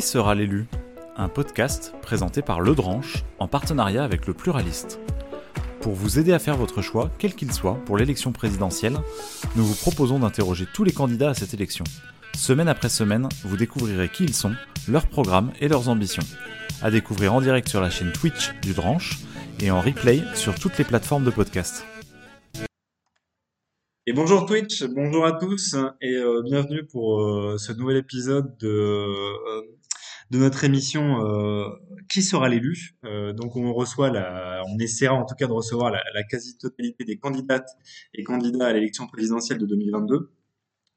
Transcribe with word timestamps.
Sera 0.00 0.34
l'élu? 0.34 0.66
Un 1.16 1.28
podcast 1.28 1.92
présenté 2.00 2.40
par 2.40 2.60
Le 2.60 2.74
Dranche 2.74 3.22
en 3.38 3.48
partenariat 3.48 4.02
avec 4.02 4.26
le 4.26 4.32
Pluraliste. 4.32 4.98
Pour 5.80 5.92
vous 5.92 6.18
aider 6.18 6.32
à 6.32 6.38
faire 6.38 6.56
votre 6.56 6.80
choix, 6.80 7.10
quel 7.18 7.34
qu'il 7.34 7.52
soit, 7.52 7.74
pour 7.84 7.98
l'élection 7.98 8.32
présidentielle, 8.32 8.96
nous 9.56 9.64
vous 9.64 9.74
proposons 9.74 10.18
d'interroger 10.18 10.66
tous 10.72 10.84
les 10.84 10.92
candidats 10.92 11.30
à 11.30 11.34
cette 11.34 11.52
élection. 11.52 11.84
Semaine 12.34 12.68
après 12.68 12.88
semaine, 12.88 13.28
vous 13.44 13.56
découvrirez 13.56 14.08
qui 14.08 14.24
ils 14.24 14.34
sont, 14.34 14.54
leurs 14.88 15.06
programmes 15.06 15.52
et 15.60 15.68
leurs 15.68 15.88
ambitions. 15.88 16.24
À 16.82 16.90
découvrir 16.90 17.34
en 17.34 17.42
direct 17.42 17.68
sur 17.68 17.82
la 17.82 17.90
chaîne 17.90 18.12
Twitch 18.12 18.52
du 18.62 18.72
Dranche 18.72 19.18
et 19.60 19.70
en 19.70 19.82
replay 19.82 20.22
sur 20.34 20.54
toutes 20.54 20.78
les 20.78 20.84
plateformes 20.84 21.24
de 21.24 21.30
podcast. 21.30 21.84
Et 24.06 24.12
bonjour 24.12 24.46
Twitch, 24.46 24.82
bonjour 24.84 25.26
à 25.26 25.32
tous 25.32 25.76
et 26.00 26.14
euh, 26.14 26.42
bienvenue 26.42 26.84
pour 26.84 27.20
euh, 27.20 27.58
ce 27.58 27.72
nouvel 27.72 27.98
épisode 27.98 28.56
de, 28.58 28.66
euh, 28.66 29.60
de 30.30 30.38
notre 30.38 30.64
émission 30.64 31.26
euh, 31.26 31.68
Qui 32.08 32.22
sera 32.22 32.48
l'élu? 32.48 32.96
Donc 33.02 33.56
on 33.56 33.72
reçoit 33.72 34.10
la, 34.10 34.62
on 34.66 34.78
essaiera 34.78 35.14
en 35.14 35.24
tout 35.24 35.34
cas 35.34 35.46
de 35.46 35.52
recevoir 35.52 35.90
la, 35.90 36.22
quasi-totalité 36.24 37.04
des 37.04 37.18
candidates 37.18 37.70
et 38.14 38.22
candidats 38.22 38.66
à 38.66 38.72
l'élection 38.72 39.06
présidentielle 39.06 39.58
de 39.58 39.66
2022. 39.66 40.30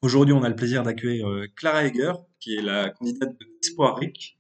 Aujourd'hui, 0.02 0.34
on 0.34 0.44
a 0.44 0.50
le 0.50 0.56
plaisir 0.56 0.84
d'accueillir 0.84 1.28
Clara 1.56 1.86
Heger, 1.86 2.14
qui 2.40 2.56
est 2.56 2.62
la 2.62 2.90
candidate 2.90 3.40
de 3.40 3.46
Espoir 3.62 3.98
RIC, 3.98 4.38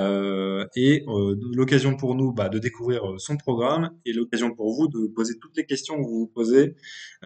euh, 0.00 0.66
et 0.76 1.04
euh, 1.08 1.36
l'occasion 1.52 1.96
pour 1.96 2.14
nous 2.14 2.32
bah, 2.32 2.48
de 2.48 2.58
découvrir 2.58 3.10
euh, 3.10 3.18
son 3.18 3.36
programme 3.36 3.90
et 4.06 4.12
l'occasion 4.12 4.54
pour 4.54 4.72
vous 4.74 4.88
de 4.88 5.08
poser 5.08 5.38
toutes 5.38 5.56
les 5.56 5.66
questions 5.66 5.96
que 5.96 6.02
vous 6.02 6.20
vous 6.20 6.26
posez 6.26 6.76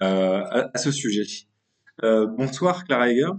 à, 0.01 0.70
à, 0.75 0.79
ce 0.79 0.91
sujet. 0.91 1.25
bonsoir 2.03 2.84
Clara 2.84 3.11
Heger. 3.11 3.31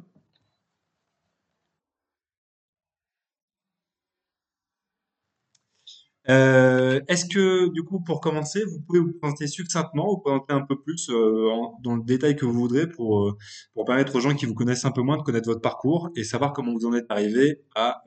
Euh, 6.30 7.02
Est-ce 7.08 7.26
que, 7.26 7.70
du 7.72 7.84
coup, 7.84 8.00
pour 8.02 8.20
commencer, 8.20 8.64
vous 8.66 8.80
pouvez 8.82 9.00
vous 9.00 9.14
présenter 9.14 9.48
succinctement, 9.48 10.08
vous 10.08 10.18
présenter 10.20 10.54
un 10.54 10.62
peu 10.62 10.80
plus 10.82 11.10
euh, 11.10 11.50
dans 11.84 11.96
le 11.96 12.04
détail 12.04 12.36
que 12.36 12.46
vous 12.46 12.54
voudrez 12.54 12.88
pour, 12.90 13.26
euh, 13.28 13.38
pour 13.74 13.86
permettre 13.86 14.16
aux 14.16 14.20
gens 14.20 14.34
qui 14.36 14.46
vous 14.46 14.56
connaissent 14.56 14.86
un 14.86 14.92
peu 14.92 15.02
moins 15.02 15.18
de 15.18 15.22
connaître 15.24 15.48
votre 15.48 15.62
parcours 15.62 16.10
et 16.16 16.24
savoir 16.24 16.54
comment 16.54 16.74
vous 16.74 16.86
en 16.86 16.94
êtes 16.94 17.06
arrivé 17.10 17.62
à... 17.76 18.02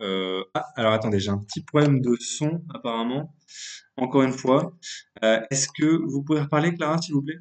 Ah, 0.54 0.66
alors 0.76 0.92
attendez, 0.92 1.20
j'ai 1.20 1.30
un 1.30 1.38
petit 1.38 1.62
problème 1.62 2.00
de 2.00 2.16
son 2.20 2.62
apparemment, 2.74 3.34
encore 3.96 4.22
une 4.22 4.32
fois. 4.32 4.72
Euh, 5.24 5.40
Est-ce 5.50 5.68
que 5.68 5.86
vous 6.06 6.22
pouvez 6.22 6.40
reparler, 6.40 6.74
Clara, 6.74 6.98
s'il 7.00 7.14
vous 7.14 7.22
plaît? 7.22 7.38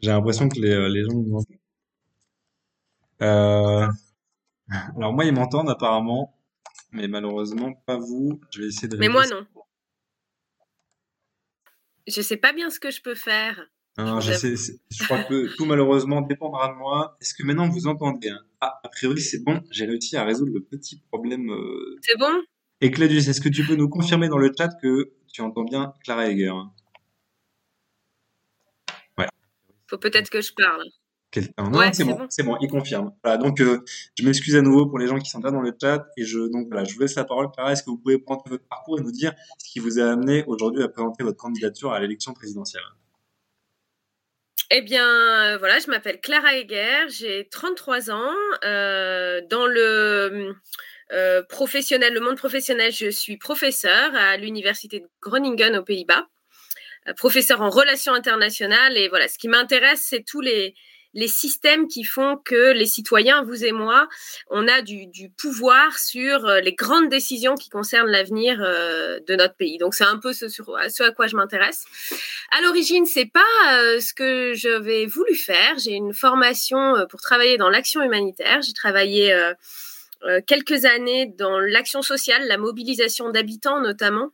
J'ai 0.00 0.10
l'impression 0.10 0.48
que 0.48 0.58
les, 0.60 0.70
euh, 0.72 0.88
les 0.88 1.04
gens. 1.04 1.44
Euh, 3.22 3.86
alors 4.70 5.12
moi, 5.12 5.24
ils 5.24 5.32
m'entendent 5.32 5.70
apparemment, 5.70 6.36
mais 6.92 7.08
malheureusement 7.08 7.72
pas 7.86 7.96
vous. 7.96 8.40
Je 8.50 8.62
vais 8.62 8.68
essayer 8.68 8.88
de. 8.88 8.96
Mais 8.96 9.08
moi 9.08 9.26
non. 9.26 9.46
Je 12.06 12.20
sais 12.22 12.36
pas 12.36 12.52
bien 12.52 12.70
ce 12.70 12.80
que 12.80 12.90
je 12.90 13.02
peux 13.02 13.14
faire. 13.14 13.68
Non, 13.98 14.20
je, 14.20 14.32
sais, 14.32 14.54
je 14.90 15.04
crois 15.04 15.24
que 15.24 15.54
tout 15.56 15.64
malheureusement 15.64 16.20
dépendra 16.20 16.68
de 16.68 16.74
moi. 16.74 17.16
Est-ce 17.20 17.34
que 17.34 17.42
maintenant 17.42 17.68
vous 17.68 17.88
entendez 17.88 18.28
hein? 18.28 18.40
Ah, 18.60 18.78
a 18.82 18.88
priori 18.88 19.20
c'est 19.20 19.42
bon. 19.42 19.60
J'ai 19.70 19.86
réussi 19.86 20.16
à 20.16 20.24
résoudre 20.24 20.52
le 20.54 20.62
petit 20.62 21.02
problème. 21.10 21.50
Euh... 21.50 21.96
C'est 22.02 22.16
bon? 22.16 22.32
Et 22.80 22.92
Claudius, 22.92 23.26
est-ce 23.26 23.40
que 23.40 23.48
tu 23.48 23.66
peux 23.66 23.74
nous 23.74 23.88
confirmer 23.88 24.28
dans 24.28 24.38
le 24.38 24.52
chat 24.56 24.68
que 24.80 25.12
tu 25.32 25.42
entends 25.42 25.64
bien 25.64 25.92
Clara 26.04 26.28
Heger 26.28 26.54
Ouais. 29.18 29.26
Faut 29.88 29.98
peut-être 29.98 30.30
que 30.30 30.40
je 30.40 30.52
parle. 30.52 30.84
Non, 31.36 31.78
ouais, 31.78 31.92
c'est 31.92 32.04
bon, 32.04 32.26
c'est 32.30 32.42
bon, 32.42 32.56
il 32.60 32.68
confirme. 32.68 33.12
Voilà, 33.22 33.36
donc 33.36 33.60
euh, 33.60 33.84
je 34.18 34.24
m'excuse 34.24 34.56
à 34.56 34.62
nouveau 34.62 34.86
pour 34.86 34.98
les 34.98 35.06
gens 35.06 35.18
qui 35.18 35.28
sont 35.28 35.40
là 35.40 35.50
dans 35.50 35.60
le 35.60 35.76
chat 35.78 36.06
et 36.16 36.24
je 36.24 36.38
donc 36.38 36.68
voilà, 36.68 36.84
je 36.84 36.94
vous 36.94 37.00
laisse 37.00 37.16
la 37.16 37.24
parole. 37.24 37.50
Clara, 37.52 37.72
est-ce 37.72 37.82
que 37.82 37.90
vous 37.90 37.98
pouvez 37.98 38.18
prendre 38.18 38.42
votre 38.46 38.66
parcours 38.66 38.98
et 38.98 39.02
nous 39.02 39.12
dire 39.12 39.34
ce 39.58 39.70
qui 39.70 39.78
vous 39.78 39.98
a 39.98 40.10
amené 40.10 40.44
aujourd'hui 40.46 40.82
à 40.82 40.88
présenter 40.88 41.22
votre 41.24 41.36
candidature 41.36 41.92
à 41.92 42.00
l'élection 42.00 42.32
présidentielle? 42.32 42.82
Eh 44.70 44.80
bien, 44.80 45.06
euh, 45.06 45.58
voilà, 45.58 45.78
je 45.80 45.90
m'appelle 45.90 46.18
Clara 46.20 46.54
Heger, 46.54 47.08
j'ai 47.08 47.48
33 47.50 48.10
ans. 48.10 48.34
Euh, 48.64 49.42
dans 49.50 49.66
le 49.66 50.54
professionnel, 51.48 52.14
le 52.14 52.20
monde 52.20 52.36
professionnel, 52.36 52.92
je 52.92 53.10
suis 53.10 53.36
professeur 53.36 54.14
à 54.14 54.36
l'université 54.38 55.00
de 55.00 55.06
Groningen 55.20 55.76
aux 55.76 55.84
Pays-Bas, 55.84 56.26
professeur 57.16 57.60
en 57.60 57.70
relations 57.70 58.14
internationales. 58.14 58.96
Et 58.96 59.08
voilà, 59.08 59.28
ce 59.28 59.38
qui 59.38 59.48
m'intéresse, 59.48 60.04
c'est 60.06 60.22
tous 60.22 60.42
les 60.42 60.74
les 61.14 61.28
systèmes 61.28 61.88
qui 61.88 62.04
font 62.04 62.36
que 62.36 62.72
les 62.72 62.86
citoyens, 62.86 63.42
vous 63.42 63.64
et 63.64 63.72
moi, 63.72 64.08
on 64.50 64.68
a 64.68 64.82
du, 64.82 65.08
pouvoir 65.36 65.98
sur 65.98 66.46
euh, 66.46 66.60
les 66.60 66.74
grandes 66.74 67.08
décisions 67.08 67.54
qui 67.54 67.70
concernent 67.70 68.10
l'avenir 68.10 68.60
euh, 68.60 69.18
de 69.26 69.34
notre 69.34 69.54
pays. 69.54 69.78
Donc 69.78 69.94
c'est 69.94 70.04
un 70.04 70.18
peu 70.18 70.32
ce 70.32 71.02
à 71.02 71.12
quoi 71.12 71.26
je 71.26 71.36
m'intéresse. 71.36 71.84
À 72.50 72.60
l'origine, 72.60 73.06
c'est 73.06 73.30
pas 73.30 73.40
euh, 73.72 74.00
ce 74.00 74.12
que 74.12 74.52
j'avais 74.54 75.06
voulu 75.06 75.34
faire. 75.34 75.78
J'ai 75.78 75.92
une 75.92 76.12
formation 76.12 76.94
pour 77.10 77.20
travailler 77.20 77.56
dans 77.56 77.70
l'action 77.70 78.02
humanitaire. 78.02 78.60
J'ai 78.62 78.72
travaillé 78.72 79.34
quelques 80.46 80.84
années 80.84 81.26
dans 81.26 81.58
l'action 81.58 82.02
sociale, 82.02 82.46
la 82.46 82.58
mobilisation 82.58 83.30
d'habitants 83.30 83.80
notamment. 83.80 84.30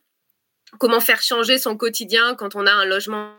Comment 0.78 1.00
faire 1.00 1.22
changer 1.22 1.58
son 1.58 1.76
quotidien 1.76 2.34
quand 2.34 2.56
on 2.56 2.66
a 2.66 2.72
un 2.72 2.84
logement 2.84 3.34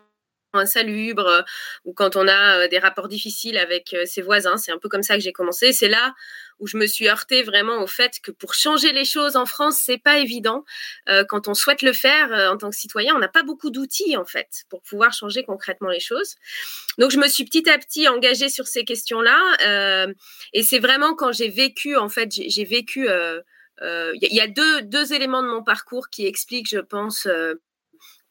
insalubre 0.58 1.28
euh, 1.28 1.42
ou 1.86 1.94
quand 1.94 2.16
on 2.16 2.28
a 2.28 2.60
euh, 2.60 2.68
des 2.68 2.80
rapports 2.80 3.08
difficiles 3.08 3.58
avec 3.58 3.94
euh, 3.94 4.06
ses 4.06 4.22
voisins. 4.22 4.58
C'est 4.58 4.72
un 4.72 4.78
peu 4.78 4.90
comme 4.90 5.04
ça 5.04 5.16
que 5.16 5.22
j'ai 5.22 5.34
commencé. 5.34 5.74
C'est 5.74 5.88
là 5.88 6.14
où 6.60 6.68
je 6.68 6.78
me 6.78 6.88
suis 6.88 7.10
heurtée 7.10 7.44
vraiment 7.44 7.82
au 7.82 7.88
fait 7.88 8.20
que 8.24 8.32
pour 8.32 8.54
changer 8.54 8.94
les 8.94 9.06
choses 9.06 9.36
en 9.36 9.46
France, 9.46 9.78
c'est 9.84 9.98
pas 9.98 10.20
évident. 10.20 10.64
quand 11.28 11.50
on 11.50 11.54
souhaite 11.54 11.82
le 11.82 11.92
faire 11.92 12.32
en 12.50 12.56
tant 12.56 12.70
que 12.70 12.76
citoyen, 12.78 13.14
on 13.14 13.20
n'a 13.20 13.28
pas 13.28 13.44
beaucoup 13.44 13.70
d'outils 13.70 14.16
en 14.16 14.24
fait 14.24 14.64
pour 14.70 14.82
pouvoir 14.82 15.12
changer 15.12 15.44
concrètement 15.44 15.90
les 15.90 16.00
choses. 16.00 16.36
Donc 16.98 17.12
je 17.12 17.18
me 17.18 17.28
suis 17.28 17.44
petit 17.44 17.70
à 17.70 17.78
petit 17.78 18.08
engagée 18.08 18.48
sur 18.48 18.68
ces 18.68 18.86
questions-là 18.86 20.08
et 20.54 20.64
c'est 20.64 20.80
vraiment 20.80 21.14
quand 21.14 21.34
j'ai 21.34 21.50
vécu 21.50 21.98
en 21.98 22.08
fait, 22.08 22.30
j'ai 22.32 22.64
vécu 22.64 23.10
il 23.82 24.18
y, 24.22 24.40
a 24.40 24.48
deux, 24.48 24.82
deux 24.84 25.12
éléments 25.12 25.44
de 25.44 25.50
mon 25.50 25.62
parcours 25.62 26.08
qui 26.10 26.26
expliquent, 26.26 26.70
je 26.70 26.80
pense, 26.80 27.28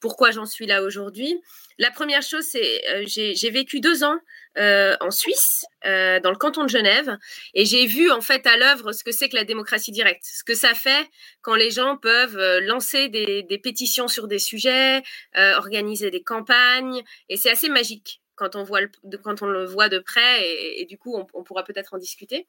pourquoi 0.05 0.33
j'en 0.33 0.45
suis 0.45 0.67
là 0.67 0.83
aujourd'hui. 0.83 1.41
La 1.79 1.91
première 1.91 2.23
chose, 2.23 2.45
c'est 2.45 2.89
euh, 2.89 3.05
j'ai 3.07 3.51
vécu 3.51 3.81
deux 3.81 4.05
ans 4.05 4.19
euh, 4.59 4.95
en 5.01 5.11
Suisse, 5.11 5.65
euh, 5.85 6.21
dans 6.21 6.31
le 6.31 6.37
canton 6.37 6.63
de 6.63 6.69
Genève, 6.69 7.19
et 7.55 7.65
j'ai 7.65 7.87
vu 7.87 8.11
en 8.11 8.21
fait 8.21 8.47
à 8.47 8.57
l'œuvre 8.57 8.93
ce 8.93 9.03
que 9.03 9.11
c'est 9.11 9.29
que 9.29 9.35
la 9.35 9.45
démocratie 9.45 9.91
directe, 9.91 10.23
ce 10.25 10.45
que 10.45 10.55
ça 10.55 10.75
fait 10.75 11.09
quand 11.43 11.57
les 11.57 11.71
gens 11.71 11.97
peuvent 11.97 12.39
lancer 12.61 13.09
des, 13.09 13.61
pétitions 13.63 14.09
sur 14.09 14.29
des 14.29 14.39
sujets, 14.39 15.03
organiser 15.35 16.11
des 16.11 16.23
campagnes, 16.23 17.03
et 17.29 17.37
c'est 17.37 17.51
assez 17.51 17.69
magique 17.69 18.21
quand 18.37 18.57
on, 18.57 18.63
voit 18.63 18.81
le, 18.81 18.91
quand 19.23 19.43
on 19.43 19.47
le 19.47 19.65
voit 19.65 19.89
de 19.89 19.99
près 19.99 20.45
et, 20.79 20.85
du 20.87 20.99
coup 20.99 21.15
on, 21.15 21.45
pourra 21.45 21.65
peut-être 21.65 21.95
en 21.95 21.99
discuter. 21.99 22.47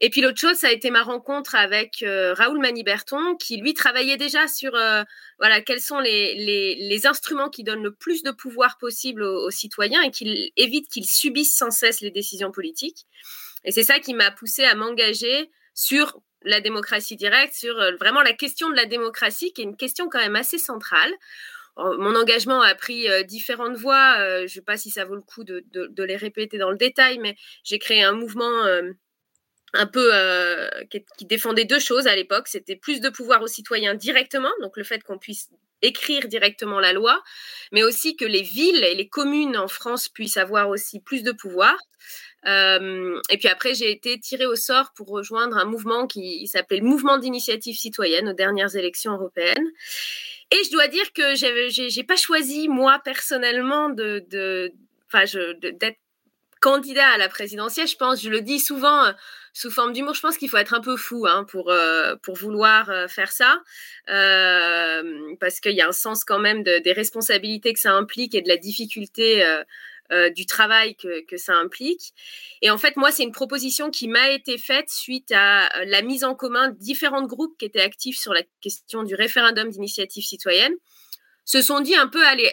Et 0.00 0.10
puis 0.10 0.20
l'autre 0.20 0.38
chose, 0.38 0.56
ça 0.56 0.68
a 0.68 0.72
été 0.72 0.90
ma 0.90 1.02
rencontre 1.02 1.54
avec 1.54 2.02
euh, 2.02 2.34
Raoul 2.34 2.60
Maniberton 2.60 3.36
qui 3.36 3.56
lui 3.56 3.74
travaillait 3.74 4.16
déjà 4.16 4.48
sur 4.48 4.74
euh, 4.74 5.02
voilà 5.38 5.60
quels 5.60 5.80
sont 5.80 6.00
les, 6.00 6.34
les, 6.34 7.06
instruments 7.06 7.50
qui 7.50 7.64
donnent 7.64 7.82
le 7.82 7.94
plus 7.94 8.22
de 8.22 8.30
pouvoir 8.30 8.78
possible 8.78 9.22
aux, 9.22 9.46
aux 9.46 9.50
citoyens 9.50 10.02
et 10.02 10.10
qui 10.10 10.52
évitent 10.56 10.88
qu'ils 10.88 11.06
subissent 11.06 11.56
sans 11.56 11.70
cesse 11.70 12.00
les 12.00 12.10
décisions 12.10 12.50
politiques. 12.50 13.06
Et 13.64 13.72
c'est 13.72 13.82
ça 13.82 13.98
qui 13.98 14.14
m'a 14.14 14.30
poussé 14.30 14.64
à 14.64 14.74
m'engager 14.74 15.50
sur 15.74 16.20
la 16.44 16.60
démocratie 16.60 17.16
directe, 17.16 17.54
sur 17.54 17.78
euh, 17.78 17.92
vraiment 17.96 18.22
la 18.22 18.32
question 18.32 18.68
de 18.68 18.76
la 18.76 18.86
démocratie, 18.86 19.52
qui 19.52 19.62
est 19.62 19.64
une 19.64 19.76
question 19.76 20.08
quand 20.08 20.18
même 20.18 20.36
assez 20.36 20.58
centrale 20.58 21.12
mon 21.76 22.14
engagement 22.14 22.60
a 22.60 22.74
pris 22.74 23.08
euh, 23.10 23.22
différentes 23.22 23.76
voies. 23.76 24.16
Euh, 24.18 24.38
je 24.38 24.42
ne 24.42 24.48
sais 24.48 24.62
pas 24.62 24.76
si 24.76 24.90
ça 24.90 25.04
vaut 25.04 25.16
le 25.16 25.22
coup 25.22 25.44
de, 25.44 25.64
les 26.04 26.16
répéter 26.16 26.58
dans 26.58 26.70
le 26.70 26.76
détail, 26.76 27.18
mais 27.18 27.36
j'ai 27.64 27.78
créé 27.78 28.02
un 28.02 28.12
mouvement 28.12 28.64
euh, 28.64 28.92
un 29.72 29.86
peu 29.86 30.12
qui, 30.90 31.24
défendait 31.24 31.64
deux 31.64 31.80
choses 31.80 32.06
à 32.06 32.14
l'époque. 32.14 32.46
C'était 32.46 32.76
plus 32.76 33.00
de 33.00 33.08
pouvoir 33.08 33.42
aux 33.42 33.48
citoyens 33.48 33.94
directement, 33.94 34.52
donc 34.60 34.76
le 34.76 34.84
fait 34.84 35.02
qu'on 35.02 35.18
puisse 35.18 35.48
écrire 35.82 36.28
directement 36.28 36.80
la 36.80 36.92
loi, 36.92 37.22
mais 37.72 37.82
aussi 37.82 38.16
que 38.16 38.24
les 38.24 38.42
villes 38.42 38.84
et 38.84 38.94
les 38.94 39.08
communes 39.08 39.56
en 39.56 39.68
France 39.68 40.08
puissent 40.08 40.36
avoir 40.36 40.68
aussi 40.68 41.00
plus 41.00 41.22
de 41.22 41.32
pouvoir. 41.32 41.76
Et 42.46 43.38
puis 43.38 43.48
après, 43.48 43.74
j'ai 43.74 43.90
été 43.90 44.20
tirée 44.20 44.46
au 44.46 44.54
sort 44.54 44.92
pour 44.94 45.08
rejoindre 45.08 45.56
un 45.56 45.64
mouvement 45.64 46.06
qui 46.06 46.46
s'appelait 46.46 46.78
le 46.78 46.86
Mouvement 46.86 47.18
d'initiative 47.18 47.76
citoyenne 47.76 48.28
aux 48.28 48.34
dernières 48.34 48.76
élections 48.76 49.12
européennes. 49.14 49.72
Et 50.54 50.62
je 50.62 50.70
dois 50.70 50.86
dire 50.86 51.12
que 51.12 51.34
j'ai 51.34 52.04
pas 52.04 52.14
choisi 52.14 52.68
moi 52.68 53.00
personnellement 53.04 53.88
d'être 53.90 54.70
candidat 56.60 57.08
à 57.08 57.18
la 57.18 57.28
présidentielle. 57.28 57.88
Je 57.88 57.96
pense, 57.96 58.22
je 58.22 58.30
le 58.30 58.40
dis 58.40 58.60
souvent 58.60 59.04
euh, 59.04 59.12
sous 59.52 59.72
forme 59.72 59.92
d'humour. 59.92 60.14
Je 60.14 60.20
pense 60.20 60.38
qu'il 60.38 60.48
faut 60.48 60.56
être 60.56 60.72
un 60.72 60.80
peu 60.80 60.96
fou 60.96 61.26
hein, 61.26 61.44
pour 61.50 61.70
euh, 61.70 62.14
pour 62.22 62.36
vouloir 62.36 62.88
euh, 62.88 63.08
faire 63.08 63.32
ça, 63.32 63.62
parce 64.06 65.58
qu'il 65.60 65.72
y 65.72 65.82
a 65.82 65.88
un 65.88 65.92
sens 65.92 66.22
quand 66.24 66.38
même 66.38 66.62
de, 66.62 66.78
des 66.78 66.92
responsabilités 66.92 67.72
que 67.72 67.80
ça 67.80 67.92
implique 67.92 68.36
et 68.36 68.40
de 68.40 68.48
la 68.48 68.56
difficulté 68.56 69.44
du 70.34 70.46
travail 70.46 70.96
que, 70.96 71.36
ça 71.36 71.54
implique. 71.54 72.12
Et 72.62 72.70
en 72.70 72.78
fait, 72.78 72.96
moi, 72.96 73.10
c'est 73.10 73.22
une 73.22 73.32
proposition 73.32 73.90
qui 73.90 74.06
m'a 74.06 74.30
été 74.30 74.58
faite 74.58 74.90
suite 74.90 75.32
à 75.32 75.84
la 75.86 76.02
mise 76.02 76.24
en 76.24 76.34
commun 76.34 76.68
de 76.68 76.78
différents 76.78 77.26
groupes 77.26 77.56
qui 77.58 77.64
étaient 77.64 77.80
actifs 77.80 78.18
sur 78.18 78.32
la 78.32 78.42
question 78.60 79.02
du 79.02 79.14
référendum 79.14 79.68
d'initiative 79.70 80.24
citoyenne, 80.24 80.74
se 81.44 81.62
sont 81.62 81.80
dit 81.80 81.96
un 81.96 82.08
peu, 82.08 82.24
allez, 82.26 82.50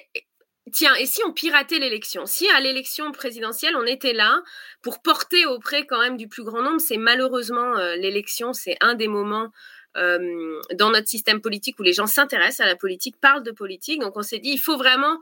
Tiens, 0.72 0.94
et 0.96 1.08
si 1.08 1.22
on 1.26 1.34
piratait 1.34 1.80
l'élection? 1.80 2.26
Si 2.26 2.48
à 2.50 2.60
l'élection 2.62 3.12
présidentielle, 3.12 3.76
on 3.76 3.86
était 3.86 4.14
là 4.14 4.44
pour 4.84 5.02
porter 5.02 5.46
auprès 5.48 5.88
quand 5.88 6.00
même 6.00 6.18
du 6.18 6.28
plus 6.28 6.44
grand 6.44 6.62
nombre, 6.62 6.80
c'est 6.80 6.98
malheureusement 6.98 7.78
euh, 7.78 7.96
l'élection, 7.96 8.54
c'est 8.54 8.78
un 8.80 8.94
des 8.94 9.08
moments 9.08 9.52
euh, 9.98 10.62
dans 10.76 10.92
notre 10.92 11.08
système 11.08 11.42
politique 11.42 11.80
où 11.80 11.84
les 11.84 11.94
gens 11.94 12.06
s'intéressent 12.06 12.62
à 12.62 12.68
la 12.68 12.76
politique, 12.76 13.20
parlent 13.20 13.44
de 13.44 13.52
politique. 13.52 14.00
Donc 14.00 14.16
on 14.16 14.22
s'est 14.22 14.40
dit, 14.40 14.52
il 14.52 14.60
faut 14.60 14.78
vraiment 14.78 15.18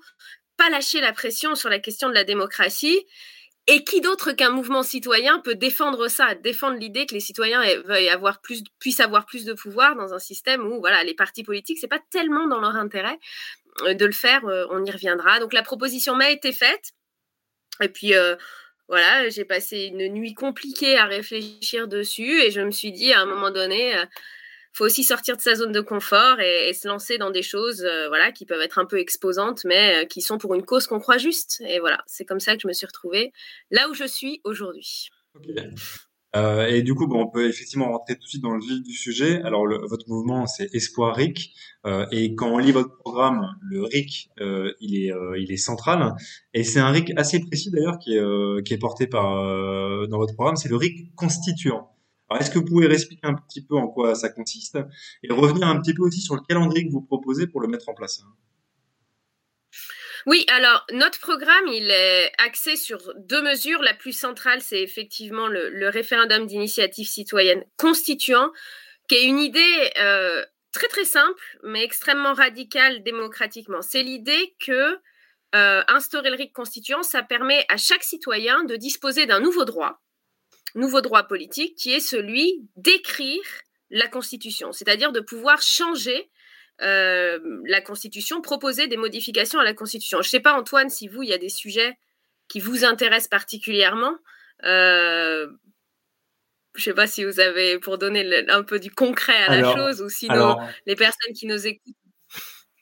pas 0.60 0.70
lâcher 0.70 1.02
la 1.02 1.14
pression 1.14 1.56
sur 1.56 1.70
la 1.70 1.80
question 1.80 2.10
de 2.10 2.14
la 2.14 2.24
démocratie. 2.24 3.00
Et 3.72 3.84
qui 3.84 4.02
d'autre 4.02 4.32
qu'un 4.32 4.50
mouvement 4.50 4.82
citoyen 4.82 5.38
peut 5.40 5.54
défendre 5.54 6.08
ça, 6.08 6.34
défendre 6.34 6.78
l'idée 6.78 7.06
que 7.06 7.14
les 7.14 7.20
citoyens 7.20 7.62
veuillent 7.86 8.10
avoir 8.10 8.42
plus, 8.42 8.64
puissent 8.80 9.00
avoir 9.00 9.28
plus 9.28 9.46
de 9.46 9.54
pouvoir 9.54 9.96
dans 9.96 10.12
un 10.12 10.18
système 10.18 10.66
où 10.66 10.80
voilà, 10.80 11.04
les 11.04 11.14
partis 11.14 11.44
politiques, 11.44 11.78
c'est 11.80 11.88
pas 11.88 12.02
tellement 12.10 12.48
dans 12.48 12.60
leur 12.60 12.76
intérêt. 12.76 13.20
Euh, 13.84 13.94
de 13.94 14.06
le 14.06 14.12
faire, 14.12 14.46
euh, 14.46 14.66
on 14.72 14.84
y 14.84 14.92
reviendra. 14.92 15.40
Donc 15.40 15.54
la 15.54 15.64
proposition 15.64 16.16
m'a 16.16 16.32
été 16.32 16.52
faite. 16.52 16.94
Et 17.82 17.90
puis 17.90 18.14
euh, 18.14 18.36
voilà, 18.88 19.30
j'ai 19.30 19.46
passé 19.46 19.86
une 19.86 20.08
nuit 20.14 20.34
compliquée 20.34 20.98
à 20.98 21.06
réfléchir 21.06 21.88
dessus 21.88 22.42
et 22.42 22.52
je 22.52 22.62
me 22.62 22.72
suis 22.72 22.92
dit 22.92 23.14
à 23.14 23.22
un 23.22 23.26
moment 23.26 23.52
donné, 23.52 23.94
faut 24.80 24.86
aussi 24.86 25.04
sortir 25.04 25.38
de 25.38 25.42
sa 25.42 25.56
zone 25.56 25.72
de 25.72 25.82
confort 25.82 26.40
et, 26.40 26.74
se 26.74 26.88
lancer 26.88 27.18
dans 27.18 27.32
des 27.32 27.42
choses 27.42 27.86
voilà, 28.08 28.32
qui 28.32 28.46
peuvent 28.46 28.62
être 28.62 28.80
un 28.80 28.86
peu 28.86 29.00
exposantes, 29.00 29.66
mais 29.66 30.08
qui 30.10 30.22
sont 30.22 30.38
pour 30.38 30.56
une 30.56 30.64
cause 30.64 30.88
qu'on 30.88 31.00
croit 31.00 31.18
juste. 31.18 31.62
Et 31.68 31.80
voilà, 31.80 32.00
c'est 32.08 32.26
comme 32.26 32.40
ça 32.40 32.56
que 32.56 32.62
je 32.62 32.68
me 32.68 32.74
suis 32.74 32.88
retrouvée 32.88 33.32
là 33.72 33.90
où 33.90 33.94
je 33.94 34.06
suis 34.06 34.42
aujourd'hui. 34.44 35.10
Euh, 36.36 36.68
et 36.68 36.84
du 36.84 36.94
coup, 36.94 37.08
bon, 37.08 37.24
on 37.24 37.28
peut 37.28 37.48
effectivement 37.48 37.92
rentrer 37.92 38.16
tout 38.16 38.24
de 38.24 38.28
suite 38.28 38.44
dans 38.44 38.54
le 38.54 38.62
vif 38.62 38.84
du 38.84 38.94
sujet. 38.94 39.42
Alors, 39.44 39.68
votre 39.88 40.08
mouvement, 40.08 40.46
c'est 40.46 40.74
Espoir 40.76 41.16
RIC. 41.16 41.54
Euh, 41.86 42.06
et 42.12 42.36
quand 42.36 42.50
on 42.52 42.58
lit 42.60 42.72
votre 42.72 42.98
programme, 42.98 43.48
le 43.62 43.84
RIC, 43.84 44.30
euh, 44.40 44.72
il, 44.80 45.04
est, 45.04 45.12
euh, 45.12 45.40
il 45.40 45.52
est 45.52 45.58
central. 45.58 46.14
Et 46.54 46.64
c'est 46.64 46.80
un 46.80 46.92
RIC 46.92 47.14
assez 47.18 47.40
précis 47.40 47.72
d'ailleurs 47.72 47.98
qui 47.98 48.16
est, 48.16 48.20
euh, 48.20 48.62
qui 48.64 48.74
est 48.74 48.78
porté 48.78 49.08
par, 49.08 49.38
euh, 49.38 50.06
dans 50.08 50.18
votre 50.18 50.36
programme. 50.36 50.56
C'est 50.56 50.70
le 50.70 50.76
RIC 50.76 51.16
constituant. 51.16 51.90
Est-ce 52.40 52.52
que 52.52 52.60
vous 52.60 52.66
pouvez 52.66 52.92
expliquer 52.92 53.28
un 53.28 53.36
petit 53.36 53.64
peu 53.64 53.76
en 53.76 53.88
quoi 53.88 54.16
ça 54.16 54.30
consiste 54.30 54.78
et 55.24 55.32
revenir 55.32 55.68
un 55.68 55.80
petit 55.82 55.94
peu 55.94 56.04
aussi 56.04 56.22
sur 56.22 56.36
le 56.36 56.42
calendrier 56.48 56.88
que 56.88 56.92
vous 56.92 57.02
proposez 57.02 57.48
pour 57.48 57.62
le 57.62 57.68
mettre 57.68 57.90
en 57.90 57.94
place 57.94 58.22
oui, 60.26 60.46
alors 60.50 60.86
notre 60.92 61.20
programme, 61.20 61.68
il 61.68 61.90
est 61.90 62.32
axé 62.40 62.76
sur 62.76 63.00
deux 63.18 63.42
mesures. 63.42 63.82
La 63.82 63.94
plus 63.94 64.12
centrale, 64.12 64.62
c'est 64.62 64.82
effectivement 64.82 65.48
le, 65.48 65.88
référendum 65.90 66.46
d'initiative 66.46 67.08
citoyenne 67.08 67.64
constituant, 67.78 68.52
qui 69.08 69.16
est 69.16 69.24
une 69.24 69.40
idée 69.40 69.92
euh, 69.98 70.44
très 70.72 70.88
très 70.88 71.06
simple, 71.06 71.42
mais 71.64 71.84
extrêmement 71.84 72.34
radicale 72.34 73.02
démocratiquement. 73.04 73.82
C'est 73.82 74.04
l'idée 74.04 74.56
que 74.60 75.00
euh, 75.56 75.82
instaurer 75.88 76.30
le 76.30 76.36
RIC 76.36 76.54
constituant, 76.54 77.02
ça 77.02 77.24
permet 77.24 77.66
à 77.70 77.78
chaque 77.78 78.04
citoyen 78.04 78.64
de 78.66 78.76
disposer 78.76 79.26
d'un 79.26 79.40
nouveau 79.40 79.66
droit, 79.66 80.02
nouveau 80.76 81.02
droit 81.02 81.24
politique, 81.24 81.76
qui 81.76 81.94
est 81.94 82.00
celui 82.00 82.68
d'écrire 82.76 83.42
la 83.90 84.08
Constitution, 84.08 84.72
c'est-à-dire 84.72 85.12
de 85.12 85.20
pouvoir 85.20 85.62
changer 85.62 86.30
euh, 86.82 87.40
la 87.66 87.82
Constitution, 87.82 88.42
proposer 88.42 88.88
des 88.88 88.98
modifications 88.98 89.60
à 89.60 89.64
la 89.64 89.74
Constitution. 89.74 90.20
Je 90.22 90.28
ne 90.28 90.30
sais 90.30 90.40
pas, 90.40 90.54
Antoine, 90.54 90.90
si 90.90 91.08
vous, 91.08 91.24
il 91.24 91.30
y 91.30 91.34
a 91.34 91.38
des 91.38 91.50
sujets 91.50 91.98
qui 92.48 92.60
vous 92.60 92.86
intéressent 92.86 93.30
particulièrement. 93.30 94.16
Euh, 94.64 95.48
je 96.76 96.82
ne 96.82 96.84
sais 96.84 96.94
pas 96.94 97.08
si 97.08 97.26
vous 97.26 97.40
avez, 97.40 97.80
pour 97.80 97.98
donner 97.98 98.48
un 98.50 98.64
peu 98.64 98.80
du 98.80 98.92
concret 98.92 99.36
à 99.44 99.58
la 99.58 99.76
chose, 99.76 100.02
ou 100.02 100.10
sinon 100.10 100.58
les 100.86 100.96
personnes 100.96 101.34
qui 101.34 101.48
nous 101.48 101.68
écoutent. 101.68 101.96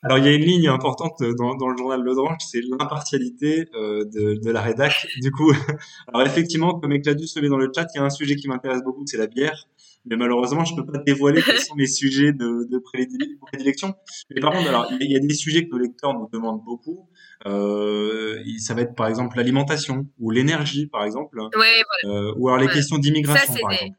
Alors, 0.04 0.18
il 0.18 0.26
y 0.26 0.28
a 0.28 0.34
une 0.34 0.44
ligne 0.44 0.68
importante 0.68 1.22
dans, 1.38 1.56
dans 1.56 1.68
le 1.70 1.78
journal 1.78 2.02
Le 2.02 2.14
Drange, 2.14 2.38
c'est 2.40 2.62
l'impartialité 2.62 3.68
euh, 3.76 4.06
de, 4.06 4.40
de, 4.44 4.52
la 4.52 4.62
rédac. 4.62 5.08
Du 5.22 5.32
coup, 5.32 5.52
alors 6.08 6.26
effectivement, 6.26 6.80
comme 6.80 6.92
Ecladus 6.94 7.28
se 7.28 7.40
met 7.40 7.50
dans 7.50 7.58
le 7.58 7.72
chat, 7.76 7.88
il 7.94 7.98
y 7.98 8.02
a 8.02 8.04
un 8.04 8.10
sujet 8.10 8.36
qui 8.36 8.48
m'intéresse 8.48 8.84
beaucoup, 8.84 9.04
c'est 9.06 9.18
la 9.18 9.28
bière 9.28 9.68
mais 10.10 10.16
malheureusement, 10.16 10.64
je 10.64 10.76
peux 10.76 10.86
pas 10.86 11.00
dévoiler 11.00 11.42
quels 11.42 11.60
sont 11.60 11.76
mes 11.76 11.88
sujets 11.88 12.32
de, 12.32 12.68
de 12.70 12.80
prédilection. 12.80 13.94
Mais 14.30 14.42
par 14.42 14.54
contre, 14.54 14.70
alors, 14.70 14.88
il 15.00 15.12
y 15.12 15.16
a 15.16 15.20
des 15.20 15.34
sujets 15.34 15.66
que 15.66 15.72
nos 15.72 15.80
lecteurs 15.80 16.14
nous 16.14 16.30
demandent 16.32 16.64
beaucoup. 16.64 17.10
Euh, 17.46 18.42
ça 18.60 18.74
va 18.74 18.82
être 18.82 18.96
par 18.96 19.08
exemple 19.08 19.38
l'alimentation 19.38 20.08
ou 20.20 20.32
l'énergie, 20.32 20.88
par 20.88 21.04
exemple. 21.04 21.38
Ouais, 21.40 21.50
voilà. 21.54 22.20
euh, 22.20 22.34
ou 22.38 22.48
alors 22.48 22.60
les 22.60 22.68
questions 22.68 22.98
d'immigration, 22.98 23.54
par 23.62 23.74
exemple. 23.74 23.98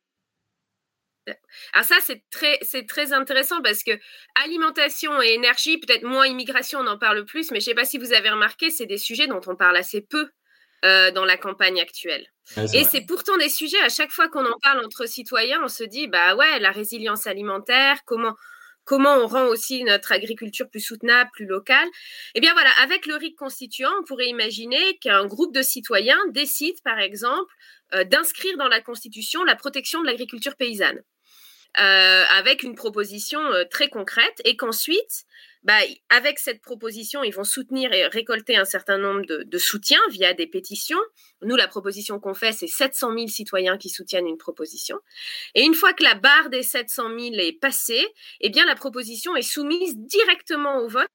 Alors 1.73 1.85
ça, 1.85 1.97
c'est 2.05 2.23
très, 2.31 2.59
c'est 2.63 2.87
très 2.87 3.13
intéressant 3.13 3.61
parce 3.63 3.83
que 3.83 3.93
alimentation 4.35 5.21
et 5.23 5.29
énergie, 5.29 5.79
peut-être 5.79 6.05
moins 6.05 6.27
immigration, 6.27 6.81
on 6.81 6.87
en 6.87 6.99
parle 6.99 7.25
plus, 7.25 7.51
mais 7.51 7.61
je 7.61 7.67
sais 7.67 7.75
pas 7.75 7.85
si 7.85 7.99
vous 7.99 8.13
avez 8.13 8.31
remarqué, 8.31 8.71
c'est 8.71 8.87
des 8.87 8.99
sujets 8.99 9.27
dont 9.27 9.41
on 9.47 9.57
parle 9.57 9.77
assez 9.77 10.01
peu 10.01 10.29
euh, 10.85 11.11
dans 11.11 11.25
la 11.25 11.37
campagne 11.37 11.81
actuelle. 11.81 12.27
et 12.73 12.85
c'est 12.85 13.05
pourtant 13.07 13.37
des 13.37 13.49
sujets, 13.49 13.81
à 13.81 13.89
chaque 13.89 14.13
fois 14.13 14.29
qu'on 14.29 14.47
en 14.47 14.59
parle 14.63 14.85
entre 14.85 15.07
citoyens, 15.07 15.61
on 15.65 15.69
se 15.69 15.85
dit, 15.85 16.07
bah 16.07 16.37
ouais, 16.37 16.61
la 16.61 16.71
résilience 16.71 17.27
alimentaire, 17.27 17.99
comment, 18.05 18.35
comment 18.85 19.17
on 19.17 19.27
rend 19.27 19.47
aussi 19.47 19.85
notre 19.85 20.13
agriculture 20.13 20.71
plus 20.71 20.81
soutenable, 20.81 21.29
plus 21.33 21.47
locale. 21.47 21.89
Eh 22.35 22.41
bien 22.41 22.53
voilà, 22.53 22.71
avec 22.83 23.07
le 23.07 23.17
RIC 23.17 23.37
constituant, 23.37 23.91
on 24.01 24.05
pourrait 24.05 24.29
imaginer 24.29 24.99
qu'un 24.99 25.27
groupe 25.27 25.53
de 25.53 25.63
citoyens 25.63 26.21
décide, 26.31 26.81
par 26.85 26.99
exemple, 26.99 27.53
euh, 27.95 28.05
d'inscrire 28.05 28.57
dans 28.57 28.69
la 28.69 28.81
Constitution 28.81 29.45
la 29.45 29.57
protection 29.57 30.01
de 30.01 30.07
l'agriculture 30.07 30.57
paysanne. 30.57 31.03
Euh, 31.77 32.25
avec 32.31 32.63
une 32.63 32.75
proposition 32.75 33.41
euh, 33.53 33.65
très 33.71 33.89
concrète 33.89 34.41
et 34.45 34.57
qu'ensuite, 34.57 35.27
bah, 35.63 35.79
avec 36.09 36.39
cette 36.39 36.61
proposition, 36.61 37.23
ils 37.23 37.31
vont 37.31 37.45
soutenir 37.45 37.93
et 37.93 38.07
récolter 38.07 38.57
un 38.57 38.65
certain 38.65 38.97
nombre 38.97 39.25
de, 39.27 39.45
de 39.45 39.59
soutiens 39.59 40.01
via 40.11 40.33
des 40.33 40.47
pétitions. 40.47 40.99
Nous, 41.43 41.55
la 41.57 41.69
proposition 41.69 42.19
qu'on 42.19 42.35
fait, 42.35 42.53
c'est 42.53 42.67
700 42.67 43.13
000 43.13 43.27
citoyens 43.29 43.77
qui 43.77 43.91
soutiennent 43.91 44.27
une 44.27 44.39
proposition. 44.39 44.99
Et 45.55 45.63
une 45.63 45.75
fois 45.75 45.93
que 45.93 46.03
la 46.03 46.15
barre 46.15 46.49
des 46.49 46.63
700 46.63 47.11
000 47.11 47.35
est 47.35 47.61
passée, 47.61 48.07
eh 48.41 48.49
bien, 48.49 48.65
la 48.65 48.75
proposition 48.75 49.37
est 49.37 49.43
soumise 49.43 49.97
directement 49.99 50.79
au 50.79 50.89
vote 50.89 51.09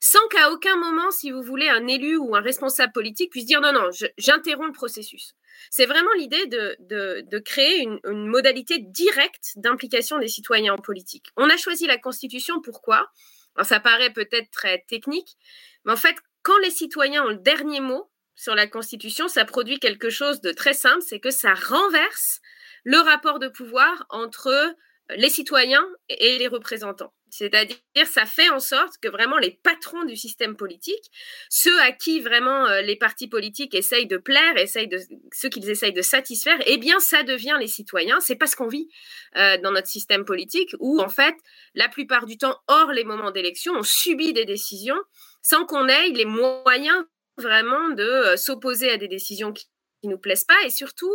sans 0.00 0.26
qu'à 0.28 0.50
aucun 0.52 0.76
moment, 0.76 1.10
si 1.10 1.30
vous 1.30 1.42
voulez, 1.42 1.68
un 1.68 1.86
élu 1.86 2.16
ou 2.16 2.36
un 2.36 2.40
responsable 2.40 2.92
politique 2.92 3.30
puisse 3.30 3.46
dire 3.46 3.60
non, 3.60 3.72
non, 3.72 3.90
j'interromps 4.16 4.68
le 4.68 4.72
processus. 4.72 5.34
C'est 5.70 5.86
vraiment 5.86 6.12
l'idée 6.16 6.46
de, 6.46 6.76
de, 6.80 7.24
de, 7.26 7.38
créer 7.38 7.82
une, 7.82 7.98
une 8.04 8.26
modalité 8.26 8.78
directe 8.78 9.52
d'implication 9.56 10.18
des 10.18 10.28
citoyens 10.28 10.74
en 10.74 10.78
politique. 10.78 11.26
On 11.36 11.50
a 11.50 11.56
choisi 11.56 11.86
la 11.86 11.98
Constitution, 11.98 12.60
pourquoi? 12.60 13.10
Alors 13.56 13.66
ça 13.66 13.80
paraît 13.80 14.12
peut-être 14.12 14.50
très 14.52 14.84
technique, 14.88 15.36
mais 15.84 15.92
en 15.92 15.96
fait, 15.96 16.14
quand 16.42 16.58
les 16.58 16.70
citoyens 16.70 17.24
ont 17.24 17.30
le 17.30 17.38
dernier 17.38 17.80
mot 17.80 18.08
sur 18.36 18.54
la 18.54 18.68
Constitution, 18.68 19.26
ça 19.26 19.44
produit 19.44 19.80
quelque 19.80 20.10
chose 20.10 20.40
de 20.40 20.52
très 20.52 20.74
simple, 20.74 21.02
c'est 21.02 21.18
que 21.18 21.32
ça 21.32 21.54
renverse 21.54 22.40
le 22.84 22.98
rapport 22.98 23.40
de 23.40 23.48
pouvoir 23.48 24.06
entre 24.10 24.74
les 25.16 25.30
citoyens 25.30 25.86
et 26.08 26.38
les 26.38 26.48
représentants. 26.48 27.12
C'est-à-dire, 27.30 27.76
ça 28.06 28.26
fait 28.26 28.48
en 28.48 28.60
sorte 28.60 28.94
que 29.02 29.08
vraiment 29.08 29.38
les 29.38 29.50
patrons 29.50 30.04
du 30.04 30.16
système 30.16 30.56
politique, 30.56 31.10
ceux 31.50 31.78
à 31.80 31.92
qui 31.92 32.20
vraiment 32.20 32.66
euh, 32.66 32.80
les 32.80 32.96
partis 32.96 33.28
politiques 33.28 33.74
essayent 33.74 34.06
de 34.06 34.16
plaire, 34.16 34.56
essayent 34.56 34.88
de, 34.88 34.98
ceux 35.32 35.48
qu'ils 35.48 35.68
essayent 35.68 35.92
de 35.92 36.02
satisfaire, 36.02 36.58
eh 36.66 36.78
bien, 36.78 37.00
ça 37.00 37.22
devient 37.22 37.56
les 37.60 37.66
citoyens. 37.66 38.20
C'est 38.20 38.36
pas 38.36 38.46
ce 38.46 38.56
qu'on 38.56 38.68
vit 38.68 38.88
euh, 39.36 39.58
dans 39.58 39.72
notre 39.72 39.88
système 39.88 40.24
politique 40.24 40.74
où, 40.78 41.00
en 41.00 41.08
fait, 41.08 41.34
la 41.74 41.88
plupart 41.88 42.26
du 42.26 42.38
temps, 42.38 42.58
hors 42.66 42.92
les 42.92 43.04
moments 43.04 43.30
d'élection, 43.30 43.74
on 43.76 43.82
subit 43.82 44.32
des 44.32 44.44
décisions 44.44 44.98
sans 45.42 45.64
qu'on 45.66 45.88
ait 45.88 46.08
les 46.08 46.24
moyens 46.24 47.04
vraiment 47.36 47.90
de 47.90 48.02
euh, 48.02 48.36
s'opposer 48.36 48.90
à 48.90 48.96
des 48.96 49.08
décisions 49.08 49.52
qui, 49.52 49.66
qui 50.00 50.08
nous 50.08 50.18
plaisent 50.18 50.44
pas 50.44 50.62
et 50.64 50.70
surtout 50.70 51.14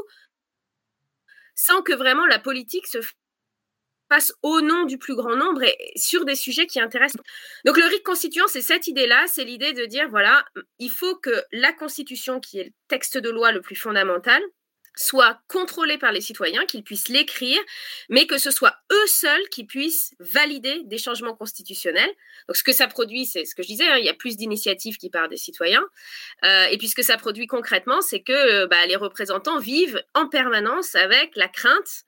sans 1.56 1.82
que 1.82 1.94
vraiment 1.94 2.26
la 2.26 2.40
politique 2.40 2.88
se 2.88 3.00
au 4.42 4.62
nom 4.62 4.86
du 4.86 4.98
plus 4.98 5.16
grand 5.16 5.36
nombre 5.36 5.64
et 5.64 5.78
sur 5.96 6.26
des 6.26 6.36
sujets 6.36 6.68
qui 6.68 6.80
intéressent. 6.80 7.22
Donc 7.66 7.78
le 7.78 7.86
RIC 7.86 8.04
constituant, 8.04 8.48
c'est 8.48 8.62
cette 8.62 8.88
idée-là, 8.88 9.26
c'est 9.28 9.44
l'idée 9.44 9.74
de 9.74 9.86
dire, 9.86 10.10
voilà, 10.10 10.46
il 10.80 10.90
faut 10.90 11.16
que 11.16 11.44
la 11.52 11.74
Constitution, 11.74 12.40
qui 12.40 12.60
est 12.60 12.66
le 12.66 12.72
texte 12.88 13.18
de 13.18 13.30
loi 13.30 13.52
le 13.52 13.62
plus 13.62 13.76
fondamental, 13.76 14.42
soit 14.96 15.40
contrôlée 15.48 15.98
par 15.98 16.12
les 16.12 16.22
citoyens, 16.22 16.66
qu'ils 16.66 16.84
puissent 16.84 17.10
l'écrire, 17.10 17.60
mais 18.10 18.28
que 18.28 18.38
ce 18.38 18.52
soit 18.52 18.76
eux 18.92 19.08
seuls 19.08 19.50
qui 19.50 19.66
puissent 19.66 20.14
valider 20.20 20.82
des 20.86 20.98
changements 20.98 21.36
constitutionnels. 21.36 22.12
Donc 22.48 22.56
ce 22.56 22.64
que 22.64 22.74
ça 22.74 22.88
produit, 22.88 23.26
c'est 23.26 23.46
ce 23.46 23.56
que 23.56 23.64
je 23.64 23.68
disais, 23.68 23.88
hein, 23.88 23.98
il 23.98 24.06
y 24.06 24.10
a 24.10 24.14
plus 24.14 24.38
d'initiatives 24.38 24.98
qui 24.98 25.10
partent 25.10 25.32
des 25.32 25.38
citoyens. 25.38 25.84
Euh, 26.46 26.66
et 26.66 26.78
puis 26.78 26.88
ce 26.88 26.96
que 26.96 27.02
ça 27.02 27.18
produit 27.18 27.48
concrètement, 27.48 28.02
c'est 28.02 28.22
que 28.22 28.34
euh, 28.34 28.68
bah, 28.68 28.86
les 28.86 28.96
représentants 28.96 29.60
vivent 29.60 30.02
en 30.14 30.28
permanence 30.28 30.96
avec 30.96 31.36
la 31.36 31.48
crainte 31.48 32.04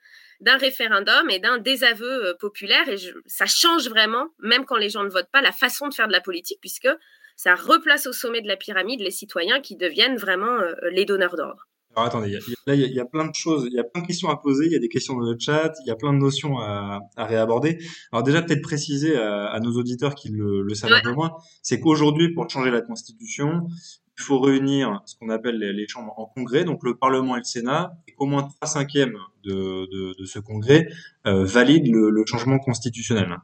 d'un 0.46 0.58
référendum 0.58 1.30
et 1.30 1.40
d'un 1.40 1.58
désaveu 1.58 2.28
euh, 2.28 2.34
populaire. 2.40 2.88
Et 2.88 2.98
ça 3.26 3.46
change 3.46 3.90
vraiment, 3.90 4.28
même 4.40 4.66
quand 4.66 4.78
les 4.78 4.90
gens 4.90 5.04
ne 5.04 5.10
votent 5.10 5.32
pas, 5.32 5.42
la 5.42 5.52
façon 5.52 5.88
de 5.90 5.94
faire 5.94 6.08
de 6.08 6.14
la 6.14 6.22
politique, 6.22 6.60
puisque 6.62 6.90
ça 7.36 7.56
replace 7.56 8.08
au 8.08 8.14
sommet 8.14 8.42
de 8.42 8.48
la 8.48 8.56
pyramide 8.56 9.02
les 9.02 9.12
citoyens 9.12 9.60
qui 9.60 9.76
deviennent 9.76 10.16
vraiment 10.16 10.58
les 10.90 11.04
donneurs 11.04 11.36
d'ordre. 11.36 11.68
Alors 11.96 12.08
attendez, 12.08 12.38
là 12.68 12.76
il 12.76 12.94
y, 12.94 13.00
a 13.00 13.06
plein 13.06 13.26
de 13.26 13.34
choses, 13.34 13.68
il 13.68 13.74
y 13.74 13.80
a 13.80 13.84
plein 13.86 14.02
de 14.02 14.08
questions 14.08 14.30
à 14.30 14.36
poser, 14.36 14.66
il 14.66 14.72
y 14.74 14.76
a 14.76 14.80
des 14.80 14.90
questions 14.90 15.14
dans 15.16 15.32
le 15.32 15.38
chat, 15.40 15.74
il 15.86 15.88
y 15.88 15.92
a 15.92 15.96
plein 15.96 16.12
de 16.12 16.18
notions 16.18 16.60
à, 16.60 17.00
à 17.16 17.26
réaborder. 17.26 17.78
Alors 18.12 18.24
déjà 18.24 18.42
peut-être 18.42 18.62
préciser 18.62 19.16
à, 19.16 19.58
nos 19.62 19.72
auditeurs 19.78 20.14
qui 20.14 20.30
le, 20.30 20.62
le 20.62 20.76
savent 20.76 20.92
un 20.92 21.02
peu 21.02 21.14
moins, 21.14 21.32
c'est 21.62 21.80
qu'aujourd'hui 21.80 22.34
pour 22.34 22.50
changer 22.50 22.70
la 22.70 22.82
Constitution, 22.82 23.68
il 24.18 24.24
faut 24.24 24.40
réunir 24.40 25.02
ce 25.06 25.16
qu'on 25.16 25.30
appelle 25.30 25.58
les, 25.58 25.88
chambres 25.88 26.14
en 26.18 26.26
congrès, 26.26 26.64
donc 26.64 26.84
le 26.84 26.96
Parlement 26.96 27.36
et 27.36 27.40
le 27.40 27.44
Sénat, 27.44 27.98
et 28.08 28.14
qu'au 28.14 28.26
moins 28.26 28.44
trois 28.44 28.68
cinquièmes 28.68 29.18
de, 29.44 29.54
de, 29.54 30.16
de, 30.18 30.26
ce 30.26 30.40
congrès 30.40 30.88
euh, 31.28 31.44
valident 31.44 31.92
le, 31.92 32.24
changement 32.26 32.60
constitutionnel. 32.60 33.36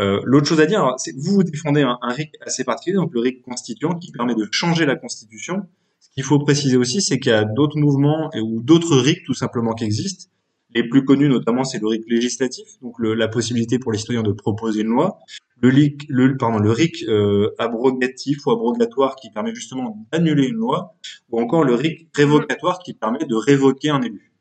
Euh, 0.00 0.20
L'autre 0.24 0.46
chose 0.46 0.60
à 0.60 0.66
dire, 0.66 0.94
c'est 0.98 1.12
que 1.12 1.18
vous, 1.18 1.34
vous 1.34 1.44
défendez 1.44 1.82
un, 1.82 1.98
un 2.02 2.12
RIC 2.12 2.32
assez 2.44 2.64
particulier, 2.64 2.96
donc 2.96 3.12
le 3.14 3.20
RIC 3.20 3.42
constituant, 3.42 3.98
qui 3.98 4.12
permet 4.12 4.34
de 4.34 4.46
changer 4.50 4.84
la 4.84 4.96
Constitution 4.96 5.66
qu'il 6.14 6.24
faut 6.24 6.38
préciser 6.38 6.76
aussi, 6.76 7.00
c'est 7.00 7.18
qu'il 7.18 7.32
y 7.32 7.34
a 7.34 7.44
d'autres 7.44 7.78
mouvements 7.78 8.30
et, 8.34 8.40
ou 8.40 8.60
d'autres 8.62 8.96
RIC 8.98 9.24
tout 9.24 9.34
simplement 9.34 9.72
qui 9.72 9.84
existent. 9.84 10.30
Les 10.74 10.88
plus 10.88 11.04
connus, 11.04 11.28
notamment, 11.28 11.64
c'est 11.64 11.78
le 11.78 11.86
RIC 11.86 12.04
législatif, 12.08 12.66
donc 12.80 12.94
la 12.98 13.28
possibilité 13.28 13.78
pour 13.78 13.92
les 13.92 13.98
citoyens 13.98 14.22
de 14.22 14.32
proposer 14.32 14.80
une 14.80 14.88
loi. 14.88 15.18
Le, 15.62 15.68
RIC, 15.68 16.06
le, 16.08 16.36
pardon, 16.36 16.58
le 16.58 16.70
RIC 16.70 17.04
euh, 17.08 17.54
abrogatif 17.58 18.46
ou 18.46 18.50
abrogatoire 18.50 19.16
qui 19.16 19.30
permet 19.30 19.54
justement 19.54 20.06
d'annuler 20.12 20.48
une 20.48 20.56
loi, 20.56 20.96
ou 21.30 21.40
encore 21.40 21.64
le 21.64 21.74
RIC 21.74 22.08
révocatoire 22.14 22.80
qui 22.80 22.94
permet 22.94 23.24
de 23.24 23.34
révoquer 23.34 23.90
un 23.90 24.02
élu. 24.02 24.32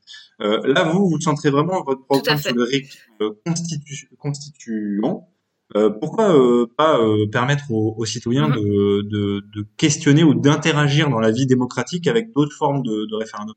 Euh, 0.41 0.59
là, 0.63 0.83
vous, 0.83 1.07
vous 1.07 1.21
centrez 1.21 1.51
vraiment 1.51 1.83
votre 1.83 2.03
programme 2.05 2.39
sur 2.39 2.55
le 2.55 2.63
RIC 2.63 2.87
euh, 3.21 3.31
constitu 3.45 4.09
constituant, 4.17 5.31
euh, 5.77 5.89
pourquoi 5.89 6.35
euh, 6.35 6.67
pas 6.77 6.99
euh, 6.99 7.27
permettre 7.31 7.71
aux, 7.71 8.05
citoyens 8.05 8.49
mhm. 8.49 8.55
de, 8.55 9.43
de, 9.53 9.65
questionner 9.77 10.23
ou 10.23 10.33
d'interagir 10.33 11.09
dans 11.09 11.19
la 11.19 11.31
vie 11.31 11.45
démocratique 11.45 12.07
avec 12.07 12.33
d'autres 12.33 12.55
formes 12.55 12.83
de, 12.83 13.05
de 13.09 13.15
référendum? 13.15 13.55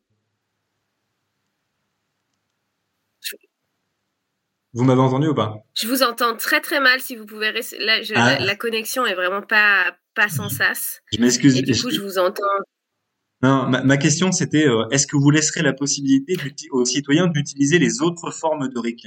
Vous 4.74 4.84
m'avez 4.84 5.00
entendu 5.00 5.28
ou 5.28 5.34
pas? 5.34 5.54
Je 5.74 5.86
vous 5.86 6.02
entends 6.02 6.36
très 6.36 6.60
très 6.60 6.80
mal. 6.80 7.00
Si 7.00 7.14
vous 7.14 7.26
pouvez 7.26 7.50
rester 7.50 7.78
là, 7.78 8.00
ah. 8.16 8.38
la, 8.40 8.56
connexion 8.56 9.06
est 9.06 9.14
vraiment 9.14 9.42
pas 9.42 9.96
pas 10.14 10.28
sans 10.28 10.48
sas. 10.48 11.00
Je 11.12 11.20
m'excuse. 11.20 11.54
Du 11.54 11.80
coup, 11.80 11.90
je 11.90 12.00
vous 12.00 12.18
entends. 12.18 12.42
Non, 13.42 13.68
ma, 13.68 13.96
question 13.96 14.32
c'était 14.32 14.66
est-ce 14.90 15.06
que 15.06 15.16
vous 15.16 15.30
laisserez 15.30 15.62
la 15.62 15.74
possibilité 15.74 16.36
aux 16.70 16.84
citoyens 16.84 17.28
d'utiliser 17.28 17.78
les 17.78 18.02
autres 18.02 18.30
formes 18.30 18.68
de 18.68 18.78
RIC 18.78 19.06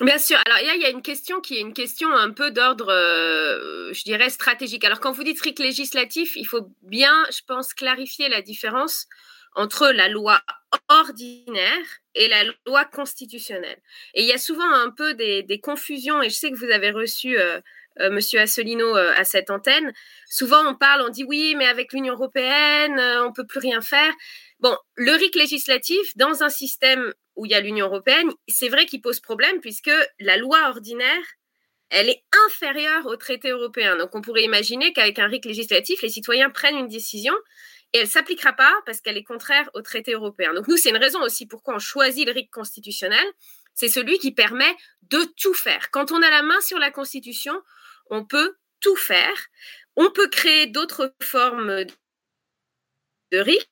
Bien 0.00 0.18
sûr. 0.18 0.38
Alors, 0.46 0.58
il 0.60 0.80
y, 0.80 0.84
a 0.84 0.90
une 0.90 1.02
question 1.02 1.40
qui 1.40 1.56
est 1.56 1.60
une 1.60 1.72
question 1.72 2.08
un 2.12 2.30
peu 2.30 2.52
d'ordre, 2.52 2.88
euh, 2.88 3.92
je 3.92 4.04
dirais, 4.04 4.30
stratégique. 4.30 4.84
Alors, 4.84 5.00
quand 5.00 5.10
vous 5.10 5.24
dites 5.24 5.40
RIC 5.40 5.58
législatif, 5.58 6.36
il 6.36 6.44
faut 6.44 6.72
bien, 6.82 7.12
je 7.32 7.40
pense, 7.46 7.74
clarifier 7.74 8.28
la 8.28 8.40
différence 8.40 9.08
entre 9.56 9.88
la 9.88 10.08
loi 10.08 10.40
ordinaire 10.88 11.86
et 12.14 12.28
la 12.28 12.44
loi 12.66 12.84
constitutionnelle. 12.84 13.80
Et 14.14 14.22
il 14.22 14.28
y 14.28 14.32
a 14.32 14.38
souvent 14.38 14.70
un 14.70 14.90
peu 14.90 15.14
des, 15.14 15.60
confusions, 15.62 16.22
et 16.22 16.30
je 16.30 16.34
sais 16.34 16.50
que 16.50 16.56
vous 16.56 16.70
avez 16.70 16.90
reçu 16.90 17.38
euh, 17.38 17.60
euh, 18.00 18.10
Monsieur 18.10 18.40
Asselineau 18.40 18.94
à 18.94 19.24
cette 19.24 19.50
antenne. 19.50 19.92
Souvent, 20.28 20.66
on 20.68 20.74
parle, 20.74 21.02
on 21.02 21.08
dit 21.08 21.24
oui, 21.24 21.54
mais 21.56 21.66
avec 21.66 21.92
l'Union 21.92 22.14
européenne, 22.14 23.00
on 23.24 23.32
peut 23.32 23.46
plus 23.46 23.60
rien 23.60 23.80
faire. 23.80 24.12
Bon, 24.60 24.76
le 24.96 25.12
RIC 25.12 25.34
législatif, 25.36 26.16
dans 26.16 26.42
un 26.42 26.48
système 26.48 27.12
où 27.36 27.46
il 27.46 27.52
y 27.52 27.54
a 27.54 27.60
l'Union 27.60 27.86
européenne, 27.86 28.28
c'est 28.48 28.68
vrai 28.68 28.86
qu'il 28.86 29.00
pose 29.00 29.20
problème 29.20 29.60
puisque 29.60 29.92
la 30.18 30.36
loi 30.36 30.68
ordinaire, 30.68 31.22
elle 31.90 32.08
est 32.08 32.22
inférieure 32.46 33.06
au 33.06 33.16
traité 33.16 33.50
européen. 33.50 33.96
Donc 33.96 34.14
on 34.14 34.20
pourrait 34.20 34.42
imaginer 34.42 34.92
qu'avec 34.92 35.18
un 35.18 35.28
RIC 35.28 35.44
législatif, 35.44 36.02
les 36.02 36.08
citoyens 36.08 36.50
prennent 36.50 36.76
une 36.76 36.88
décision 36.88 37.34
et 37.92 37.98
elle 37.98 38.08
s'appliquera 38.08 38.52
pas 38.52 38.74
parce 38.84 39.00
qu'elle 39.00 39.16
est 39.16 39.24
contraire 39.24 39.68
au 39.74 39.82
traité 39.82 40.12
européen. 40.12 40.52
Donc 40.54 40.68
nous, 40.68 40.76
c'est 40.76 40.90
une 40.90 40.96
raison 40.96 41.20
aussi 41.22 41.46
pourquoi 41.46 41.76
on 41.76 41.78
choisit 41.78 42.26
le 42.26 42.32
RIC 42.32 42.50
constitutionnel. 42.50 43.24
C'est 43.74 43.88
celui 43.88 44.18
qui 44.18 44.32
permet 44.32 44.76
de 45.02 45.22
tout 45.36 45.54
faire. 45.54 45.90
Quand 45.90 46.12
on 46.12 46.20
a 46.22 46.30
la 46.30 46.42
main 46.42 46.60
sur 46.60 46.78
la 46.78 46.90
Constitution, 46.90 47.54
on 48.10 48.24
peut 48.24 48.56
tout 48.80 48.96
faire. 48.96 49.46
On 49.96 50.10
peut 50.10 50.28
créer 50.28 50.66
d'autres 50.66 51.14
formes 51.22 51.84
de 53.32 53.38
RIC 53.38 53.68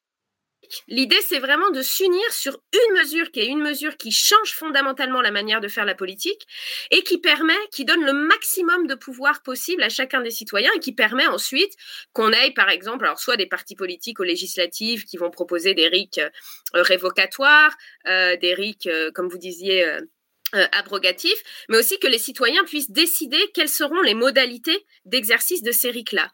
L'idée, 0.89 1.21
c'est 1.27 1.39
vraiment 1.39 1.71
de 1.71 1.83
s'unir 1.83 2.33
sur 2.33 2.59
une 2.73 2.99
mesure 2.99 3.31
qui 3.31 3.41
est 3.41 3.47
une 3.47 3.63
mesure 3.63 3.97
qui 3.97 4.11
change 4.13 4.53
fondamentalement 4.53 5.21
la 5.21 5.31
manière 5.31 5.61
de 5.61 5.69
faire 5.69 5.85
la 5.85 5.95
politique 5.95 6.47
et 6.91 7.03
qui 7.03 7.19
permet, 7.19 7.57
qui 7.73 7.85
donne 7.85 8.05
le 8.05 8.13
maximum 8.13 8.87
de 8.87 8.95
pouvoir 8.95 9.43
possible 9.43 9.83
à 9.83 9.89
chacun 9.89 10.21
des 10.21 10.31
citoyens 10.31 10.71
et 10.75 10.81
qui 10.81 10.93
permet 10.93 11.27
ensuite 11.27 11.73
qu'on 12.13 12.33
aille, 12.33 12.55
par 12.55 12.71
exemple, 12.71 13.05
alors 13.05 13.19
soit 13.19 13.37
des 13.37 13.47
partis 13.47 13.77
politiques 13.77 14.21
aux 14.21 14.25
législatives 14.25 15.05
qui 15.05 15.17
vont 15.17 15.31
proposer 15.31 15.75
des 15.75 15.89
RIC 15.89 16.19
euh, 16.19 16.31
révocatoires, 16.75 17.75
euh, 18.07 18.37
des 18.37 18.55
RIC, 18.55 18.87
euh, 18.87 19.11
comme 19.13 19.29
vous 19.29 19.39
disiez, 19.39 19.87
abrogatifs, 20.73 21.43
mais 21.69 21.77
aussi 21.77 21.99
que 21.99 22.07
les 22.07 22.19
citoyens 22.19 22.65
puissent 22.65 22.91
décider 22.91 23.39
quelles 23.53 23.69
seront 23.69 24.01
les 24.01 24.15
modalités 24.15 24.87
d'exercice 25.05 25.63
de 25.63 25.73
ces 25.73 25.91
RIC-là. 25.91 26.31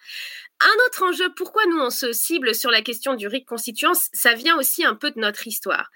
Un 0.65 0.87
autre 0.87 1.03
enjeu, 1.03 1.29
pourquoi 1.35 1.67
nous 1.67 1.81
on 1.81 1.91
se 1.91 2.13
cible 2.13 2.55
sur 2.55 2.71
la 2.71 2.83
question 2.83 3.15
du 3.15 3.27
RIC 3.27 3.47
constituant, 3.47 3.95
ça 3.95 4.35
vient 4.35 4.57
aussi 4.57 4.85
un 4.85 4.95
peu 4.95 5.11
de 5.11 5.19
notre 5.19 5.49
histoire. 5.49 5.91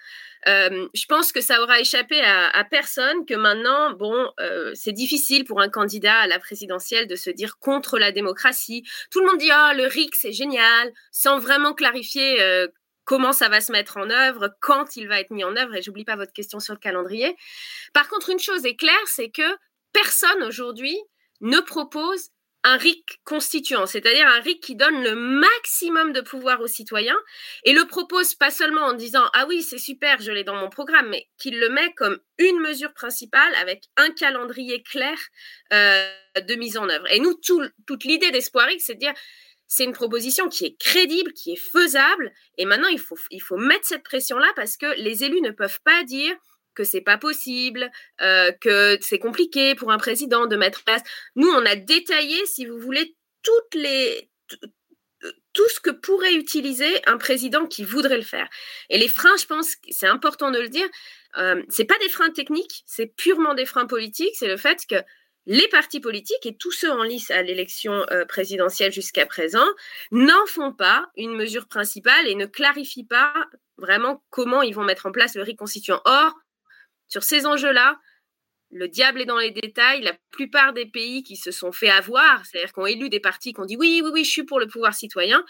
Euh, 0.49 0.89
je 0.93 1.07
pense 1.07 1.31
que 1.31 1.41
ça 1.41 1.63
aura 1.63 1.79
échappé 1.79 2.21
à, 2.21 2.65
personne 2.65 3.25
que 3.27 3.35
maintenant, 3.35 3.93
bon, 3.93 4.29
euh, 4.41 4.73
c'est 4.75 4.93
difficile 4.93 5.45
pour 5.45 5.61
un 5.61 5.69
candidat 5.69 6.19
à 6.19 6.27
la 6.27 6.41
présidentielle 6.41 7.07
de 7.07 7.15
se 7.15 7.31
dire 7.31 7.59
contre 7.59 7.97
la 7.99 8.11
démocratie. 8.11 8.83
Tout 9.13 9.21
le 9.21 9.27
monde 9.27 9.39
dit 9.39 9.51
ah 9.53 9.73
le 9.75 9.87
RIC 9.87 10.17
c'est 10.17 10.33
génial, 10.33 10.93
sans 11.13 11.39
vraiment 11.39 11.73
clarifier 11.73 12.43
euh, 12.43 12.67
comment 13.05 13.33
ça 13.33 13.49
va 13.49 13.61
se 13.61 13.71
mettre 13.71 13.99
en 13.99 14.11
œuvre, 14.11 14.51
quand 14.61 14.97
il 14.97 15.07
va 15.07 15.21
être 15.21 15.31
mis 15.31 15.45
en 15.45 15.57
œuvre. 15.57 15.77
Et 15.77 15.83
j'oublie 15.83 16.05
pas 16.05 16.17
votre 16.17 16.33
question 16.33 16.59
sur 16.59 16.75
le 16.75 16.81
calendrier. 16.81 17.37
Par 17.93 18.09
contre, 18.09 18.31
une 18.31 18.41
chose 18.41 18.67
est 18.67 18.77
claire, 18.77 18.95
c'est 19.07 19.31
que 19.31 19.57
personne 19.93 20.43
aujourd'hui 20.43 20.99
ne 21.41 21.61
propose 21.61 22.31
un 22.67 22.79
RIC 22.79 23.21
constituant, 23.25 23.87
c'est-à-dire 23.87 24.27
un 24.27 24.41
RIC 24.41 24.61
qui 24.61 24.75
donne 24.75 25.01
le 25.05 25.15
maximum 25.15 26.13
de 26.13 26.21
pouvoir 26.21 26.61
aux 26.61 26.67
citoyens 26.67 27.19
et 27.63 27.73
le 27.73 27.87
propose 27.87 28.35
pas 28.35 28.51
seulement 28.51 28.87
en 28.87 28.93
disant 28.93 29.23
ah 29.35 29.47
oui 29.49 29.63
c'est 29.63 29.79
super 29.79 30.21
je 30.21 30.33
l'ai 30.33 30.43
dans 30.43 30.57
mon 30.57 30.69
programme, 30.69 31.09
mais 31.09 31.29
qu'il 31.39 31.61
le 31.61 31.69
met 31.69 31.95
comme 31.95 32.19
une 32.39 32.59
mesure 32.59 32.93
principale 32.93 33.55
avec 33.55 33.85
un 33.97 34.11
calendrier 34.11 34.83
clair 34.83 35.17
euh, 35.73 36.11
de 36.41 36.55
mise 36.57 36.77
en 36.77 36.89
œuvre. 36.89 37.07
Et 37.13 37.21
nous 37.21 37.35
toute 37.35 38.05
l'idée 38.05 38.33
d'Espoir 38.33 38.67
c'est 38.81 38.95
de 38.95 39.01
dire 39.01 39.15
c'est 39.69 39.85
une 39.85 39.93
proposition 39.93 40.49
qui 40.49 40.65
est 40.67 40.77
crédible, 40.77 41.33
qui 41.33 41.53
est 41.53 41.71
faisable, 41.73 42.33
et 42.59 42.65
maintenant 42.65 42.89
il 42.89 42.99
faut, 42.99 43.19
il 43.31 43.43
faut 43.43 43.59
mettre 43.59 43.87
cette 43.87 44.03
pression-là 44.03 44.49
parce 44.57 44.77
que 44.77 45.01
les 45.01 45.23
élus 45.23 45.41
ne 45.41 45.51
peuvent 45.51 45.81
pas 45.85 46.03
dire 46.03 46.35
que 46.77 46.85
c'est 46.85 47.01
pas 47.01 47.19
possible, 47.19 47.91
euh, 48.21 48.53
que 48.61 48.99
c'est 49.01 49.19
compliqué 49.19 49.75
pour 49.75 49.91
un 49.91 49.99
président 49.99 50.47
de 50.47 50.57
mettre 50.57 50.85
place. 50.85 51.03
Nous, 51.35 51.49
on 51.49 51.67
a 51.67 51.75
détaillé, 51.75 52.47
si 52.47 52.67
vous 52.67 52.79
voulez, 52.79 53.17
tout 53.43 53.53
ce 55.69 55.81
que 55.81 55.91
pourrait 55.91 56.35
utiliser 56.35 57.01
un 57.07 57.17
président 57.17 57.67
qui 57.67 57.85
voudrait 57.85 58.19
le 58.19 58.23
faire. 58.23 58.49
Et 58.91 58.99
les 58.99 59.09
freins, 59.09 59.37
je 59.41 59.47
pense, 59.47 59.77
c'est 59.91 60.07
important 60.07 60.51
de 60.51 60.61
le 60.61 60.69
dire, 60.69 60.87
euh, 61.39 61.63
c'est 61.69 61.85
pas 61.85 61.99
des 61.99 62.09
freins 62.09 62.31
techniques, 62.31 62.83
c'est 62.87 63.07
purement 63.07 63.55
des 63.55 63.67
freins 63.67 63.87
politiques. 63.87 64.35
C'est 64.35 64.49
le 64.49 64.57
fait 64.57 64.83
que 64.89 64.97
les 65.47 65.69
partis 65.69 66.01
politiques 66.01 66.45
et 66.45 66.57
tous 66.57 66.73
ceux 66.73 66.91
en 66.91 67.03
lice 67.03 67.31
à 67.31 67.43
l'élection 67.43 68.05
euh, 68.11 68.25
présidentielle 68.25 68.93
jusqu'à 68.93 69.27
présent 69.27 69.67
n'en 70.11 70.47
font 70.47 70.73
pas 70.73 71.07
une 71.17 71.37
mesure 71.37 71.69
principale 71.69 72.29
et 72.29 72.35
ne 72.35 72.47
clarifient 72.47 73.07
pas 73.07 73.33
vraiment 73.79 74.25
comment 74.31 74.63
ils 74.63 74.75
vont 74.75 74.85
mettre 74.85 75.07
en 75.07 75.13
place 75.13 75.37
le 75.37 75.43
RIC 75.43 75.59
constituant. 75.59 76.01
Or, 76.05 76.35
sur 77.09 77.23
ces 77.23 77.47
enjeux-là, 77.47 77.99
le 78.71 78.89
diable 78.89 79.21
est 79.21 79.27
dans 79.27 79.39
les 79.39 79.53
détails. 79.53 80.03
La 80.03 80.15
plupart 80.31 80.73
des 80.73 80.87
pays 80.87 81.23
qui 81.23 81.37
se 81.37 81.51
sont 81.51 81.73
fait 81.73 81.91
avoir, 81.91 82.45
c'est-à-dire 82.45 82.73
qui 82.73 82.81
ont 82.81 82.87
élu 82.87 83.09
des 83.09 83.21
partis 83.21 83.53
qui 83.53 83.61
ont 83.61 83.65
dit 83.65 83.77
oui, 83.77 84.01
oui, 84.05 84.11
oui, 84.13 84.25
je 84.25 84.31
suis 84.31 84.45
pour 84.45 84.61
le 84.61 84.67
pouvoir 84.67 84.95
citoyen, 84.95 85.45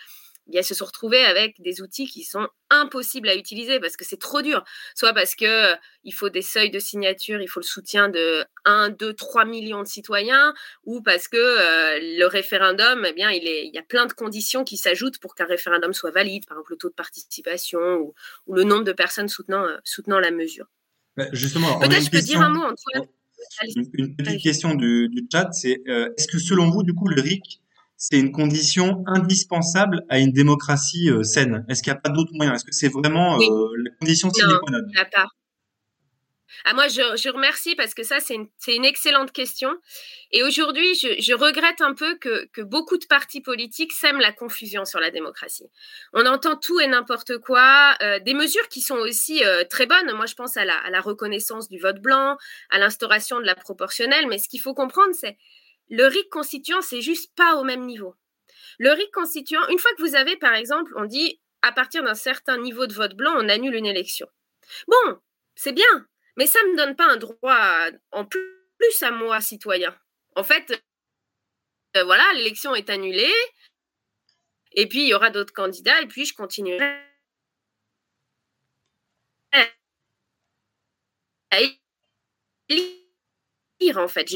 eh 0.53 0.63
se 0.63 0.75
sont 0.75 0.85
retrouvés 0.85 1.25
avec 1.25 1.61
des 1.61 1.83
outils 1.83 2.07
qui 2.07 2.23
sont 2.23 2.49
impossibles 2.71 3.29
à 3.29 3.35
utiliser 3.35 3.81
parce 3.81 3.97
que 3.97 4.05
c'est 4.05 4.19
trop 4.19 4.43
dur. 4.43 4.65
Soit 4.95 5.13
parce 5.13 5.35
que 5.35 5.45
euh, 5.45 5.77
il 6.05 6.13
faut 6.13 6.29
des 6.29 6.43
seuils 6.43 6.71
de 6.71 6.79
signature, 6.79 7.41
il 7.41 7.49
faut 7.49 7.61
le 7.61 7.65
soutien 7.67 8.09
de 8.09 8.45
1, 8.65 8.91
2, 8.91 9.15
3 9.15 9.45
millions 9.45 9.83
de 9.83 9.89
citoyens, 9.89 10.55
ou 10.85 11.03
parce 11.03 11.29
que 11.29 11.37
euh, 11.37 11.99
le 12.01 12.27
référendum, 12.27 13.05
eh 13.07 13.13
bien, 13.13 13.31
il, 13.31 13.45
y 13.45 13.79
a 13.79 13.83
plein 13.83 14.07
de 14.07 14.13
conditions 14.13 14.65
qui 14.65 14.77
s'ajoutent 14.77 15.19
pour 15.19 15.35
qu'un 15.35 15.47
référendum 15.47 15.93
soit 15.93 16.11
valide, 16.11 16.47
par 16.47 16.57
exemple 16.59 16.73
le 16.73 16.79
taux 16.79 16.91
de 16.91 16.95
participation 16.95 18.13
ou, 18.47 18.55
le 18.55 18.65
nombre 18.65 18.85
de 18.85 18.93
personnes 18.93 19.29
soutenant, 19.29 19.65
euh, 19.65 19.79
soutenant 19.85 20.21
la 20.21 20.31
mesure. 20.31 20.67
Bah, 21.17 21.27
justement, 21.33 21.79
peut-être 21.79 22.05
je 22.05 22.11
peux 22.11 22.21
dire 22.21 22.41
un 22.41 22.51
mot, 22.51 22.63
Antoine. 22.63 23.09
Une, 23.95 24.17
petite 24.17 24.43
question 24.43 24.75
du, 24.75 25.09
du 25.09 25.27
chat, 25.33 25.51
c'est 25.53 25.83
euh, 25.89 26.11
est-ce 26.19 26.29
que 26.29 26.39
selon 26.39 26.71
vous, 26.71 26.83
du 26.83 26.93
coup, 26.95 27.09
le 27.09 27.21
RIC, 27.21 27.61
c'est 27.97 28.19
une 28.19 28.33
condition 28.33 29.03
indispensable 29.07 30.05
à 30.11 30.19
une 30.19 30.33
démocratie 30.33 31.11
euh, 31.11 31.23
saine? 31.23 31.65
Est-ce 31.69 31.83
qu'il 31.83 31.93
n'y 31.93 31.99
a 31.99 32.01
pas 32.01 32.11
d'autres 32.11 32.33
moyens? 32.35 32.57
Est-ce 32.57 32.65
que 32.65 32.73
c'est 32.73 32.89
vraiment 32.89 33.41
euh, 33.41 33.69
la 33.83 33.91
condition 33.99 34.31
sine 34.31 34.47
qua 34.47 34.73
non? 34.73 34.81
Ah, 36.65 36.75
moi, 36.75 36.89
je, 36.89 37.29
remercie 37.31 37.75
parce 37.75 37.95
que 37.95 38.03
ça, 38.03 38.19
c'est 38.21 38.35
une, 38.35 38.85
excellente 38.85 39.33
question. 39.33 39.71
Et 40.33 40.43
aujourd'hui, 40.43 40.95
je, 40.95 41.35
regrette 41.35 41.81
un 41.81 41.95
peu 41.95 42.17
que, 42.17 42.63
beaucoup 42.63 42.97
de 42.99 43.07
partis 43.07 43.41
politiques 43.41 43.93
sèment 43.93 44.21
la 44.21 44.33
confusion 44.33 44.85
sur 44.85 45.01
la 45.01 45.11
démocratie. 45.11 45.69
On 46.13 46.27
entend 46.27 46.57
tout 46.57 46.81
et 46.81 46.87
n'importe 46.87 47.39
quoi, 47.39 47.97
euh, 48.03 48.19
des 48.21 48.35
mesures 48.35 48.69
qui 48.69 48.81
sont 48.81 48.97
aussi 48.97 49.45
euh, 49.45 49.65
très 49.65 49.87
bonnes. 49.87 50.13
Moi, 50.13 50.27
je 50.27 50.35
pense 50.35 50.57
à 50.57 50.65
la, 50.65 50.77
à 50.79 50.91
la 50.91 51.01
reconnaissance 51.01 51.69
du 51.69 51.79
vote 51.79 52.01
blanc, 52.01 52.37
à 52.71 52.79
l'instauration 52.79 53.41
de 53.41 53.47
la 53.47 53.55
proportionnelle. 53.55 54.27
Mais 54.29 54.39
ce 54.39 54.49
qu'il 54.49 54.61
faut 54.61 54.75
comprendre, 54.75 55.15
c'est 55.15 55.37
le 55.89 56.07
RIC 56.07 56.29
constituant, 56.31 56.81
c'est 56.81 57.01
juste 57.01 57.35
pas 57.37 57.57
au 57.57 57.65
même 57.65 57.85
niveau. 57.87 58.17
Le 58.79 58.91
RIC 58.91 59.13
constituant, 59.13 59.67
une 59.69 59.79
fois 59.79 59.91
que 59.97 60.03
vous 60.03 60.17
avez, 60.17 60.37
par 60.37 60.55
exemple, 60.55 60.93
on 60.97 61.05
dit 61.05 61.41
à 61.63 61.73
partir 61.73 62.03
d'un 62.03 62.15
certain 62.15 62.59
niveau 62.59 62.87
de 62.87 62.93
vote 62.93 63.15
blanc, 63.15 63.35
on 63.37 63.49
annule 63.49 63.75
une 63.75 63.87
élection. 63.87 64.29
Bon, 64.87 65.19
c'est 65.55 65.73
bien, 65.73 66.07
mais 66.37 66.47
ça 66.47 66.63
ne 66.65 66.73
me 66.73 66.77
donne 66.77 66.97
pas 66.97 67.07
un 67.07 67.17
droit 67.17 67.89
en 68.13 68.25
plus 68.25 69.03
à 69.03 69.11
moi, 69.11 69.41
citoyen. 69.41 69.97
En 70.35 70.45
fait, 70.45 70.83
euh, 71.97 72.05
voilà, 72.05 72.25
l'élection 72.35 72.75
est 72.75 72.91
annulée. 72.91 73.33
Et 74.73 74.87
puis, 74.87 75.03
il 75.03 75.09
y 75.09 75.15
aura 75.15 75.31
d'autres 75.31 75.55
candidats. 75.55 76.01
Et 76.03 76.07
puis, 76.07 76.27
je 76.27 76.35
continuerai 76.35 76.85
à 81.51 81.61
lire, 82.69 83.97
en 83.97 84.09
fait. 84.09 84.29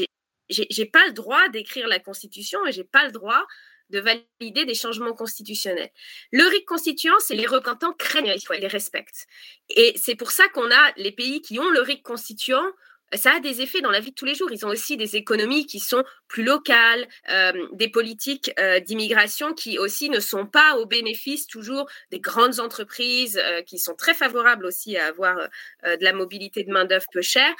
J'ai 0.49 0.85
pas 0.85 1.05
le 1.05 1.13
droit 1.13 1.49
d'écrire 1.49 1.87
la 1.87 1.99
Constitution 1.99 2.65
et 2.65 2.71
j'ai 2.71 2.83
pas 2.83 3.05
le 3.05 3.11
droit 3.11 3.45
de 3.91 3.99
valider 3.99 4.65
des 4.65 4.73
changements 4.73 5.13
constitutionnels. 5.13 5.91
Le 6.31 6.45
RIC 6.47 6.65
constituant, 6.65 7.19
c'est 7.19 7.35
les 7.35 7.45
représentants 7.45 7.93
craignent, 7.93 8.33
il 8.35 8.41
faut 8.41 8.53
les 8.53 8.67
respecte. 8.67 9.27
Et 9.69 9.93
c'est 9.97 10.15
pour 10.15 10.31
ça 10.31 10.47
qu'on 10.49 10.71
a 10.71 10.93
les 10.97 11.11
pays 11.11 11.41
qui 11.41 11.59
ont 11.59 11.69
le 11.69 11.81
RIC 11.81 12.03
constituant, 12.03 12.65
ça 13.13 13.35
a 13.35 13.39
des 13.39 13.61
effets 13.61 13.81
dans 13.81 13.91
la 13.91 13.99
vie 13.99 14.11
de 14.11 14.15
tous 14.15 14.25
les 14.25 14.35
jours. 14.35 14.51
Ils 14.51 14.65
ont 14.65 14.69
aussi 14.69 14.97
des 14.97 15.15
économies 15.15 15.65
qui 15.65 15.79
sont 15.79 16.03
plus 16.27 16.43
locales, 16.43 17.07
euh, 17.29 17.51
des 17.73 17.89
politiques 17.89 18.51
euh, 18.59 18.79
d'immigration 18.79 19.53
qui 19.53 19.77
aussi 19.79 20.09
ne 20.09 20.19
sont 20.19 20.45
pas 20.45 20.77
au 20.77 20.85
bénéfice 20.85 21.47
toujours 21.47 21.89
des 22.09 22.19
grandes 22.19 22.59
entreprises 22.59 23.39
euh, 23.43 23.61
qui 23.61 23.79
sont 23.79 23.95
très 23.95 24.13
favorables 24.13 24.65
aussi 24.65 24.97
à 24.97 25.07
avoir 25.07 25.35
de 25.83 26.03
la 26.03 26.13
mobilité 26.13 26.63
de 26.63 26.71
main-d'œuvre 26.71 27.05
peu 27.11 27.21
chère. 27.21 27.53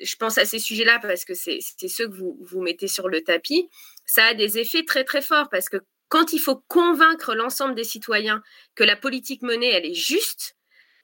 Je 0.00 0.16
pense 0.16 0.38
à 0.38 0.44
ces 0.44 0.58
sujets-là 0.58 0.98
parce 1.00 1.24
que 1.24 1.34
c'est 1.34 1.60
ceux 1.60 2.08
que 2.08 2.14
vous, 2.14 2.38
vous 2.40 2.60
mettez 2.60 2.88
sur 2.88 3.08
le 3.08 3.22
tapis 3.22 3.68
ça 4.06 4.26
a 4.26 4.34
des 4.34 4.58
effets 4.58 4.84
très 4.84 5.04
très 5.04 5.20
forts 5.20 5.48
parce 5.50 5.68
que 5.68 5.78
quand 6.08 6.32
il 6.32 6.38
faut 6.38 6.62
convaincre 6.68 7.34
l'ensemble 7.34 7.74
des 7.74 7.84
citoyens 7.84 8.42
que 8.76 8.84
la 8.84 8.96
politique 8.96 9.42
menée, 9.42 9.70
elle 9.70 9.84
est 9.84 9.94
juste, 9.94 10.55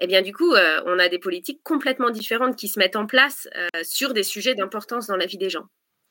eh 0.04 0.06
bien 0.06 0.22
du 0.22 0.32
coup, 0.32 0.52
euh, 0.52 0.82
on 0.86 0.98
a 0.98 1.08
des 1.08 1.18
politiques 1.18 1.62
complètement 1.62 2.10
différentes 2.10 2.56
qui 2.56 2.68
se 2.68 2.78
mettent 2.78 2.96
en 2.96 3.06
place 3.06 3.48
euh, 3.56 3.68
sur 3.82 4.12
des 4.12 4.22
sujets 4.22 4.54
d'importance 4.54 5.06
dans 5.06 5.16
la 5.16 5.26
vie 5.26 5.38
des 5.38 5.50
gens. 5.50 5.66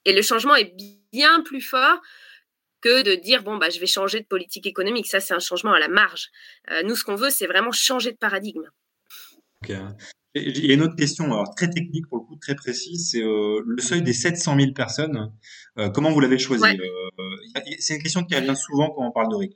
Et 0.05 0.13
le 0.13 0.21
changement 0.21 0.55
est 0.55 0.73
bien 1.11 1.41
plus 1.41 1.61
fort 1.61 2.01
que 2.81 3.03
de 3.03 3.13
dire 3.15 3.43
bon 3.43 3.57
bah 3.57 3.69
je 3.69 3.79
vais 3.79 3.85
changer 3.85 4.19
de 4.19 4.25
politique 4.25 4.65
économique. 4.65 5.07
Ça 5.07 5.19
c'est 5.19 5.33
un 5.33 5.39
changement 5.39 5.73
à 5.73 5.79
la 5.79 5.87
marge. 5.87 6.29
Euh, 6.71 6.83
nous 6.83 6.95
ce 6.95 7.03
qu'on 7.03 7.15
veut 7.15 7.29
c'est 7.29 7.47
vraiment 7.47 7.71
changer 7.71 8.11
de 8.11 8.17
paradigme. 8.17 8.63
Il 10.33 10.65
y 10.65 10.71
a 10.71 10.75
une 10.75 10.81
autre 10.81 10.95
question, 10.95 11.25
alors 11.25 11.53
très 11.55 11.69
technique 11.69 12.07
pour 12.07 12.19
le 12.19 12.23
coup, 12.23 12.37
très 12.37 12.55
précise, 12.55 13.11
c'est 13.11 13.21
euh, 13.21 13.61
le 13.65 13.81
seuil 13.81 14.01
des 14.01 14.13
700 14.13 14.55
000 14.57 14.71
personnes. 14.71 15.31
Euh, 15.77 15.89
comment 15.89 16.09
vous 16.11 16.21
l'avez 16.21 16.37
choisi 16.37 16.63
euh, 16.63 17.65
C'est 17.79 17.95
une 17.95 18.01
question 18.01 18.23
qui 18.23 18.35
revient 18.35 18.55
souvent 18.55 18.89
quand 18.91 19.05
on 19.05 19.11
parle 19.11 19.29
de 19.29 19.35
RIC. 19.35 19.55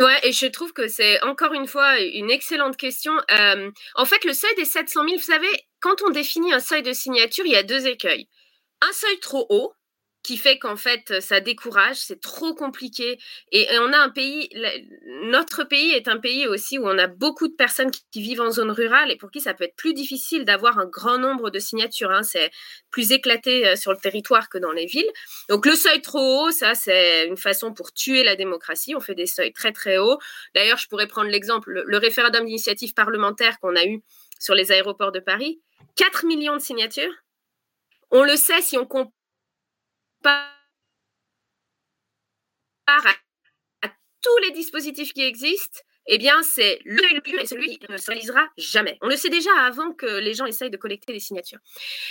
Ouais, 0.00 0.18
et 0.22 0.32
je 0.32 0.46
trouve 0.46 0.72
que 0.72 0.88
c'est 0.88 1.20
encore 1.22 1.52
une 1.52 1.66
fois 1.66 2.00
une 2.00 2.30
excellente 2.30 2.76
question. 2.76 3.12
en 3.94 4.04
fait, 4.04 4.24
le 4.24 4.32
seuil 4.32 4.54
des 4.56 4.64
700 4.64 5.04
000, 5.04 5.16
vous 5.16 5.22
savez, 5.22 5.48
quand 5.80 6.02
on 6.06 6.10
définit 6.10 6.52
un 6.52 6.60
seuil 6.60 6.82
de 6.82 6.92
signature, 6.92 7.44
il 7.46 7.52
y 7.52 7.56
a 7.56 7.62
deux 7.62 7.86
écueils. 7.86 8.28
Un 8.82 8.92
seuil 8.92 9.18
trop 9.20 9.46
haut, 9.50 9.74
qui 10.22 10.36
fait 10.36 10.58
qu'en 10.58 10.76
fait 10.76 11.20
ça 11.20 11.40
décourage, 11.40 11.96
c'est 11.96 12.20
trop 12.20 12.54
compliqué. 12.54 13.18
Et, 13.50 13.66
on 13.78 13.92
a 13.92 13.98
un 13.98 14.10
pays, 14.10 14.48
notre 15.24 15.64
pays 15.64 15.90
est 15.92 16.08
un 16.08 16.18
pays 16.18 16.46
aussi 16.46 16.78
où 16.78 16.86
on 16.86 16.98
a 16.98 17.06
beaucoup 17.06 17.48
de 17.48 17.54
personnes 17.54 17.90
qui, 17.90 18.22
vivent 18.22 18.40
en 18.40 18.50
zone 18.50 18.70
rurale 18.70 19.10
et 19.10 19.16
pour 19.16 19.30
qui 19.30 19.40
ça 19.40 19.52
peut 19.52 19.64
être 19.64 19.74
plus 19.74 19.94
difficile 19.94 20.44
d'avoir 20.44 20.78
un 20.78 20.86
grand 20.86 21.18
nombre 21.18 21.50
de 21.50 21.58
signatures. 21.58 22.10
Hein. 22.10 22.22
C'est 22.22 22.50
plus 22.90 23.10
éclaté 23.10 23.66
euh, 23.66 23.76
sur 23.76 23.90
le 23.90 23.98
territoire 23.98 24.48
que 24.48 24.58
dans 24.58 24.70
les 24.70 24.86
villes. 24.86 25.10
Donc 25.48 25.66
le 25.66 25.74
seuil 25.74 26.00
trop 26.02 26.46
haut, 26.46 26.50
ça 26.50 26.74
c'est 26.74 27.26
une 27.26 27.36
façon 27.36 27.74
pour 27.74 27.92
tuer 27.92 28.22
la 28.22 28.36
démocratie. 28.36 28.94
On 28.94 29.00
fait 29.00 29.14
des 29.14 29.26
seuils 29.26 29.52
très 29.52 29.72
très 29.72 29.98
hauts. 29.98 30.18
D'ailleurs, 30.54 30.78
je 30.78 30.86
pourrais 30.88 31.08
prendre 31.08 31.30
l'exemple, 31.30 31.70
le, 31.70 31.84
le 31.86 31.98
référendum 31.98 32.44
d'initiative 32.44 32.94
parlementaire 32.94 33.58
qu'on 33.58 33.74
a 33.74 33.84
eu 33.84 34.02
sur 34.38 34.54
les 34.54 34.72
aéroports 34.72 35.12
de 35.12 35.20
Paris, 35.20 35.60
4 35.96 36.26
millions 36.26 36.56
de 36.56 36.60
signatures. 36.60 37.12
On 38.10 38.24
le 38.24 38.36
sait 38.36 38.60
si 38.60 38.76
on 38.76 38.86
compte 40.22 40.32
à, 42.86 43.88
tous 44.20 44.38
les 44.38 44.52
dispositifs 44.52 45.12
qui 45.12 45.22
existent, 45.22 45.80
eh 46.06 46.18
bien, 46.18 46.42
c'est 46.42 46.80
le 46.84 47.20
plus 47.20 47.38
et 47.38 47.46
celui 47.46 47.78
qui 47.78 47.90
ne 47.90 47.96
se 47.96 48.06
réalisera 48.06 48.48
jamais. 48.56 48.98
On 49.02 49.08
le 49.08 49.16
sait 49.16 49.28
déjà 49.28 49.50
avant 49.60 49.92
que 49.92 50.06
les 50.06 50.34
gens 50.34 50.46
essayent 50.46 50.70
de 50.70 50.76
collecter 50.76 51.12
des 51.12 51.20
signatures. 51.20 51.60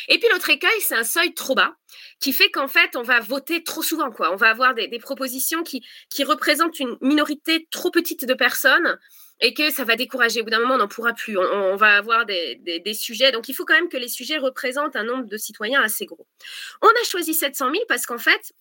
Et 0.08 0.18
puis 0.18 0.30
l'autre 0.32 0.50
écueil, 0.50 0.80
c'est 0.80 0.96
un 0.96 1.04
seuil 1.04 1.34
trop 1.34 1.56
bas 1.56 1.76
qui 2.20 2.32
fait 2.32 2.50
qu'en 2.50 2.68
fait, 2.68 2.96
on 2.96 3.02
va 3.02 3.20
voter 3.20 3.64
trop 3.64 3.82
souvent. 3.82 4.12
Quoi. 4.12 4.32
On 4.32 4.38
va 4.38 4.50
avoir 4.50 4.74
des, 4.74 4.88
propositions 5.00 5.64
qui, 5.64 5.84
qui 6.10 6.24
représentent 6.24 6.80
une 6.80 6.98
minorité 7.02 7.68
trop 7.72 7.92
petite 7.92 8.26
de 8.26 8.34
personnes 8.34 8.98
et 9.42 9.54
que 9.54 9.72
ça 9.72 9.84
va 9.84 9.96
décourager. 9.96 10.42
Au 10.42 10.44
bout 10.44 10.52
d'un 10.52 10.60
moment, 10.60 10.76
on 10.76 10.78
n'en 10.78 10.88
pourra 10.88 11.14
plus. 11.14 11.38
On, 11.38 11.76
va 11.76 11.98
avoir 11.98 12.26
des, 12.26 12.94
sujets. 12.94 13.32
Donc, 13.32 13.50
il 13.50 13.54
faut 13.54 13.66
quand 13.66 13.74
même 13.74 13.90
que 13.90 13.98
les 13.98 14.08
sujets 14.08 14.38
représentent 14.38 14.96
un 14.96 15.04
nombre 15.04 15.26
de 15.26 15.38
citoyens 15.38 15.82
assez 15.82 16.06
gros. 16.06 16.28
On 16.82 16.88
a 16.88 17.04
choisi 17.06 17.34
700 17.34 17.72
000 17.72 17.84
parce 17.88 18.06
qu'en 18.06 18.20
fait, 18.20 18.54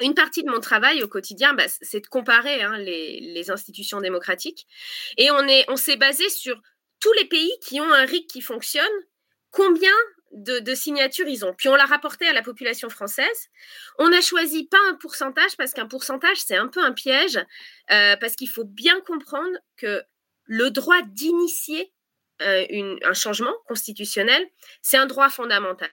une 0.00 0.14
partie 0.14 0.42
de 0.42 0.50
mon 0.50 0.60
travail 0.60 1.02
au 1.02 1.08
quotidien, 1.08 1.54
bah, 1.54 1.64
c'est 1.68 2.00
de 2.00 2.06
comparer 2.06 2.62
hein, 2.62 2.78
les, 2.78 3.50
institutions 3.50 4.00
démocratiques. 4.00 4.66
Et 5.16 5.30
on 5.30 5.76
s'est 5.76 5.96
basé 5.96 6.28
sur 6.28 6.60
tous 7.00 7.12
les 7.14 7.24
pays 7.26 7.52
qui 7.62 7.80
ont 7.80 7.92
un 7.92 8.04
RIC 8.04 8.28
qui 8.28 8.40
fonctionne, 8.40 8.84
combien 9.50 9.94
de, 10.32 10.74
signatures 10.74 11.28
ils 11.28 11.44
ont. 11.44 11.54
Puis 11.54 11.68
on 11.68 11.74
l'a 11.74 11.86
rapporté 11.86 12.26
à 12.26 12.32
la 12.32 12.42
population 12.42 12.90
française. 12.90 13.48
On 13.98 14.08
n'a 14.08 14.20
choisi 14.20 14.66
pas 14.66 14.78
un 14.88 14.94
pourcentage 14.94 15.56
parce 15.56 15.72
qu'un 15.72 15.86
pourcentage, 15.86 16.38
c'est 16.38 16.56
un 16.56 16.68
peu 16.68 16.82
un 16.82 16.92
piège, 16.92 17.38
euh, 17.90 18.16
parce 18.16 18.36
qu'il 18.36 18.48
faut 18.48 18.64
bien 18.64 19.00
comprendre 19.00 19.56
que 19.76 20.02
le 20.44 20.70
droit 20.70 21.00
d'initier 21.02 21.92
euh, 22.42 22.96
un 23.02 23.14
changement 23.14 23.54
constitutionnel, 23.66 24.46
c'est 24.82 24.96
un 24.96 25.06
droit 25.06 25.30
fondamental. 25.30 25.90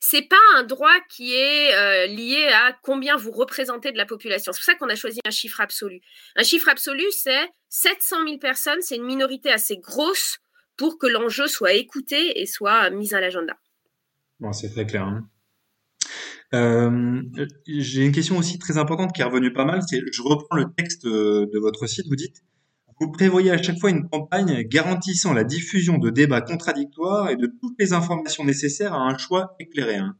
C'est 0.00 0.22
pas 0.22 0.40
un 0.56 0.62
droit 0.62 0.94
qui 1.08 1.34
est 1.34 1.74
euh, 1.74 2.06
lié 2.06 2.48
à 2.52 2.72
combien 2.82 3.16
vous 3.16 3.30
représentez 3.30 3.92
de 3.92 3.96
la 3.96 4.06
population. 4.06 4.52
C'est 4.52 4.58
pour 4.58 4.64
ça 4.64 4.74
qu'on 4.74 4.88
a 4.88 4.94
choisi 4.94 5.20
un 5.26 5.30
chiffre 5.30 5.60
absolu. 5.60 6.00
Un 6.36 6.42
chiffre 6.42 6.68
absolu, 6.68 7.04
c'est 7.10 7.48
700 7.68 8.24
000 8.26 8.38
personnes. 8.38 8.80
C'est 8.80 8.96
une 8.96 9.04
minorité 9.04 9.50
assez 9.50 9.76
grosse 9.76 10.38
pour 10.76 10.98
que 10.98 11.06
l'enjeu 11.06 11.46
soit 11.46 11.72
écouté 11.72 12.40
et 12.40 12.46
soit 12.46 12.90
mis 12.90 13.14
à 13.14 13.20
l'agenda. 13.20 13.56
Bon, 14.40 14.52
c'est 14.52 14.70
très 14.70 14.86
clair. 14.86 15.04
Hein. 15.04 15.28
Euh, 16.54 17.22
j'ai 17.66 18.04
une 18.04 18.12
question 18.12 18.36
aussi 18.36 18.58
très 18.58 18.76
importante 18.76 19.14
qui 19.14 19.22
est 19.22 19.24
revenue 19.24 19.52
pas 19.52 19.64
mal. 19.64 19.80
C'est, 19.88 20.00
je 20.12 20.22
reprends 20.22 20.56
le 20.56 20.66
texte 20.76 21.06
de 21.06 21.58
votre 21.58 21.86
site. 21.86 22.06
Vous 22.08 22.16
dites 22.16 22.42
vous 23.00 23.10
prévoyez 23.10 23.50
à 23.50 23.62
chaque 23.62 23.78
fois 23.78 23.90
une 23.90 24.08
campagne 24.08 24.62
garantissant 24.62 25.32
la 25.32 25.44
diffusion 25.44 25.98
de 25.98 26.10
débats 26.10 26.40
contradictoires 26.40 27.30
et 27.30 27.36
de 27.36 27.46
toutes 27.46 27.74
les 27.78 27.92
informations 27.92 28.44
nécessaires 28.44 28.92
à 28.92 29.00
un 29.00 29.18
choix 29.18 29.54
éclairé. 29.58 29.96
Hein. 29.96 30.16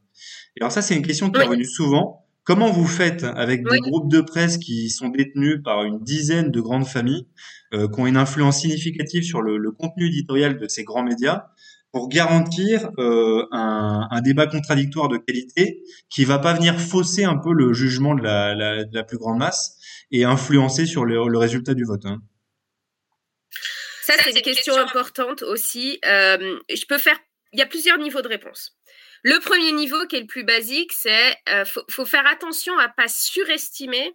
Et 0.55 0.61
alors 0.61 0.71
ça, 0.71 0.81
c'est 0.81 0.95
une 0.95 1.05
question 1.05 1.29
qui 1.29 1.39
est 1.39 1.43
revenue 1.43 1.65
souvent. 1.65 2.25
Comment 2.43 2.71
vous 2.71 2.85
faites 2.85 3.23
avec 3.23 3.63
des 3.65 3.79
groupes 3.79 4.11
de 4.11 4.19
presse 4.19 4.57
qui 4.57 4.89
sont 4.89 5.07
détenus 5.07 5.61
par 5.63 5.85
une 5.85 5.99
dizaine 5.99 6.51
de 6.51 6.59
grandes 6.59 6.85
familles, 6.85 7.25
euh, 7.73 7.87
qui 7.87 8.01
ont 8.01 8.05
une 8.05 8.17
influence 8.17 8.59
significative 8.59 9.23
sur 9.23 9.41
le, 9.41 9.71
contenu 9.71 10.07
éditorial 10.07 10.57
de 10.57 10.67
ces 10.67 10.83
grands 10.83 11.03
médias, 11.03 11.45
pour 11.93 12.09
garantir 12.09 12.89
euh, 12.97 13.45
un, 13.51 14.19
débat 14.21 14.47
contradictoire 14.47 15.07
de 15.07 15.17
qualité 15.17 15.83
qui 16.09 16.25
va 16.25 16.39
pas 16.39 16.53
venir 16.53 16.79
fausser 16.79 17.23
un 17.23 17.37
peu 17.37 17.53
le 17.53 17.71
jugement 17.71 18.13
de 18.13 18.23
la, 18.23 19.03
plus 19.03 19.17
grande 19.17 19.37
masse 19.37 19.77
et 20.11 20.25
influencer 20.25 20.85
sur 20.85 21.05
le, 21.05 21.37
résultat 21.37 21.75
du 21.75 21.85
vote 21.85 22.05
hein? 22.05 22.19
Ça, 24.17 24.23
c'est 24.23 24.33
des 24.33 24.41
questions 24.41 24.77
importantes 24.77 25.41
aussi. 25.43 25.99
Euh, 26.05 26.59
je 26.69 26.85
peux 26.85 26.97
faire. 26.97 27.19
Il 27.51 27.59
y 27.59 27.61
a 27.61 27.65
plusieurs 27.65 27.97
niveaux 27.97 28.21
de 28.21 28.27
réponse. 28.27 28.75
Le 29.23 29.39
premier 29.39 29.71
niveau, 29.71 30.05
qui 30.07 30.17
est 30.17 30.21
le 30.21 30.27
plus 30.27 30.43
basique, 30.43 30.91
c'est 30.91 31.35
euh, 31.49 31.65
faut, 31.65 31.83
faut, 31.89 32.05
faire 32.05 32.25
attention 32.27 32.77
à 32.79 32.89
pas 32.89 33.07
surestimer 33.07 34.13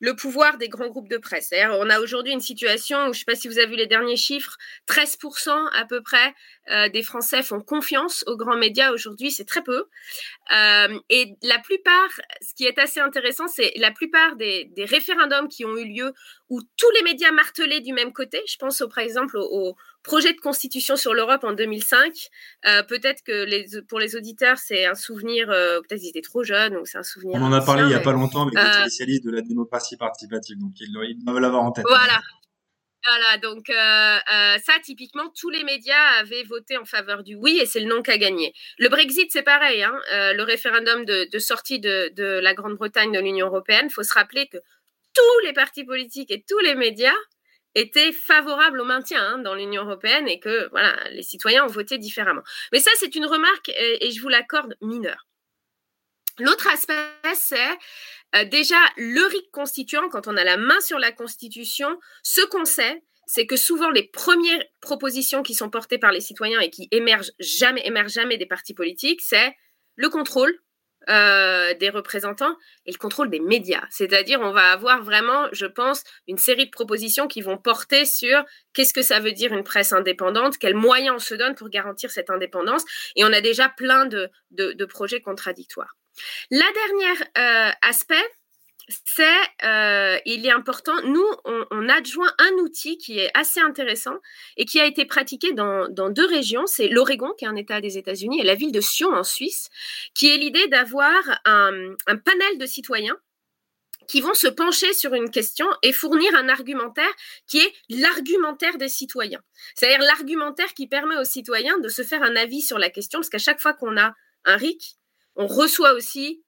le 0.00 0.16
pouvoir 0.16 0.56
des 0.56 0.68
grands 0.68 0.88
groupes 0.88 1.08
de 1.08 1.18
presse. 1.18 1.52
On 1.52 1.90
a 1.90 2.00
aujourd'hui 2.00 2.32
une 2.32 2.40
situation 2.40 2.98
où, 3.02 3.04
je 3.04 3.08
ne 3.08 3.12
sais 3.12 3.24
pas 3.26 3.34
si 3.34 3.48
vous 3.48 3.58
avez 3.58 3.68
vu 3.68 3.76
les 3.76 3.86
derniers 3.86 4.16
chiffres, 4.16 4.56
13% 4.88 5.50
à 5.72 5.84
peu 5.84 6.02
près 6.02 6.34
euh, 6.70 6.88
des 6.88 7.02
Français 7.02 7.42
font 7.42 7.60
confiance 7.60 8.24
aux 8.26 8.36
grands 8.36 8.56
médias 8.56 8.92
aujourd'hui, 8.92 9.30
c'est 9.30 9.44
très 9.44 9.62
peu. 9.62 9.84
Euh, 10.54 10.98
et 11.08 11.34
la 11.42 11.58
plupart, 11.58 12.10
ce 12.40 12.54
qui 12.54 12.64
est 12.64 12.78
assez 12.78 13.00
intéressant, 13.00 13.48
c'est 13.48 13.72
la 13.76 13.90
plupart 13.90 14.36
des, 14.36 14.70
référendums 14.78 15.48
qui 15.48 15.64
ont 15.64 15.76
eu 15.76 15.84
lieu 15.84 16.12
où 16.48 16.60
tous 16.76 16.90
les 16.96 17.02
médias 17.02 17.32
martelaient 17.32 17.80
du 17.80 17.92
même 17.92 18.12
côté. 18.12 18.40
Je 18.46 18.56
pense 18.56 18.82
par 18.92 19.04
exemple 19.04 19.36
au, 19.36 19.76
projet 20.02 20.32
de 20.32 20.40
constitution 20.40 20.96
sur 20.96 21.14
l'Europe 21.14 21.44
en 21.44 21.52
2005. 21.52 22.12
Euh, 22.66 22.82
peut-être 22.82 23.22
que 23.22 23.44
les, 23.44 23.66
pour 23.88 23.98
les 23.98 24.16
auditeurs, 24.16 24.58
c'est 24.58 24.86
un 24.86 24.94
souvenir, 24.94 25.50
euh, 25.50 25.80
peut-être 25.80 26.00
qu'ils 26.00 26.08
étaient 26.08 26.20
trop 26.22 26.42
jeunes 26.42 26.76
ou 26.76 26.86
c'est 26.86 26.98
un 26.98 27.02
souvenir. 27.02 27.38
On 27.38 27.44
en 27.44 27.52
a 27.52 27.60
parlé 27.60 27.82
il 27.82 27.88
n'y 27.88 27.94
a 27.94 28.00
pas 28.00 28.12
longtemps 28.12 28.42
avec 28.42 28.54
des 28.54 28.80
spécialistes 28.80 29.24
de 29.24 29.30
la 29.30 29.42
démocratie 29.42 29.96
participative, 29.96 30.58
donc 30.58 30.72
ils, 30.80 30.88
ils 31.08 31.24
doivent 31.24 31.40
l'avoir 31.40 31.62
en 31.62 31.72
tête. 31.72 31.84
Voilà. 31.86 32.20
Voilà, 33.06 33.38
donc 33.38 33.70
euh, 33.70 33.74
euh, 33.74 34.58
ça, 34.58 34.74
typiquement, 34.82 35.30
tous 35.30 35.48
les 35.48 35.64
médias 35.64 36.18
avaient 36.18 36.42
voté 36.42 36.76
en 36.76 36.84
faveur 36.84 37.22
du 37.22 37.34
oui 37.34 37.58
et 37.60 37.66
c'est 37.66 37.80
le 37.80 37.86
non 37.86 38.02
qui 38.02 38.10
a 38.10 38.18
gagné. 38.18 38.52
Le 38.78 38.88
Brexit, 38.88 39.32
c'est 39.32 39.42
pareil. 39.42 39.82
Hein, 39.82 39.98
euh, 40.12 40.34
le 40.34 40.42
référendum 40.42 41.04
de, 41.06 41.38
sortie 41.38 41.80
de, 41.80 42.12
la 42.18 42.54
Grande-Bretagne 42.54 43.12
de 43.12 43.18
l'Union 43.18 43.46
européenne, 43.46 43.86
il 43.88 43.92
faut 43.92 44.02
se 44.02 44.12
rappeler 44.12 44.48
que 44.48 44.58
tous 45.14 45.46
les 45.46 45.54
partis 45.54 45.84
politiques 45.84 46.30
et 46.30 46.44
tous 46.46 46.58
les 46.58 46.74
médias 46.74 47.16
étaient 47.74 48.12
favorables 48.12 48.80
au 48.80 48.84
maintien 48.84 49.22
hein, 49.22 49.38
dans 49.38 49.54
l'Union 49.54 49.84
européenne 49.84 50.28
et 50.28 50.38
que 50.38 50.68
voilà, 50.70 50.94
les 51.10 51.22
citoyens 51.22 51.64
ont 51.64 51.68
voté 51.68 51.98
différemment. 51.98 52.42
Mais 52.72 52.80
ça, 52.80 52.90
c'est 52.96 53.14
une 53.14 53.26
remarque 53.26 53.70
et 53.70 54.10
je 54.10 54.20
vous 54.20 54.28
l'accorde 54.28 54.76
mineure. 54.82 55.29
L'autre 56.40 56.68
aspect, 56.68 56.94
c'est 57.34 57.78
euh, 58.34 58.44
déjà, 58.44 58.78
le 58.96 59.26
RIC 59.26 59.50
constituant, 59.52 60.08
quand 60.08 60.26
on 60.26 60.36
a 60.36 60.44
la 60.44 60.56
main 60.56 60.80
sur 60.80 60.98
la 60.98 61.12
Constitution, 61.12 61.98
ce 62.22 62.40
qu'on 62.46 62.64
sait, 62.64 63.02
c'est 63.26 63.46
que 63.46 63.56
souvent 63.56 63.90
les 63.90 64.04
premières 64.04 64.64
propositions 64.80 65.42
qui 65.42 65.54
sont 65.54 65.68
portées 65.68 65.98
par 65.98 66.12
les 66.12 66.20
citoyens 66.20 66.60
et 66.60 66.70
qui 66.70 66.88
émergent 66.90 67.32
jamais, 67.38 68.38
des 68.38 68.46
partis 68.46 68.74
politiques, 68.74 69.20
c'est 69.20 69.54
le 69.96 70.08
contrôle 70.08 70.52
euh, 71.08 71.74
des 71.74 71.90
représentants 71.90 72.56
et 72.86 72.92
le 72.92 72.98
contrôle 72.98 73.30
des 73.30 73.40
médias. 73.40 73.84
C'est-à-dire, 73.90 74.40
on 74.40 74.52
va 74.52 74.72
avoir 74.72 75.02
vraiment, 75.02 75.48
je 75.52 75.66
pense, 75.66 76.02
une 76.26 76.38
série 76.38 76.66
de 76.66 76.70
propositions 76.70 77.28
qui 77.28 77.42
vont 77.42 77.58
porter 77.58 78.06
sur 78.06 78.44
qu'est-ce 78.72 78.94
que 78.94 79.02
ça 79.02 79.20
veut 79.20 79.32
dire 79.32 79.52
une 79.52 79.64
presse 79.64 79.92
indépendante, 79.92 80.56
quels 80.58 80.74
moyens 80.74 81.16
on 81.16 81.18
se 81.18 81.34
donne 81.34 81.54
pour 81.54 81.68
garantir 81.68 82.10
cette 82.10 82.30
indépendance. 82.30 82.84
Et 83.16 83.24
on 83.24 83.32
a 83.32 83.40
déjà 83.40 83.68
plein 83.68 84.06
de 84.06 84.84
projets 84.86 85.20
contradictoires. 85.20 85.99
La 86.50 86.66
dernière 86.72 87.28
euh, 87.38 87.72
aspect, 87.82 88.26
c'est, 89.04 89.24
euh, 89.64 90.18
il 90.26 90.46
est 90.46 90.50
important, 90.50 91.00
nous, 91.04 91.26
on, 91.44 91.88
adjoint 91.88 92.32
un 92.38 92.52
outil 92.62 92.98
qui 92.98 93.18
est 93.18 93.30
assez 93.34 93.60
intéressant 93.60 94.16
et 94.56 94.64
qui 94.64 94.80
a 94.80 94.86
été 94.86 95.04
pratiqué 95.04 95.52
dans, 95.52 95.88
deux 95.88 96.26
régions. 96.26 96.66
C'est 96.66 96.88
l'Oregon, 96.88 97.32
qui 97.38 97.44
est 97.44 97.48
un 97.48 97.56
État 97.56 97.80
des 97.80 97.98
États-Unis, 97.98 98.40
et 98.40 98.44
la 98.44 98.54
ville 98.54 98.72
de 98.72 98.80
Sion, 98.80 99.12
en 99.12 99.22
Suisse, 99.22 99.68
qui 100.14 100.28
est 100.28 100.36
l'idée 100.36 100.66
d'avoir 100.68 101.20
un, 101.44 101.94
panel 102.06 102.58
de 102.58 102.66
citoyens 102.66 103.16
qui 104.08 104.20
vont 104.20 104.34
se 104.34 104.48
pencher 104.48 104.92
sur 104.92 105.14
une 105.14 105.30
question 105.30 105.66
et 105.82 105.92
fournir 105.92 106.34
un 106.34 106.48
argumentaire 106.48 107.12
qui 107.46 107.58
est 107.58 107.72
l'argumentaire 107.88 108.76
des 108.76 108.88
citoyens. 108.88 109.40
C'est-à-dire 109.76 110.00
l'argumentaire 110.00 110.74
qui 110.74 110.88
permet 110.88 111.16
aux 111.16 111.24
citoyens 111.24 111.78
de 111.78 111.88
se 111.88 112.02
faire 112.02 112.22
un 112.24 112.34
avis 112.34 112.60
sur 112.60 112.78
la 112.78 112.90
question, 112.90 113.20
parce 113.20 113.30
qu'à 113.30 113.38
chaque 113.38 113.60
fois 113.60 113.72
qu'on 113.72 113.96
a 113.96 114.14
un 114.46 114.56
RIC, 114.56 114.96
on 115.40 115.46
reçoit 115.46 115.94
aussi 115.94 116.44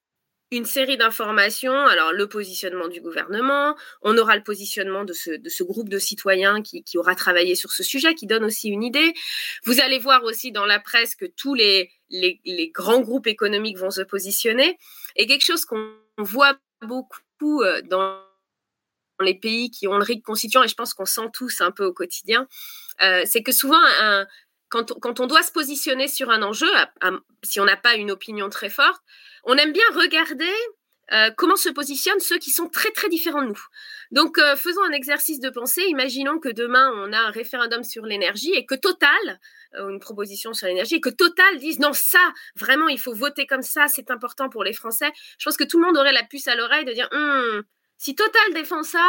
une 0.50 0.66
série 0.66 0.98
d'informations. 0.98 1.86
Alors, 1.86 2.12
le 2.12 2.28
positionnement 2.28 2.88
du 2.88 3.00
gouvernement, 3.00 3.74
on 4.02 4.18
aura 4.18 4.36
le 4.36 4.42
positionnement 4.42 5.04
de 5.04 5.14
ce, 5.14 5.62
groupe 5.62 5.88
de 5.88 5.98
citoyens 5.98 6.60
qui, 6.60 6.84
aura 6.98 7.14
travaillé 7.14 7.54
sur 7.54 7.72
ce 7.72 7.82
sujet, 7.82 8.14
qui 8.14 8.26
donne 8.26 8.44
aussi 8.44 8.68
une 8.68 8.82
idée. 8.82 9.14
Vous 9.64 9.80
allez 9.80 9.98
voir 9.98 10.22
aussi 10.24 10.52
dans 10.52 10.66
la 10.66 10.78
presse 10.78 11.14
que 11.14 11.24
tous 11.24 11.54
les, 11.54 11.90
grands 12.74 13.00
groupes 13.00 13.26
économiques 13.26 13.78
vont 13.78 13.90
se 13.90 14.02
positionner. 14.02 14.78
Et 15.16 15.26
quelque 15.26 15.46
chose 15.46 15.64
qu'on 15.64 15.94
voit 16.18 16.58
beaucoup 16.82 17.62
euh, 17.62 17.80
dans 17.82 18.20
les 19.22 19.38
pays 19.38 19.70
qui 19.70 19.88
ont 19.88 19.96
le 19.96 20.04
RIC 20.04 20.22
constituant, 20.22 20.64
et 20.64 20.68
je 20.68 20.74
pense 20.74 20.92
qu'on 20.92 21.06
sent 21.06 21.30
tous 21.32 21.62
un 21.62 21.70
peu 21.70 21.86
au 21.86 21.94
quotidien, 21.94 22.46
euh, 23.02 23.22
c'est 23.24 23.42
que 23.42 23.52
souvent 23.52 23.80
un, 24.00 24.26
quand, 24.72 25.20
on 25.20 25.26
doit 25.26 25.42
se 25.42 25.52
positionner 25.52 26.08
sur 26.08 26.30
un 26.30 26.42
enjeu, 26.42 26.70
si 27.42 27.60
on 27.60 27.64
n'a 27.64 27.76
pas 27.76 27.94
une 27.94 28.10
opinion 28.10 28.48
très 28.48 28.70
forte, 28.70 29.02
on 29.44 29.56
aime 29.56 29.72
bien 29.72 29.84
regarder 29.94 30.52
euh, 31.12 31.30
comment 31.36 31.56
se 31.56 31.68
positionnent 31.68 32.20
ceux 32.20 32.38
qui 32.38 32.50
sont 32.50 32.68
très 32.68 32.90
très 32.90 33.08
différents 33.10 33.42
de 33.42 33.48
nous. 33.48 33.64
Donc 34.12 34.38
euh, 34.38 34.56
faisons 34.56 34.82
un 34.82 34.92
exercice 34.92 35.40
de 35.40 35.50
pensée. 35.50 35.82
Imaginons 35.88 36.38
que 36.38 36.48
demain 36.48 36.90
on 36.96 37.12
a 37.12 37.18
un 37.18 37.30
référendum 37.30 37.82
sur 37.84 38.06
l'énergie 38.06 38.52
et 38.54 38.64
que 38.64 38.74
Total, 38.74 39.40
euh, 39.74 39.90
une 39.90 40.00
proposition 40.00 40.54
sur 40.54 40.68
l'énergie, 40.68 40.94
et 40.94 41.00
que 41.00 41.10
Total 41.10 41.58
dise 41.58 41.80
non 41.80 41.92
ça 41.92 42.32
vraiment 42.56 42.88
il 42.88 42.98
faut 42.98 43.12
voter 43.12 43.46
comme 43.46 43.62
ça, 43.62 43.88
c'est 43.88 44.10
important 44.10 44.48
pour 44.48 44.64
les 44.64 44.72
Français. 44.72 45.12
Je 45.38 45.44
pense 45.44 45.58
que 45.58 45.64
tout 45.64 45.78
le 45.78 45.86
monde 45.86 45.98
aurait 45.98 46.12
la 46.12 46.24
puce 46.24 46.48
à 46.48 46.54
l'oreille 46.54 46.86
de 46.86 46.92
dire 46.92 47.08
hum, 47.12 47.62
si 47.98 48.14
Total 48.14 48.54
défend 48.54 48.82
ça, 48.82 49.06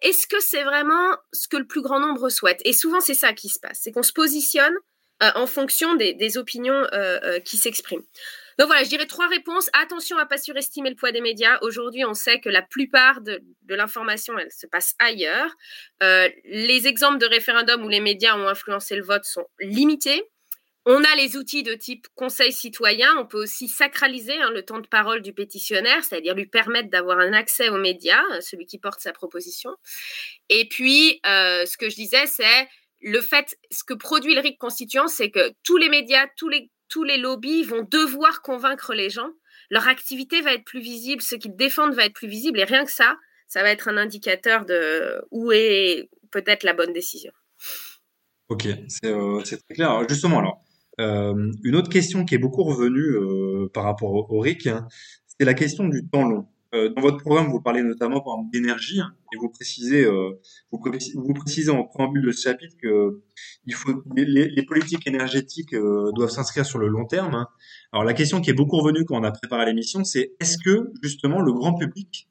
est-ce 0.00 0.26
que 0.26 0.40
c'est 0.40 0.62
vraiment 0.62 1.16
ce 1.32 1.48
que 1.48 1.56
le 1.56 1.66
plus 1.66 1.82
grand 1.82 2.00
nombre 2.00 2.28
souhaite? 2.28 2.60
Et 2.64 2.72
souvent, 2.72 3.00
c'est 3.00 3.14
ça 3.14 3.32
qui 3.32 3.48
se 3.48 3.58
passe, 3.58 3.80
c'est 3.82 3.92
qu'on 3.92 4.02
se 4.02 4.12
positionne 4.12 4.74
euh, 5.22 5.30
en 5.34 5.46
fonction 5.48 5.96
des, 5.96 6.38
opinions 6.38 6.86
euh, 6.92 7.18
euh, 7.24 7.40
qui 7.40 7.56
s'expriment. 7.56 8.04
Donc 8.58 8.68
voilà, 8.68 8.84
je 8.84 8.88
dirais 8.88 9.06
trois 9.06 9.26
réponses. 9.26 9.68
Attention 9.72 10.16
à 10.16 10.24
ne 10.24 10.28
pas 10.28 10.38
surestimer 10.38 10.90
le 10.90 10.96
poids 10.96 11.10
des 11.10 11.20
médias. 11.20 11.58
Aujourd'hui, 11.62 12.04
on 12.04 12.14
sait 12.14 12.38
que 12.40 12.48
la 12.48 12.62
plupart 12.62 13.20
de, 13.20 13.42
de 13.62 13.74
l'information, 13.74 14.38
elle 14.38 14.52
se 14.52 14.66
passe 14.66 14.94
ailleurs. 15.00 15.50
les 16.00 16.86
exemples 16.86 17.18
de 17.18 17.26
référendums 17.26 17.84
où 17.84 17.88
les 17.88 18.00
médias 18.00 18.36
ont 18.36 18.46
influencé 18.46 18.94
le 18.94 19.02
vote 19.02 19.24
sont 19.24 19.46
limités. 19.58 20.22
On 20.90 21.04
a 21.04 21.16
les 21.16 21.36
outils 21.36 21.62
de 21.62 21.74
type 21.74 22.08
conseil 22.14 22.50
citoyen. 22.50 23.14
On 23.18 23.26
peut 23.26 23.42
aussi 23.42 23.68
sacraliser 23.68 24.32
hein, 24.40 24.50
le 24.52 24.64
temps 24.64 24.78
de 24.78 24.86
parole 24.86 25.20
du 25.20 25.34
pétitionnaire, 25.34 26.02
c'est-à-dire 26.02 26.34
lui 26.34 26.46
permettre 26.46 26.88
d'avoir 26.88 27.18
un 27.18 27.34
accès 27.34 27.68
aux 27.68 27.76
médias, 27.76 28.22
euh, 28.32 28.40
celui 28.40 28.64
qui 28.64 28.78
porte 28.78 28.98
sa 28.98 29.12
proposition. 29.12 29.68
Et 30.48 30.66
puis, 30.66 31.20
euh, 31.26 31.66
ce 31.66 31.76
que 31.76 31.90
je 31.90 31.94
disais, 31.94 32.24
c'est 32.24 32.66
le 33.02 33.20
fait, 33.20 33.58
ce 33.70 33.84
que 33.84 33.92
produit 33.92 34.34
le 34.34 34.40
RIC 34.40 34.56
constituant, 34.56 35.08
c'est 35.08 35.30
que 35.30 35.52
tous 35.62 35.76
les 35.76 35.90
médias, 35.90 36.26
tous 36.38 36.48
les, 36.48 36.70
tous 36.88 37.04
les 37.04 37.18
lobbies 37.18 37.64
vont 37.64 37.86
devoir 37.90 38.40
convaincre 38.40 38.94
les 38.94 39.10
gens. 39.10 39.28
Leur 39.68 39.88
activité 39.88 40.40
va 40.40 40.54
être 40.54 40.64
plus 40.64 40.80
visible, 40.80 41.20
ce 41.20 41.34
qu'ils 41.34 41.54
défendent 41.54 41.92
va 41.92 42.06
être 42.06 42.14
plus 42.14 42.28
visible. 42.28 42.60
Et 42.60 42.64
rien 42.64 42.86
que 42.86 42.92
ça, 42.92 43.18
ça 43.46 43.62
va 43.62 43.70
être 43.70 43.88
un 43.88 43.98
indicateur 43.98 44.64
de 44.64 45.22
où 45.32 45.52
est 45.52 46.08
peut-être 46.30 46.62
la 46.62 46.72
bonne 46.72 46.94
décision. 46.94 47.32
Ok, 48.48 48.66
c'est 48.88 49.12
euh, 49.12 49.42
très 49.42 49.74
clair. 49.74 50.08
Justement, 50.08 50.38
alors, 50.38 50.62
euh, 51.00 51.52
une 51.62 51.76
autre 51.76 51.90
question 51.90 52.24
qui 52.24 52.34
est 52.34 52.38
beaucoup 52.38 52.64
revenue 52.64 53.00
euh, 53.00 53.68
par 53.72 53.84
rapport 53.84 54.12
au, 54.30 54.40
RIC, 54.40 54.66
hein, 54.66 54.88
c'est 55.26 55.44
la 55.44 55.54
question 55.54 55.86
du 55.86 56.06
temps 56.08 56.28
long. 56.28 56.46
Euh, 56.74 56.90
dans 56.90 57.00
votre 57.00 57.18
programme, 57.18 57.48
vous 57.48 57.62
parlez 57.62 57.82
notamment 57.82 58.20
par 58.20 58.34
d'énergie 58.52 59.00
hein, 59.00 59.14
et 59.32 59.38
vous 59.38 59.48
précisez, 59.48 60.04
vous, 60.04 60.80
vous, 61.14 61.34
précisez 61.34 61.70
en 61.70 61.84
préambule 61.84 62.26
de 62.26 62.32
ce 62.32 62.42
chapitre 62.42 62.76
que 62.82 63.22
il 63.64 63.74
faut 63.74 64.02
les, 64.14 64.48
les 64.48 64.62
politiques 64.64 65.06
énergétiques 65.06 65.74
doivent 66.14 66.30
s'inscrire 66.30 66.66
sur 66.66 66.78
le 66.78 66.88
long 66.88 67.06
terme. 67.06 67.34
Hein. 67.34 67.46
Alors 67.92 68.04
la 68.04 68.12
question 68.12 68.42
qui 68.42 68.50
est 68.50 68.54
beaucoup 68.54 68.76
revenue 68.76 69.04
quand 69.06 69.18
on 69.18 69.24
a 69.24 69.30
préparé 69.30 69.64
l'émission, 69.66 70.04
c'est 70.04 70.32
est-ce 70.40 70.58
que 70.58 70.90
justement 71.02 71.40
le 71.40 71.52
grand 71.52 71.74
public 71.74 72.28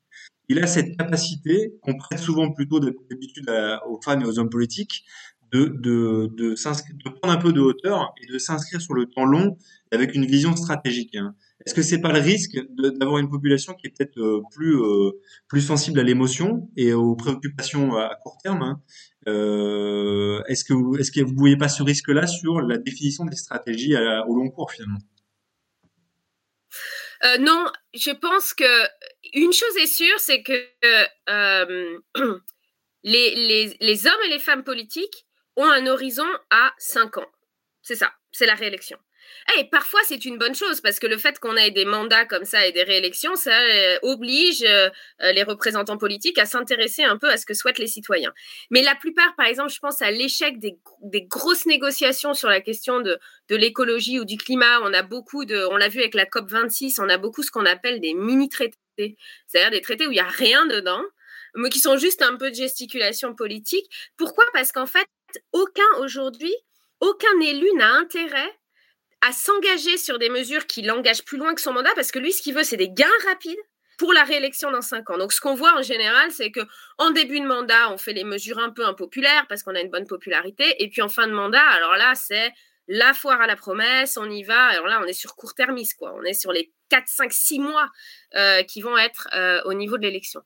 il 0.50 0.60
a 0.60 0.68
cette 0.68 0.96
capacité 0.98 1.74
qu'on 1.82 1.98
prête 1.98 2.20
souvent 2.20 2.52
plutôt 2.52 2.80
d'habitude 2.80 3.52
aux 3.86 4.00
femmes 4.02 4.22
et 4.22 4.26
aux 4.26 4.40
hommes 4.40 4.50
politiques 4.50 5.04
de, 5.52 5.66
de, 5.66 6.28
de, 6.36 7.10
prendre 7.10 7.34
un 7.34 7.38
peu 7.38 7.54
de 7.54 7.62
hauteur 7.62 8.14
et 8.22 8.32
de 8.32 8.38
s'inscrire 8.38 8.82
sur 8.82 8.94
le 8.94 9.06
temps 9.06 9.26
long 9.26 9.58
avec 9.92 10.16
une 10.16 10.26
vision 10.26 10.56
stratégique. 10.56 11.16
Hein. 11.16 11.36
Est-ce 11.66 11.74
que 11.74 11.82
c'est 11.82 12.02
pas 12.02 12.12
le 12.12 12.20
risque 12.20 12.58
d'avoir 12.70 13.18
une 13.20 13.30
population 13.30 13.74
qui 13.74 13.88
est 13.88 13.90
peut-être 13.90 14.18
euh, 14.20 14.42
plus 14.52 14.76
euh, 14.76 15.12
plus 15.48 15.62
sensible 15.62 16.00
à 16.00 16.04
l'émotion 16.04 16.70
et 16.78 16.94
aux 16.94 17.16
préoccupations 17.16 17.98
à, 17.98 18.16
court 18.24 18.38
terme 18.44 18.62
hein? 18.62 18.82
Euh, 19.28 20.42
Est-ce 20.48 20.64
que 20.64 20.74
vous, 20.74 20.96
est-ce 20.98 21.12
que 21.12 21.22
vous 21.22 21.36
voyez 21.36 21.58
pas 21.58 21.68
ce 21.68 21.84
risque-là 21.84 22.28
sur 22.28 22.62
la 22.62 22.78
définition 22.78 23.26
des 23.26 23.36
stratégies 23.36 23.96
au 24.28 24.36
long 24.36 24.50
cours 24.50 24.72
finalement? 24.72 25.00
Non, 27.40 27.66
je 27.94 28.12
pense 28.12 28.54
que 28.54 28.64
une 29.34 29.52
chose 29.52 29.76
est 29.82 29.88
sûre, 29.88 30.20
c'est 30.20 30.44
que 30.44 30.54
les, 33.04 33.36
les, 33.36 33.78
les 33.82 34.08
hommes 34.08 34.22
et 34.28 34.30
les 34.30 34.40
femmes 34.40 34.64
politiques 34.64 35.27
ont 35.58 35.70
un 35.70 35.86
horizon 35.88 36.28
à 36.50 36.74
5 36.78 37.18
ans. 37.18 37.32
C'est 37.82 37.96
ça, 37.96 38.14
c'est 38.32 38.46
la 38.46 38.56
réélection. 38.56 38.98
Et 39.58 39.66
parfois, 39.66 40.00
c'est 40.06 40.26
une 40.26 40.38
bonne 40.38 40.56
chose 40.56 40.82
parce 40.82 41.00
que 41.00 41.08
le 41.08 41.18
fait 41.18 41.40
qu'on 41.40 41.56
ait 41.56 41.72
des 41.72 41.86
mandats 41.86 42.26
comme 42.26 42.46
ça 42.46 42.66
et 42.66 42.72
des 42.72 42.84
réélections, 42.84 43.36
ça 43.36 43.58
euh, 43.60 43.98
oblige 44.02 44.64
euh, 44.64 44.90
euh, 45.22 45.32
les 45.32 45.44
représentants 45.44 45.98
politiques 45.98 46.38
à 46.38 46.46
s'intéresser 46.46 47.04
un 47.04 47.18
peu 47.18 47.30
à 47.30 47.38
ce 47.38 47.46
que 47.46 47.54
souhaitent 47.54 47.80
les 47.80 47.88
citoyens. 47.88 48.34
Mais 48.72 48.82
la 48.82 48.96
plupart, 48.96 49.36
par 49.36 49.48
exemple, 49.48 49.72
je 49.72 49.80
pense 49.80 50.02
à 50.02 50.12
l'échec 50.12 50.60
des, 50.60 50.78
grosses 51.28 51.66
négociations 51.66 52.34
sur 52.34 52.50
la 52.50 52.62
question 52.62 53.00
de, 53.00 53.18
de 53.50 53.56
l'écologie 53.56 54.20
ou 54.20 54.26
du 54.26 54.38
climat. 54.38 54.82
On 54.84 54.94
a 54.94 55.02
beaucoup 55.02 55.46
de, 55.46 55.66
on 55.72 55.78
l'a 55.78 55.90
vu 55.90 56.00
avec 56.00 56.14
la 56.14 56.26
COP 56.26 56.50
26, 56.50 57.00
on 57.00 57.10
a 57.10 57.18
beaucoup 57.18 57.44
ce 57.44 57.52
qu'on 57.52 57.66
appelle 57.66 58.00
des 58.00 58.14
mini-traités, 58.14 58.78
c'est-à-dire 59.48 59.72
des 59.72 59.82
traités 59.82 60.08
où 60.08 60.12
il 60.12 60.16
n'y 60.16 60.20
a 60.20 60.28
rien 60.28 60.66
dedans 60.66 61.02
mais 61.56 61.70
qui 61.70 61.80
sont 61.80 61.98
juste 61.98 62.22
un 62.22 62.36
peu 62.36 62.52
de 62.52 62.56
gesticulation 62.56 63.34
politique. 63.34 63.86
Pourquoi? 64.16 64.46
Parce 64.54 64.72
qu'en 64.72 64.86
fait, 64.86 65.08
aucun 65.54 65.98
aujourd'hui, 66.00 66.54
aucun 67.00 67.40
élu 67.42 67.68
n'a 67.76 67.92
intérêt 67.94 68.52
à 69.22 69.32
s'engager 69.32 69.98
sur 69.98 70.20
des 70.20 70.30
mesures 70.30 70.68
qui 70.68 70.82
l'engagent 70.82 71.26
plus 71.26 71.38
loin 71.38 71.56
que 71.56 71.62
son 71.62 71.74
mandat, 71.74 71.94
parce 71.96 72.12
que 72.12 72.20
lui, 72.20 72.32
ce 72.32 72.42
qu'il 72.42 72.54
veut, 72.54 72.64
c'est 72.64 72.78
des 72.78 72.90
gains 72.90 73.08
rapides, 73.26 73.58
pour 73.98 74.14
la 74.14 74.24
réélection 74.24 74.72
dans 74.72 74.82
cinq 74.82 75.10
ans. 75.10 75.18
Donc, 75.18 75.34
ce 75.34 75.42
qu'on 75.42 75.56
voit 75.56 75.76
en 75.78 75.82
général, 75.82 76.32
c'est 76.32 76.52
que 76.52 76.62
en 76.98 77.10
début 77.12 77.40
de 77.40 77.48
mandat, 77.48 77.92
on 77.92 77.98
fait 77.98 78.14
les 78.14 78.24
mesures 78.24 78.60
un 78.60 78.70
peu 78.70 78.86
impopulaires 78.86 79.46
parce 79.50 79.64
qu'on 79.64 79.76
a 79.76 79.82
une 79.82 79.90
bonne 79.90 80.08
popularité. 80.08 80.82
Et 80.82 80.90
puis 80.90 81.02
en 81.02 81.10
fin 81.10 81.28
de 81.28 81.34
mandat, 81.34 81.68
alors 81.68 81.98
là, 81.98 82.14
c'est 82.16 82.54
la 82.88 83.14
foire 83.14 83.42
à 83.42 83.48
la 83.48 83.56
promesse, 83.56 84.18
on 84.18 84.30
y 84.30 84.44
va. 84.44 84.68
Alors 84.68 84.88
là, 84.88 85.02
on 85.04 85.06
est 85.06 85.14
sur 85.14 85.36
court-termiste, 85.36 85.98
quoi. 85.98 86.14
On 86.16 86.24
est 86.24 86.34
sur 86.34 86.52
les 86.52 86.72
4, 86.90 87.08
5, 87.08 87.34
6 87.34 87.60
mois 87.60 87.90
euh, 88.36 88.64
qui 88.64 88.82
vont 88.82 88.98
être 88.98 89.28
euh, 89.34 89.62
au 89.66 89.74
niveau 89.74 89.98
de 89.98 90.04
l'élection. 90.04 90.42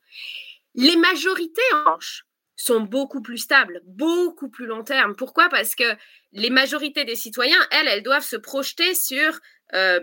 Les 0.73 0.95
majorités, 0.95 1.61
en 1.73 1.79
revanche, 1.79 2.23
sont 2.63 2.81
beaucoup 2.81 3.21
plus 3.21 3.37
stables, 3.37 3.81
beaucoup 3.85 4.49
plus 4.49 4.65
long 4.65 4.83
terme. 4.83 5.15
Pourquoi? 5.15 5.49
Parce 5.49 5.75
que 5.75 5.95
les 6.31 6.49
majorités 6.49 7.03
des 7.03 7.15
citoyens, 7.15 7.59
elles, 7.71 7.87
elles 7.87 8.03
doivent 8.03 8.25
se 8.25 8.37
projeter 8.37 8.93
sur 8.95 9.39
euh, 9.73 9.99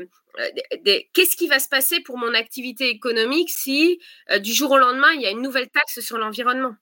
qu'est-ce 1.14 1.36
qui 1.36 1.48
va 1.48 1.58
se 1.58 1.68
passer 1.68 2.00
pour 2.00 2.18
mon 2.18 2.34
activité 2.34 2.88
économique 2.88 3.50
si 3.50 3.98
du 4.40 4.52
jour 4.52 4.70
au 4.70 4.78
lendemain, 4.78 5.12
il 5.14 5.22
y 5.22 5.26
a 5.26 5.30
une 5.30 5.42
nouvelle 5.42 5.68
taxe 5.70 6.00
sur 6.00 6.18
l'environnement? 6.18 6.74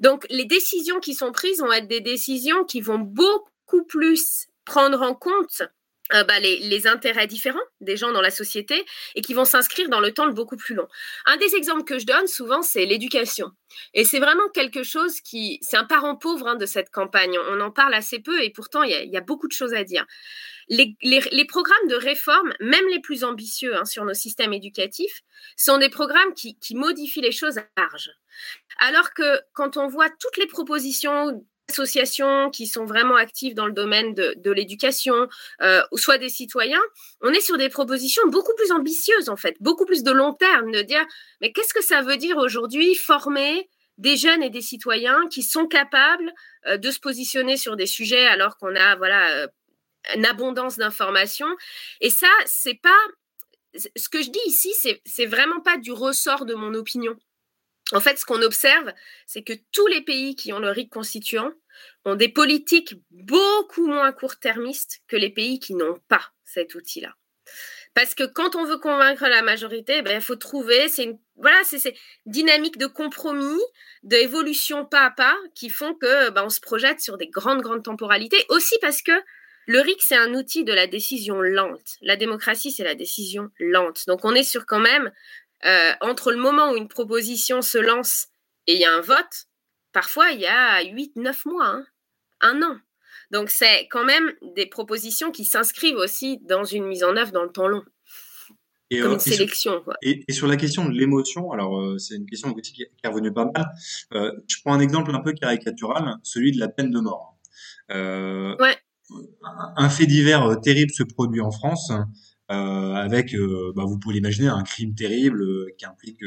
Donc, 0.00 0.26
les 0.30 0.44
décisions 0.44 1.00
qui 1.00 1.14
sont 1.14 1.32
prises 1.32 1.60
vont 1.60 1.72
être 1.72 1.88
des 1.88 2.00
décisions 2.00 2.64
qui 2.64 2.80
vont 2.80 2.98
beaucoup 2.98 3.84
plus 3.86 4.48
prendre 4.64 5.02
en 5.02 5.14
compte 5.14 5.62
euh, 6.12 6.22
bah, 6.24 6.38
les, 6.38 6.86
intérêts 6.86 7.26
différents 7.26 7.58
des 7.80 7.96
gens 7.96 8.12
dans 8.12 8.20
la 8.20 8.30
société 8.30 8.84
et 9.14 9.22
qui 9.22 9.32
vont 9.32 9.46
s'inscrire 9.46 9.88
dans 9.88 10.00
le 10.00 10.12
temps 10.12 10.28
beaucoup 10.28 10.56
plus 10.56 10.74
long. 10.74 10.86
Un 11.24 11.38
des 11.38 11.54
exemples 11.54 11.84
que 11.84 11.98
je 11.98 12.04
donne 12.04 12.26
souvent, 12.26 12.60
c'est 12.60 12.84
l'éducation. 12.84 13.52
Et 13.94 14.04
c'est 14.04 14.18
vraiment 14.18 14.46
quelque 14.52 14.82
chose 14.82 15.20
qui, 15.22 15.58
c'est 15.62 15.78
un 15.78 15.84
parent 15.84 16.14
pauvre 16.14 16.46
hein, 16.46 16.56
de 16.56 16.66
cette 16.66 16.90
campagne. 16.90 17.38
On 17.48 17.58
en 17.60 17.70
parle 17.70 17.94
assez 17.94 18.18
peu 18.18 18.42
et 18.42 18.50
pourtant 18.50 18.82
il 18.82 18.90
y, 18.90 19.16
a, 19.16 19.20
beaucoup 19.22 19.48
de 19.48 19.52
choses 19.52 19.72
à 19.72 19.82
dire. 19.82 20.04
Les, 20.68 20.94
programmes 21.48 21.88
de 21.88 21.94
réforme, 21.94 22.52
même 22.60 22.86
les 22.90 23.00
plus 23.00 23.24
ambitieux 23.24 23.74
hein, 23.74 23.86
sur 23.86 24.04
nos 24.04 24.14
systèmes 24.14 24.52
éducatifs, 24.52 25.22
sont 25.56 25.78
des 25.78 25.88
programmes 25.88 26.34
qui, 26.34 26.58
qui 26.58 26.74
modifient 26.74 27.22
les 27.22 27.32
choses 27.32 27.56
à 27.56 27.66
large. 27.78 28.10
Alors 28.78 29.14
que 29.14 29.40
quand 29.54 29.78
on 29.78 29.86
voit 29.86 30.10
toutes 30.10 30.36
les 30.36 30.46
propositions 30.46 31.46
associations 31.68 32.50
qui 32.50 32.66
sont 32.66 32.84
vraiment 32.84 33.16
actives 33.16 33.54
dans 33.54 33.66
le 33.66 33.72
domaine 33.72 34.14
de, 34.14 34.50
l'éducation, 34.50 35.28
euh, 35.62 35.82
soit 35.94 36.18
des 36.18 36.28
citoyens, 36.28 36.82
on 37.20 37.32
est 37.32 37.40
sur 37.40 37.56
des 37.56 37.68
propositions 37.68 38.22
beaucoup 38.28 38.54
plus 38.56 38.70
ambitieuses, 38.72 39.28
en 39.28 39.36
fait, 39.36 39.56
beaucoup 39.60 39.84
plus 39.84 40.02
de 40.02 40.12
long 40.12 40.34
terme, 40.34 40.70
de 40.72 40.82
dire, 40.82 41.04
mais 41.40 41.52
qu'est-ce 41.52 41.74
que 41.74 41.82
ça 41.82 42.02
veut 42.02 42.16
dire 42.16 42.36
aujourd'hui 42.36 42.94
former 42.94 43.68
des 43.96 44.16
jeunes 44.16 44.42
et 44.42 44.50
des 44.50 44.60
citoyens 44.60 45.28
qui 45.30 45.42
sont 45.42 45.66
capables 45.66 46.32
euh, 46.66 46.76
de 46.76 46.90
se 46.90 47.00
positionner 47.00 47.56
sur 47.56 47.76
des 47.76 47.86
sujets 47.86 48.26
alors 48.26 48.56
qu'on 48.56 48.74
a, 48.74 48.96
voilà, 48.96 49.30
euh, 49.30 49.46
une 50.14 50.26
abondance 50.26 50.76
d'informations? 50.76 51.54
Et 52.00 52.10
ça, 52.10 52.30
c'est 52.44 52.78
pas, 52.82 52.90
ce 53.74 54.08
que 54.08 54.22
je 54.22 54.30
dis 54.30 54.40
ici, 54.46 54.72
c'est 55.04 55.26
vraiment 55.26 55.60
pas 55.60 55.78
du 55.78 55.92
ressort 55.92 56.44
de 56.44 56.54
mon 56.54 56.74
opinion. 56.74 57.16
En 57.92 58.00
fait, 58.00 58.18
ce 58.18 58.24
qu'on 58.24 58.42
observe, 58.42 58.92
c'est 59.26 59.42
que 59.42 59.52
tous 59.72 59.86
les 59.86 60.00
pays 60.00 60.36
qui 60.36 60.52
ont 60.52 60.58
le 60.58 60.70
RIC 60.70 60.90
constituant 60.90 61.52
ont 62.04 62.14
des 62.14 62.28
politiques 62.28 62.94
beaucoup 63.10 63.86
moins 63.86 64.12
court-termistes 64.12 65.00
que 65.06 65.16
les 65.16 65.30
pays 65.30 65.58
qui 65.58 65.74
n'ont 65.74 65.98
pas 66.08 66.32
cet 66.44 66.74
outil-là. 66.74 67.14
Parce 67.94 68.14
que 68.14 68.24
quand 68.24 68.56
on 68.56 68.64
veut 68.64 68.78
convaincre 68.78 69.26
la 69.28 69.42
majorité, 69.42 70.02
ben, 70.02 70.16
il 70.16 70.20
faut 70.20 70.36
trouver, 70.36 70.88
c'est 70.88 71.04
une 71.04 71.18
voilà, 71.36 71.58
c'est 71.64 71.94
dynamique 72.26 72.78
de 72.78 72.86
compromis, 72.86 73.60
d'évolution 74.02 74.84
pas 74.84 75.06
à 75.06 75.10
pas, 75.10 75.36
qui 75.54 75.68
font 75.68 75.94
que 75.94 76.30
ben, 76.30 76.44
on 76.44 76.48
se 76.48 76.60
projette 76.60 77.00
sur 77.00 77.18
des 77.18 77.28
grandes 77.28 77.62
grandes 77.62 77.84
temporalités. 77.84 78.44
Aussi 78.48 78.76
parce 78.80 79.02
que 79.02 79.12
le 79.66 79.80
RIC 79.80 80.02
c'est 80.02 80.16
un 80.16 80.34
outil 80.34 80.64
de 80.64 80.72
la 80.72 80.86
décision 80.86 81.40
lente. 81.40 81.96
La 82.02 82.16
démocratie 82.16 82.72
c'est 82.72 82.84
la 82.84 82.94
décision 82.94 83.50
lente. 83.58 84.06
Donc 84.06 84.24
on 84.24 84.34
est 84.34 84.44
sur 84.44 84.66
quand 84.66 84.80
même 84.80 85.12
euh, 85.64 85.92
entre 86.00 86.30
le 86.30 86.38
moment 86.38 86.72
où 86.72 86.76
une 86.76 86.88
proposition 86.88 87.62
se 87.62 87.78
lance 87.78 88.28
et 88.66 88.74
il 88.74 88.80
y 88.80 88.84
a 88.84 88.94
un 88.94 89.00
vote, 89.00 89.48
parfois 89.92 90.30
il 90.30 90.40
y 90.40 90.46
a 90.46 90.82
8-9 90.82 91.48
mois, 91.48 91.66
hein, 91.66 91.86
un 92.40 92.62
an. 92.62 92.78
Donc 93.30 93.50
c'est 93.50 93.88
quand 93.88 94.04
même 94.04 94.32
des 94.54 94.66
propositions 94.66 95.30
qui 95.30 95.44
s'inscrivent 95.44 95.96
aussi 95.96 96.38
dans 96.42 96.64
une 96.64 96.84
mise 96.84 97.04
en 97.04 97.16
œuvre 97.16 97.32
dans 97.32 97.44
le 97.44 97.50
temps 97.50 97.68
long. 97.68 97.82
Et, 98.90 99.00
comme 99.00 99.12
euh, 99.12 99.14
une 99.14 99.20
sélection. 99.20 99.82
Et, 100.02 100.24
sur 100.30 100.46
la 100.46 100.56
question 100.56 100.84
de 100.84 100.92
l'émotion, 100.92 101.50
alors 101.52 101.80
euh, 101.80 101.98
c'est 101.98 102.16
une 102.16 102.26
question 102.26 102.52
qui, 102.52 102.82
est 102.82 103.08
revenue 103.08 103.32
pas 103.32 103.46
mal. 103.46 103.64
je 104.12 104.56
prends 104.62 104.74
un 104.74 104.80
exemple 104.80 105.14
un 105.14 105.20
peu 105.20 105.32
caricatural, 105.32 106.16
celui 106.22 106.52
de 106.52 106.60
la 106.60 106.68
peine 106.68 106.90
de 106.90 107.00
mort. 107.00 107.38
ouais. 107.88 108.76
Un 109.76 109.88
fait 109.90 110.06
divers 110.06 110.60
terrible 110.62 110.90
se 110.90 111.02
produit 111.02 111.40
en 111.40 111.50
France. 111.50 111.92
Euh, 112.50 112.94
avec, 112.94 113.34
euh, 113.34 113.72
bah, 113.74 113.84
vous 113.86 113.98
pouvez 113.98 114.16
l'imaginer, 114.16 114.48
un 114.48 114.62
crime 114.62 114.94
terrible 114.94 115.42
euh, 115.42 115.66
qui 115.78 115.86
implique, 115.86 116.20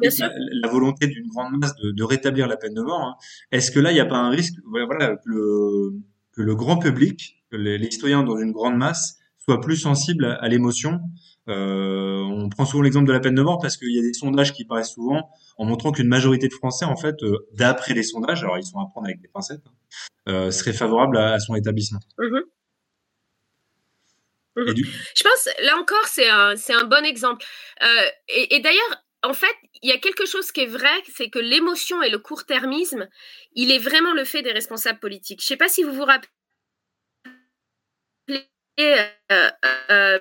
la, 0.00 0.68
volonté 0.68 1.06
d'une 1.08 1.26
grande 1.28 1.58
masse 1.60 1.74
de, 1.76 1.90
de, 1.90 2.04
rétablir 2.04 2.48
la 2.48 2.56
peine 2.56 2.72
de 2.72 2.80
mort. 2.80 3.02
Hein. 3.02 3.14
Est-ce 3.52 3.70
que 3.70 3.78
là, 3.78 3.90
il 3.90 3.94
n'y 3.94 4.00
a 4.00 4.06
pas 4.06 4.16
un 4.16 4.30
risque, 4.30 4.54
voilà, 4.64 5.16
que, 5.16 5.28
le, 5.28 6.00
que 6.32 6.40
le 6.40 6.54
grand 6.54 6.78
public, 6.78 7.44
que 7.50 7.56
les, 7.56 7.76
les, 7.76 7.90
citoyens 7.90 8.24
dans 8.24 8.38
une 8.38 8.52
grande 8.52 8.76
masse, 8.78 9.18
soient 9.38 9.60
plus 9.60 9.76
sensibles 9.76 10.24
à, 10.24 10.48
l'émotion? 10.48 11.00
Euh, 11.48 12.22
On 12.22 12.48
prend 12.48 12.64
souvent 12.64 12.82
l'exemple 12.82 13.06
de 13.06 13.12
la 13.12 13.20
peine 13.20 13.34
de 13.34 13.42
mort 13.42 13.58
parce 13.60 13.76
qu'il 13.76 13.94
y 13.94 13.98
a 13.98 14.02
des 14.02 14.14
sondages 14.14 14.52
qui 14.54 14.64
paraissent 14.64 14.92
souvent 14.94 15.30
en 15.58 15.66
montrant 15.66 15.92
qu'une 15.92 16.08
majorité 16.08 16.48
de 16.48 16.54
Français, 16.54 16.86
en 16.86 16.96
fait, 16.96 17.16
d'après 17.52 17.92
les 17.92 18.02
sondages, 18.02 18.42
alors 18.42 18.58
ils 18.58 18.64
sont 18.64 18.78
à 18.78 18.86
prendre 18.86 19.06
avec 19.06 19.20
des 19.20 19.28
pincettes, 19.28 19.62
hein, 19.66 19.72
euh, 20.28 20.50
seraient 20.50 20.72
favorables 20.72 21.18
à, 21.18 21.38
son 21.38 21.54
établissement. 21.54 22.00
Mmh 24.56 24.62
Mhm. 24.62 24.74
Je 25.14 25.22
pense, 25.22 25.48
là 25.62 25.76
encore, 25.76 26.06
c'est 26.06 26.28
un, 26.28 26.54
un, 26.70 26.84
bon 26.84 27.04
exemple. 27.04 27.44
Euh, 27.82 28.10
et, 28.28 28.60
d'ailleurs, 28.60 29.02
en 29.22 29.34
fait, 29.34 29.54
il 29.82 29.90
y 29.90 29.92
a 29.92 29.98
quelque 29.98 30.26
chose 30.26 30.50
qui 30.52 30.62
est 30.62 30.66
vrai, 30.66 30.90
c'est 31.14 31.28
que 31.28 31.38
l'émotion 31.38 32.02
et 32.02 32.10
le 32.10 32.18
court-termisme, 32.18 33.08
il 33.54 33.70
est 33.70 33.78
vraiment 33.78 34.12
le 34.14 34.24
fait 34.24 34.42
des 34.42 34.52
responsables 34.52 34.98
politiques. 34.98 35.40
Je 35.40 35.44
ne 35.46 35.48
sais 35.48 35.56
pas 35.56 35.68
si 35.68 35.82
vous 35.82 35.92
vous 35.92 36.04
rappelez. 36.04 36.28
Euh, 38.78 39.50
euh, 39.90 40.18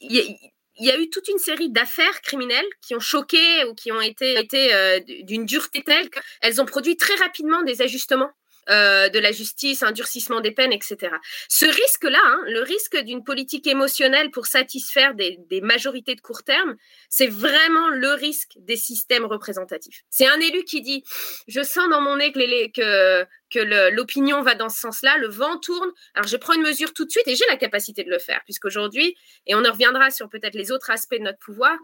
il 0.00 0.36
y, 0.78 0.90
a 0.90 0.98
eu 0.98 1.10
toute 1.10 1.28
une 1.28 1.38
série 1.38 1.70
d'affaires 1.70 2.20
criminelles 2.22 2.66
qui 2.82 2.94
ont 2.94 3.00
choqué 3.00 3.64
ou 3.64 3.74
qui 3.74 3.92
ont 3.92 4.00
été, 4.00 4.38
été 4.38 5.00
d'une 5.24 5.44
dureté 5.44 5.82
telle 5.82 6.08
qu'elles 6.10 6.60
ont 6.60 6.66
produit 6.66 6.96
très 6.96 7.14
rapidement 7.16 7.62
des 7.62 7.82
ajustements 7.82 8.30
euh, 8.68 9.08
de 9.08 9.18
la 9.18 9.32
justice, 9.32 9.82
un 9.82 9.92
durcissement 9.92 10.40
des 10.40 10.52
peines, 10.52 10.72
etc. 10.72 11.12
Ce 11.48 11.64
risque-là, 11.64 12.20
hein, 12.22 12.40
le 12.46 12.60
risque 12.62 12.96
d'une 12.98 13.24
politique 13.24 13.66
émotionnelle 13.66 14.30
pour 14.30 14.46
satisfaire 14.46 15.14
des, 15.14 15.38
majorités 15.62 16.14
de 16.14 16.20
court 16.20 16.42
terme, 16.42 16.76
c'est 17.08 17.26
vraiment 17.26 17.88
le 17.88 18.12
risque 18.12 18.52
des 18.58 18.76
systèmes 18.76 19.24
représentatifs. 19.24 20.02
C'est 20.10 20.26
un 20.26 20.38
élu 20.40 20.64
qui 20.64 20.82
dit, 20.82 21.04
je 21.48 21.62
sens 21.62 21.88
dans 21.88 22.00
mon 22.00 22.16
nez 22.16 22.32
que, 22.32 23.24
que 23.50 23.90
l'opinion 23.90 24.42
va 24.42 24.54
dans 24.54 24.68
ce 24.68 24.80
sens-là, 24.80 25.16
le 25.18 25.28
vent 25.28 25.58
tourne, 25.58 25.90
alors 26.14 26.28
je 26.28 26.36
prends 26.36 26.54
une 26.54 26.62
mesure 26.62 26.92
tout 26.92 27.04
de 27.04 27.10
suite 27.10 27.26
et 27.26 27.36
j'ai 27.36 27.46
la 27.48 27.56
capacité 27.56 28.04
de 28.04 28.10
le 28.10 28.18
faire, 28.18 28.40
puisqu'aujourd'hui, 28.44 29.16
et 29.46 29.54
on 29.54 29.64
en 29.64 29.72
reviendra 29.72 30.10
sur 30.10 30.28
peut-être 30.28 30.54
les 30.54 30.70
autres 30.70 30.90
aspects 30.90 31.16
de 31.16 31.24
notre 31.24 31.38
pouvoir, 31.38 31.76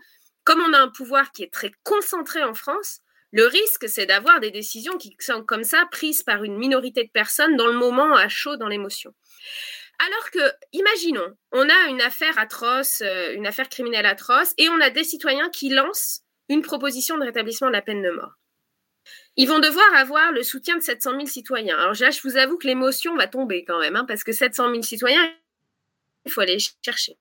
comme 0.45 0.61
on 0.61 0.73
a 0.73 0.79
un 0.79 0.89
pouvoir 0.89 1.33
qui 1.33 1.43
est 1.43 1.53
très 1.53 1.73
concentré 1.83 2.45
en 2.45 2.55
France, 2.55 3.01
le 3.33 3.47
risque, 3.47 3.89
c'est 3.89 4.07
d'avoir 4.07 4.41
des 4.41 4.51
décisions 4.51 4.97
qui 4.99 5.17
sont 5.19 5.43
comme 5.43 5.65
ça 5.65 5.87
prises 5.91 6.23
par 6.23 6.45
une 6.45 6.57
minorité 6.57 7.05
de 7.05 7.11
personnes 7.11 7.57
dans 7.57 7.67
le 7.67 7.75
moment 7.75 8.15
à 8.15 8.29
chaud, 8.29 8.57
dans 8.57 8.69
l'émotion. 8.69 9.15
Alors 9.99 10.31
que, 10.31 10.53
imaginons, 10.73 11.37
on 11.53 11.69
a 11.69 11.89
une 11.89 12.03
affaire 12.03 12.39
atroce, 12.39 13.01
euh, 13.01 13.35
une 13.35 13.47
affaire 13.47 13.69
criminelle 13.69 14.07
atroce, 14.07 14.53
et 14.59 14.69
on 14.69 14.81
a 14.81 14.91
des 14.91 15.05
citoyens 15.05 15.49
qui 15.51 15.71
lancent 15.71 16.23
une 16.49 16.63
proposition 16.63 17.19
de 17.19 17.25
rétablissement 17.25 17.69
de 17.69 17.73
la 17.73 17.83
peine 17.83 18.03
de 18.03 18.11
mort. 18.11 18.35
Ils 19.37 19.49
vont 19.49 19.59
devoir 19.59 19.95
avoir 19.95 20.33
le 20.33 20.43
soutien 20.43 20.77
de 20.77 20.83
700 20.83 21.13
000 21.13 21.27
citoyens. 21.27 21.79
Alors 21.79 21.95
là, 21.99 22.11
je 22.11 22.21
vous 22.23 22.37
avoue 22.37 22.59
que 22.59 22.67
l'émotion 22.67 23.17
va 23.17 23.27
tomber 23.27 23.65
quand 23.65 23.79
même, 23.79 23.97
hein, 23.97 24.05
parce 24.07 24.25
que 24.25 24.33
700 24.33 24.71
000 24.71 24.83
citoyens, 24.83 25.35
il 26.25 26.33
faut 26.33 26.41
aller 26.41 26.59
chercher. 26.85 27.17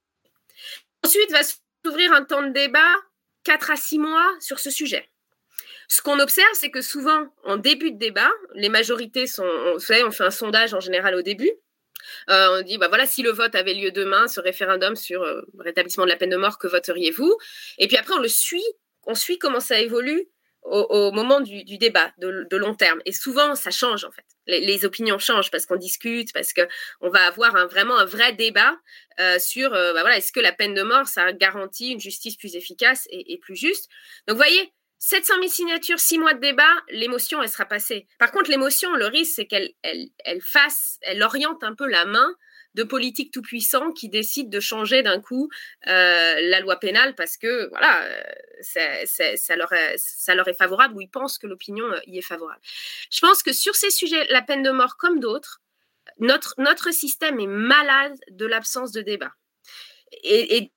Ensuite, 1.03 1.31
va 1.31 1.41
s'ouvrir 1.85 2.13
un 2.13 2.23
temps 2.23 2.43
de 2.43 2.51
débat, 2.51 2.95
4 3.43 3.71
à 3.71 3.75
6 3.75 3.99
mois, 3.99 4.33
sur 4.39 4.59
ce 4.59 4.69
sujet. 4.69 5.09
Ce 5.87 6.01
qu'on 6.01 6.19
observe, 6.19 6.53
c'est 6.53 6.71
que 6.71 6.81
souvent, 6.81 7.27
en 7.43 7.57
début 7.57 7.91
de 7.91 7.97
débat, 7.97 8.31
les 8.53 8.69
majorités 8.69 9.27
sont, 9.27 9.47
vous 9.73 9.79
savez, 9.79 10.03
on 10.03 10.11
fait 10.11 10.23
un 10.23 10.31
sondage 10.31 10.73
en 10.73 10.79
général 10.79 11.15
au 11.15 11.21
début. 11.21 11.51
Euh, 12.29 12.59
on 12.59 12.61
dit, 12.61 12.77
bah 12.77 12.87
voilà, 12.87 13.05
si 13.05 13.21
le 13.21 13.31
vote 13.31 13.55
avait 13.55 13.73
lieu 13.73 13.91
demain, 13.91 14.27
ce 14.27 14.39
référendum 14.39 14.95
sur 14.95 15.23
euh, 15.23 15.41
rétablissement 15.59 16.05
de 16.05 16.09
la 16.09 16.15
peine 16.15 16.29
de 16.29 16.37
mort, 16.37 16.57
que 16.57 16.67
voteriez-vous? 16.67 17.37
Et 17.77 17.87
puis 17.87 17.97
après, 17.97 18.13
on 18.13 18.19
le 18.19 18.27
suit, 18.27 18.65
on 19.03 19.15
suit 19.15 19.37
comment 19.37 19.59
ça 19.59 19.79
évolue 19.79 20.27
au, 20.63 21.11
moment 21.11 21.41
du, 21.41 21.63
débat 21.77 22.11
de, 22.17 22.57
long 22.57 22.73
terme. 22.73 22.99
Et 23.05 23.11
souvent, 23.11 23.53
ça 23.53 23.69
change 23.69 24.03
en 24.03 24.11
fait. 24.11 24.25
Les, 24.47 24.83
opinions 24.83 25.19
changent 25.19 25.51
parce 25.51 25.67
qu'on 25.67 25.75
discute, 25.75 26.33
parce 26.33 26.53
qu'on 26.53 27.09
va 27.09 27.27
avoir 27.27 27.55
un, 27.55 27.67
vraiment 27.67 27.95
un 27.99 28.05
vrai 28.05 28.33
débat 28.33 28.75
euh, 29.19 29.37
sur, 29.37 29.69
bah 29.69 30.01
voilà, 30.01 30.17
est-ce 30.17 30.31
que 30.31 30.39
la 30.39 30.51
peine 30.51 30.73
de 30.73 30.81
mort, 30.81 31.05
ça 31.05 31.31
garantit 31.33 31.91
une 31.91 31.99
justice 31.99 32.35
plus 32.35 32.55
efficace 32.55 33.07
et, 33.11 33.33
et 33.33 33.37
plus 33.37 33.55
juste? 33.55 33.89
Donc, 34.27 34.37
vous 34.37 34.43
voyez, 34.43 34.73
700 34.99 35.35
000 35.35 35.47
signatures, 35.47 35.99
6 35.99 36.17
mois 36.17 36.33
de 36.33 36.39
débat, 36.39 36.71
l'émotion, 36.89 37.41
elle 37.43 37.49
sera 37.49 37.65
passée. 37.65 38.07
Par 38.17 38.31
contre, 38.31 38.49
l'émotion, 38.49 38.93
le 38.95 39.05
risque, 39.05 39.33
c'est 39.35 39.45
qu'elle 39.45 39.71
elle, 39.83 40.41
fasse, 40.41 40.97
elle 41.01 41.21
oriente 41.21 41.63
un 41.63 41.75
peu 41.75 41.87
la 41.87 42.05
main 42.05 42.35
de 42.73 42.83
politiques 42.83 43.31
tout 43.31 43.41
puissants 43.41 43.91
qui 43.91 44.09
décident 44.09 44.49
de 44.49 44.59
changer 44.59 45.01
d'un 45.01 45.21
coup 45.21 45.49
euh, 45.87 46.41
la 46.41 46.59
loi 46.59 46.77
pénale 46.77 47.15
parce 47.15 47.37
que 47.37 47.69
voilà, 47.69 48.05
ça, 48.61 49.55
leur 49.55 49.71
est, 49.71 49.97
ça 49.97 50.35
leur 50.35 50.47
est 50.47 50.57
favorable 50.57 50.95
ou 50.95 51.01
ils 51.01 51.09
pensent 51.09 51.37
que 51.37 51.47
l'opinion 51.47 51.85
y 52.05 52.17
est 52.17 52.21
favorable. 52.21 52.59
Je 53.11 53.21
pense 53.21 53.43
que 53.43 53.53
sur 53.53 53.75
ces 53.75 53.91
sujets, 53.91 54.25
la 54.29 54.41
peine 54.41 54.63
de 54.63 54.71
mort 54.71 54.97
comme 54.97 55.19
d'autres, 55.19 55.61
notre, 56.19 56.53
notre 56.57 56.91
système 56.91 57.39
est 57.39 57.47
malade 57.47 58.15
de 58.29 58.45
l'absence 58.45 58.91
de 58.91 59.01
débat. 59.01 59.33
Et, 60.23 60.71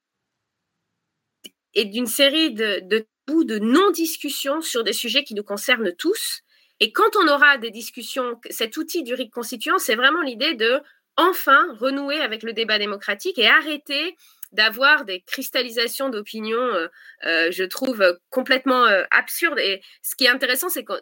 et, 1.75 1.85
d'une 1.85 2.07
série 2.07 2.53
de, 2.53 3.07
de 3.45 3.59
non-discussions 3.59 4.61
sur 4.61 4.85
des 4.85 4.93
sujets 4.93 5.25
qui 5.25 5.35
nous 5.35 5.43
concernent 5.43 5.93
tous. 5.95 6.43
Et 6.81 6.93
quand 6.93 7.17
on 7.17 7.29
aura 7.29 7.59
des 7.59 7.71
discussions, 7.71 8.41
cet 8.51 8.77
outil 8.77 9.03
du 9.03 9.15
RIC 9.15 9.33
constituant, 9.33 9.79
c'est 9.79 9.97
vraiment 9.97 10.23
l'idée 10.23 10.55
de 10.55 10.81
enfin 11.17 11.67
renouer 11.81 12.21
avec 12.21 12.43
le 12.43 12.53
débat 12.53 12.79
démocratique 12.79 13.39
et 13.39 13.49
arrêter 13.49 14.17
d'avoir 14.53 15.05
des 15.05 15.21
cristallisations 15.21 16.09
d'opinions, 16.09 16.57
euh, 16.59 16.89
euh, 17.27 17.51
je 17.51 17.65
trouve, 17.65 18.19
complètement 18.31 18.87
euh, 18.87 19.05
absurdes. 19.11 19.59
Et 19.59 19.83
ce 20.03 20.15
qui 20.17 20.25
est 20.25 20.31
intéressant, 20.31 20.69
c'est 20.69 20.85
que 20.85 20.95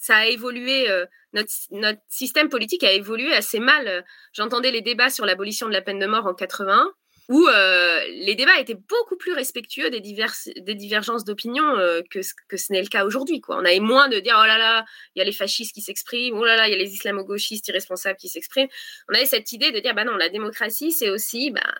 ça 0.00 0.16
a 0.16 0.26
évolué, 0.26 0.88
notre, 1.32 1.52
notre, 1.70 2.00
système 2.08 2.48
politique 2.48 2.82
a 2.82 2.92
évolué 2.92 3.32
assez 3.32 3.60
mal. 3.60 4.04
J'entendais 4.32 4.72
les 4.72 4.80
débats 4.80 5.10
sur 5.10 5.24
l'abolition 5.24 5.68
de 5.68 5.72
la 5.72 5.82
peine 5.82 6.00
de 6.00 6.06
mort 6.06 6.26
en 6.26 6.34
81 6.34 6.92
où 7.28 7.46
euh, 7.46 8.00
les 8.08 8.34
débats 8.34 8.58
étaient 8.58 8.78
beaucoup 8.88 9.16
plus 9.16 9.32
respectueux 9.32 9.90
des, 9.90 10.00
des 10.00 10.74
divergences 10.74 11.24
d'opinion 11.24 11.76
euh, 11.76 12.02
que, 12.10 12.20
que 12.48 12.56
ce 12.56 12.72
n'est 12.72 12.82
le 12.82 12.88
cas 12.88 13.04
aujourd'hui. 13.04 13.40
On 13.48 13.64
avait 13.64 13.80
moins 13.80 14.08
de 14.08 14.18
dire 14.18 14.36
oh 14.40 14.46
là 14.46 14.58
là, 14.58 14.84
il 15.14 15.20
y 15.20 15.22
a 15.22 15.24
les 15.24 15.32
fascistes 15.32 15.74
qui 15.74 15.80
s'expriment, 15.80 16.38
oh 16.38 16.44
là 16.44 16.56
là, 16.56 16.68
il 16.68 16.72
y 16.72 16.74
a 16.74 16.78
les 16.78 16.92
islamo-gauchistes 16.92 17.68
irresponsables 17.68 18.18
qui 18.18 18.28
s'expriment. 18.28 18.68
On 19.08 19.14
avait 19.14 19.26
cette 19.26 19.52
idée 19.52 19.70
de 19.70 19.78
dire 19.78 19.94
bah 19.94 20.04
non, 20.04 20.16
la 20.16 20.28
démocratie, 20.28 20.92
c'est 20.92 21.10
aussi 21.10 21.50
bah, 21.50 21.74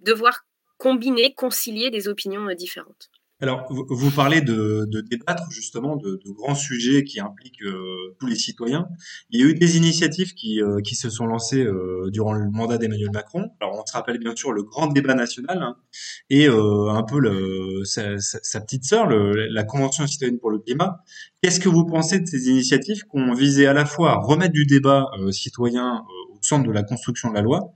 devoir 0.00 0.44
combiner, 0.78 1.32
concilier 1.34 1.90
des 1.90 2.08
opinions 2.08 2.48
euh, 2.48 2.54
différentes. 2.54 3.10
Alors, 3.42 3.66
vous 3.68 4.10
parlez 4.12 4.40
de, 4.40 4.88
débattre 5.10 5.50
justement 5.50 5.96
de, 5.96 6.20
grands 6.26 6.54
sujets 6.54 7.02
qui 7.02 7.18
impliquent 7.18 7.64
euh, 7.64 8.14
tous 8.20 8.26
les 8.28 8.36
citoyens. 8.36 8.86
Il 9.30 9.40
y 9.40 9.42
a 9.42 9.46
eu 9.48 9.54
des 9.54 9.76
initiatives 9.76 10.34
qui, 10.34 10.62
euh, 10.62 10.80
qui 10.80 10.94
se 10.94 11.10
sont 11.10 11.26
lancées 11.26 11.64
euh, 11.64 12.08
durant 12.12 12.34
le 12.34 12.48
mandat 12.48 12.78
d'Emmanuel 12.78 13.10
Macron. 13.12 13.50
Alors, 13.60 13.82
on 13.82 13.84
se 13.84 13.92
rappelle 13.94 14.18
bien 14.18 14.36
sûr 14.36 14.52
le 14.52 14.62
grand 14.62 14.86
débat 14.86 15.14
national 15.14 15.60
hein, 15.60 15.76
et 16.30 16.46
un 16.46 17.02
peu 17.02 17.18
le, 17.18 17.82
sa, 17.84 18.16
sa, 18.18 18.60
petite 18.60 18.84
sœur, 18.84 19.08
la 19.08 19.64
Convention 19.64 20.06
citoyenne 20.06 20.38
pour 20.38 20.52
le 20.52 20.60
climat. 20.60 21.02
Qu'est-ce 21.42 21.58
que 21.58 21.68
vous 21.68 21.84
pensez 21.84 22.20
de 22.20 22.26
ces 22.26 22.48
initiatives 22.48 23.02
qui 23.02 23.18
ont 23.18 23.34
visé 23.34 23.66
à 23.66 23.72
la 23.72 23.86
fois 23.86 24.12
à 24.12 24.16
remettre 24.18 24.52
du 24.52 24.66
débat 24.66 25.10
citoyen 25.32 26.04
au 26.32 26.38
centre 26.42 26.68
de 26.68 26.72
la 26.72 26.84
construction 26.84 27.30
de 27.30 27.34
la 27.34 27.42
loi 27.42 27.72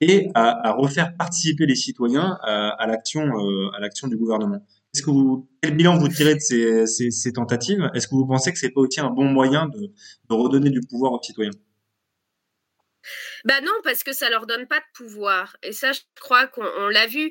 et 0.00 0.30
à, 0.34 0.68
à 0.68 0.72
refaire 0.72 1.14
participer 1.14 1.66
les 1.66 1.74
citoyens 1.74 2.38
à, 2.42 2.68
à 2.70 2.86
l'action 2.86 4.08
du 4.08 4.16
gouvernement? 4.16 4.64
Est-ce 4.92 5.02
que 5.02 5.10
quel 5.62 5.76
bilan 5.76 5.98
vous 5.98 6.08
tirez 6.08 6.34
de 6.34 6.86
ces, 6.86 7.32
tentatives? 7.32 7.88
Est-ce 7.94 8.08
que 8.08 8.14
vous 8.14 8.26
pensez 8.26 8.52
que 8.52 8.58
c'est 8.58 8.70
pas 8.70 8.80
aussi 8.80 9.00
un 9.00 9.10
bon 9.10 9.24
moyen 9.24 9.68
de, 9.68 9.92
redonner 10.28 10.70
du 10.70 10.80
pouvoir 10.80 11.12
aux 11.12 11.22
citoyens? 11.22 11.52
Bah 13.44 13.60
non, 13.62 13.72
parce 13.82 14.02
que 14.02 14.12
ça 14.12 14.28
leur 14.28 14.46
donne 14.46 14.66
pas 14.66 14.80
de 14.80 14.84
pouvoir. 14.92 15.56
Et 15.62 15.72
ça, 15.72 15.92
je 15.92 16.00
crois 16.20 16.46
qu'on 16.48 16.88
l'a 16.88 17.06
vu. 17.06 17.30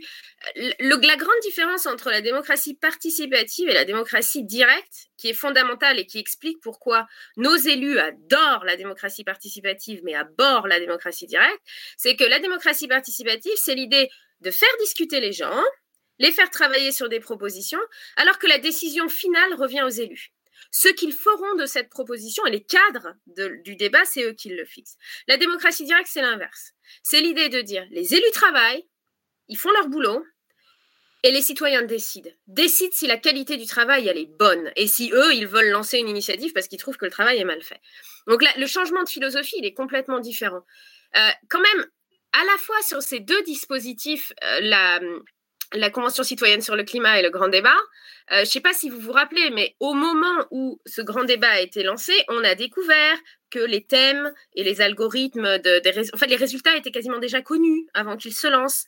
La 0.56 1.16
grande 1.18 1.40
différence 1.44 1.86
entre 1.86 2.10
la 2.10 2.22
démocratie 2.22 2.74
participative 2.74 3.70
et 3.70 3.74
la 3.74 3.86
démocratie 3.86 4.44
directe, 4.44 5.10
qui 5.18 5.30
est 5.30 5.34
fondamentale 5.34 6.00
et 6.00 6.06
qui 6.06 6.18
explique 6.18 6.60
pourquoi 6.62 7.08
nos 7.38 7.56
élus 7.56 8.00
adorent 8.00 8.64
la 8.66 8.78
démocratie 8.78 9.24
participative, 9.24 10.02
mais 10.04 10.16
abordent 10.16 10.68
la 10.68 10.80
démocratie 10.80 11.28
directe, 11.28 11.62
c'est 11.98 12.16
que 12.16 12.24
la 12.24 12.40
démocratie 12.40 12.88
participative, 12.88 13.54
c'est 13.58 13.76
l'idée 13.76 14.10
de 14.42 14.50
faire 14.50 14.70
discuter 14.80 15.20
les 15.20 15.34
gens, 15.34 15.62
les 16.20 16.32
faire 16.32 16.50
travailler 16.50 16.92
sur 16.92 17.10
des 17.10 17.20
propositions, 17.20 17.80
alors 18.18 18.38
que 18.40 18.48
la 18.48 18.60
décision 18.60 19.10
finale 19.10 19.54
revient 19.56 19.84
aux 19.84 19.90
élus. 19.90 20.32
Ce 20.72 20.90
qu'ils 20.90 21.14
feront 21.14 21.56
de 21.56 21.66
cette 21.66 21.90
proposition 21.90 22.46
et 22.46 22.52
les 22.52 22.64
cadres 22.64 23.16
du 23.64 23.76
débat, 23.76 24.06
c'est 24.06 24.24
eux 24.24 24.34
qui 24.34 24.50
le 24.50 24.66
fixent. 24.66 24.98
La 25.28 25.38
démocratie 25.38 25.86
directe, 25.86 26.10
c'est 26.12 26.22
l'inverse. 26.22 26.74
C'est 27.02 27.22
l'idée 27.22 27.50
de 27.50 27.62
dire 27.62 27.88
les 27.92 28.14
élus 28.14 28.32
travaillent, 28.34 28.88
ils 29.48 29.58
font 29.58 29.72
leur 29.72 29.88
boulot, 29.88 30.24
et 31.24 31.32
les 31.32 31.42
citoyens 31.42 31.82
décident. 31.82 32.30
Décident 32.48 32.94
si 32.94 33.06
la 33.06 33.18
qualité 33.18 33.58
du 33.58 33.66
travail, 33.66 34.08
elle 34.08 34.18
est 34.18 34.38
bonne. 34.38 34.72
Et 34.76 34.88
si 34.88 35.12
eux, 35.14 35.34
ils 35.34 35.48
veulent 35.48 35.70
lancer 35.70 35.98
une 35.98 36.08
initiative 36.08 36.54
parce 36.54 36.68
qu'ils 36.68 36.80
trouvent 36.80 36.98
que 36.98 37.06
le 37.06 37.12
travail 37.12 37.40
est 37.40 37.46
mal 37.46 37.62
fait. 37.62 37.82
Donc 38.28 38.42
là, 38.42 38.50
le 38.58 38.68
changement 38.68 39.04
de 39.04 39.10
philosophie, 39.10 39.56
il 39.58 39.66
est 39.66 39.74
complètement 39.74 40.20
différent. 40.20 40.62
Euh, 41.18 41.30
quand 41.50 41.60
même, 41.60 41.88
à 42.32 42.46
la 42.46 42.58
fois 42.58 42.82
sur 42.84 43.02
ces 43.02 43.20
deux 43.20 43.42
dispositifs, 43.44 44.32
euh, 44.44 44.60
la, 44.62 45.02
la 45.74 45.90
Convention 45.90 46.24
citoyenne 46.24 46.62
sur 46.62 46.76
le 46.76 46.84
climat 46.84 47.20
et 47.20 47.24
le 47.24 47.30
grand 47.30 47.48
débat. 47.48 47.78
Euh, 48.32 48.38
je 48.38 48.40
ne 48.42 48.46
sais 48.46 48.62
pas 48.62 48.74
si 48.74 48.90
vous 48.90 49.00
vous 49.00 49.12
rappelez, 49.12 49.50
mais 49.52 49.76
au 49.80 49.94
moment 49.94 50.46
où 50.52 50.80
ce 50.86 51.02
grand 51.02 51.24
débat 51.24 51.50
a 51.50 51.60
été 51.60 51.84
lancé, 51.84 52.14
on 52.28 52.44
a 52.44 52.56
découvert 52.56 53.18
que 53.50 53.60
les 53.60 53.84
thèmes 53.84 54.32
et 54.54 54.64
les 54.64 54.82
algorithmes, 54.82 55.58
de, 55.60 55.80
des, 55.80 56.14
en 56.14 56.18
fait, 56.18 56.28
les 56.28 56.36
résultats 56.36 56.76
étaient 56.76 56.92
quasiment 56.92 57.20
déjà 57.20 57.42
connus 57.42 57.88
avant 57.94 58.18
qu'ils 58.18 58.36
se 58.36 58.48
lancent. 58.48 58.86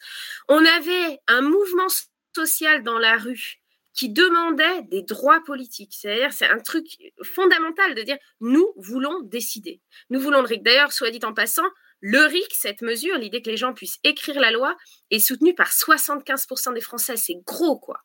On 0.47 0.63
avait 0.63 1.19
un 1.27 1.41
mouvement 1.41 1.87
social 2.35 2.83
dans 2.83 2.99
la 2.99 3.17
rue 3.17 3.61
qui 3.93 4.09
demandait 4.09 4.83
des 4.83 5.01
droits 5.01 5.43
politiques. 5.43 5.93
C'est-à-dire, 5.99 6.31
c'est 6.31 6.47
un 6.47 6.59
truc 6.59 6.85
fondamental 7.23 7.93
de 7.95 8.01
dire, 8.03 8.17
nous 8.39 8.73
voulons 8.77 9.21
décider. 9.23 9.81
Nous 10.09 10.19
voulons. 10.19 10.43
D'ailleurs, 10.61 10.91
soit 10.91 11.11
dit 11.11 11.19
en 11.23 11.33
passant, 11.33 11.67
le 12.01 12.25
RIC, 12.25 12.53
cette 12.53 12.81
mesure, 12.81 13.17
l'idée 13.17 13.41
que 13.41 13.49
les 13.49 13.57
gens 13.57 13.73
puissent 13.73 13.99
écrire 14.03 14.39
la 14.39 14.51
loi, 14.51 14.75
est 15.11 15.19
soutenue 15.19 15.53
par 15.53 15.69
75% 15.69 16.73
des 16.73 16.81
Français. 16.81 17.15
C'est 17.15 17.37
gros, 17.45 17.77
quoi. 17.77 18.01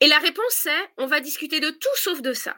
Et 0.00 0.06
la 0.06 0.18
réponse, 0.18 0.50
c'est 0.50 0.90
on 0.96 1.06
va 1.06 1.20
discuter 1.20 1.60
de 1.60 1.70
tout 1.70 1.96
sauf 1.96 2.22
de 2.22 2.32
ça. 2.32 2.56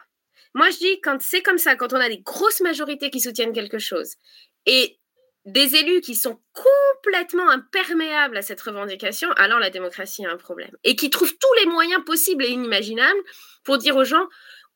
Moi, 0.55 0.71
je 0.71 0.79
dis, 0.79 1.01
quand 1.01 1.21
c'est 1.21 1.43
comme 1.43 1.59
ça, 1.59 1.77
quand 1.77 1.93
on 1.93 2.01
a 2.01 2.09
des 2.09 2.21
grosses 2.21 2.61
majorités 2.61 3.11
qui 3.11 3.21
soutiennent 3.21 3.53
quelque 3.53 3.79
chose 3.79 4.15
et 4.67 4.99
des 5.45 5.77
élus 5.77 6.01
qui 6.01 6.15
sont 6.15 6.41
complètement 6.53 7.51
imperméables 7.51 8.37
à 8.37 8.43
cette 8.43 8.61
revendication, 8.61 9.31
alors 9.33 9.59
la 9.59 9.71
démocratie 9.71 10.25
a 10.25 10.31
un 10.31 10.37
problème. 10.37 10.75
Et 10.85 10.97
qui 10.97 11.11
trouvent 11.11 11.37
tous 11.37 11.55
les 11.61 11.67
moyens 11.67 12.03
possibles 12.05 12.45
et 12.45 12.49
inimaginables 12.49 13.21
pour 13.63 13.79
dire 13.79 13.97
aux 13.97 14.05
gens, 14.05 14.27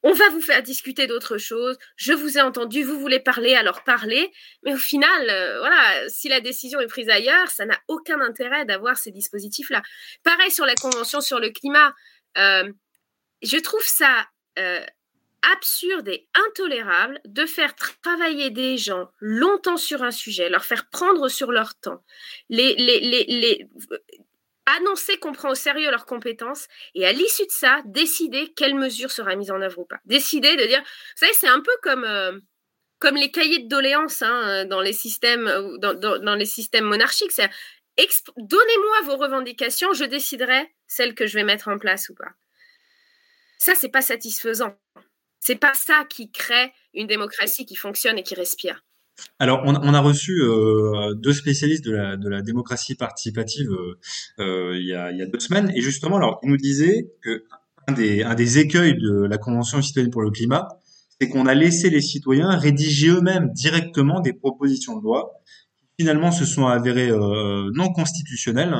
on 0.02 0.12
va 0.12 0.28
vous 0.30 0.40
faire 0.40 0.62
discuter 0.62 1.06
d'autres 1.06 1.38
choses. 1.38 1.76
Je 1.96 2.12
vous 2.12 2.38
ai 2.38 2.40
entendu, 2.40 2.82
vous 2.82 3.00
voulez 3.00 3.20
parler, 3.20 3.54
alors 3.54 3.82
parlez. 3.82 4.30
Mais 4.62 4.74
au 4.74 4.78
final, 4.78 5.30
euh, 5.30 5.58
voilà, 5.58 6.08
si 6.08 6.28
la 6.28 6.40
décision 6.40 6.80
est 6.80 6.86
prise 6.86 7.08
ailleurs, 7.08 7.48
ça 7.48 7.66
n'a 7.66 7.78
aucun 7.88 8.20
intérêt 8.20 8.64
d'avoir 8.64 8.96
ces 8.96 9.10
dispositifs-là. 9.10 9.82
Pareil 10.22 10.50
sur 10.50 10.66
la 10.66 10.74
convention 10.74 11.20
sur 11.20 11.40
le 11.40 11.50
climat. 11.50 11.94
Euh, 12.36 12.70
je 13.42 13.56
trouve 13.58 13.84
ça 13.84 14.26
euh, 14.58 14.84
absurde 15.42 16.08
et 16.08 16.28
intolérable 16.48 17.20
de 17.24 17.46
faire 17.46 17.74
travailler 17.74 18.50
des 18.50 18.76
gens 18.76 19.08
longtemps 19.20 19.76
sur 19.76 20.02
un 20.02 20.10
sujet, 20.10 20.48
leur 20.48 20.64
faire 20.64 20.88
prendre 20.90 21.28
sur 21.28 21.52
leur 21.52 21.74
temps, 21.76 22.02
annoncer 24.76 25.18
qu'on 25.18 25.32
prend 25.32 25.50
au 25.50 25.54
sérieux 25.54 25.90
leurs 25.90 26.06
compétences 26.06 26.68
et 26.94 27.06
à 27.06 27.12
l'issue 27.12 27.46
de 27.46 27.50
ça, 27.50 27.80
décider 27.86 28.52
quelle 28.54 28.74
mesure 28.74 29.10
sera 29.10 29.34
mise 29.36 29.50
en 29.50 29.60
œuvre 29.60 29.80
ou 29.80 29.84
pas. 29.84 29.98
Décider 30.04 30.56
de 30.56 30.64
dire, 30.64 30.80
vous 30.80 30.86
savez, 31.16 31.32
c'est 31.34 31.48
un 31.48 31.60
peu 31.60 31.72
comme, 31.82 32.04
euh, 32.04 32.38
comme 32.98 33.16
les 33.16 33.30
cahiers 33.30 33.60
de 33.60 33.68
doléances 33.68 34.22
hein, 34.22 34.64
dans, 34.66 34.80
les 34.80 34.92
systèmes, 34.92 35.46
euh, 35.46 35.78
dans, 35.78 35.94
dans, 35.94 36.34
les 36.34 36.46
systèmes 36.46 36.84
monarchiques. 36.84 37.32
C'est 37.32 37.50
donnez-moi 38.36 39.02
vos 39.04 39.16
revendications, 39.16 39.92
je 39.92 40.04
déciderai 40.04 40.72
celles 40.86 41.14
que 41.14 41.26
je 41.26 41.34
vais 41.34 41.44
mettre 41.44 41.68
en 41.68 41.78
place 41.78 42.08
ou 42.08 42.14
pas. 42.14 42.30
Ça, 43.58 43.74
c'est 43.74 43.88
pas 43.88 44.02
satisfaisant. 44.02 44.78
C'est 45.40 45.56
pas 45.56 45.74
ça 45.74 46.04
qui 46.08 46.30
crée 46.30 46.72
une 46.94 47.06
démocratie 47.06 47.66
qui 47.66 47.76
fonctionne 47.76 48.18
et 48.18 48.22
qui 48.22 48.34
respire. 48.34 48.84
Alors, 49.38 49.62
on, 49.64 49.74
a 49.74 50.00
reçu 50.00 50.40
euh, 50.42 51.14
deux 51.14 51.32
spécialistes 51.32 51.84
de 51.84 52.28
la, 52.28 52.42
démocratie 52.42 52.94
participative 52.94 53.70
euh, 53.70 53.98
euh, 54.40 54.76
il, 54.78 54.86
y 54.86 54.94
a, 54.94 55.10
il, 55.10 55.18
y 55.18 55.22
a, 55.22 55.26
deux 55.26 55.40
semaines, 55.40 55.72
et 55.74 55.80
justement, 55.80 56.16
alors, 56.16 56.40
ils 56.42 56.50
nous 56.50 56.56
disaient 56.56 57.10
que 57.22 57.44
un 57.86 57.92
des, 57.92 58.22
un 58.22 58.34
des 58.34 58.58
écueils 58.58 58.98
de 58.98 59.24
la 59.24 59.38
Convention 59.38 59.80
citoyenne 59.80 60.10
pour 60.10 60.22
le 60.22 60.30
climat, 60.30 60.68
c'est 61.20 61.28
qu'on 61.28 61.46
a 61.46 61.54
laissé 61.54 61.90
les 61.90 62.00
citoyens 62.00 62.50
rédiger 62.50 63.08
eux-mêmes 63.08 63.50
directement 63.52 64.20
des 64.20 64.32
propositions 64.32 64.96
de 64.96 65.02
loi 65.02 65.32
finalement 65.98 66.30
se 66.30 66.44
sont 66.44 66.66
avérés 66.66 67.10
euh, 67.10 67.70
non 67.74 67.92
constitutionnels 67.92 68.74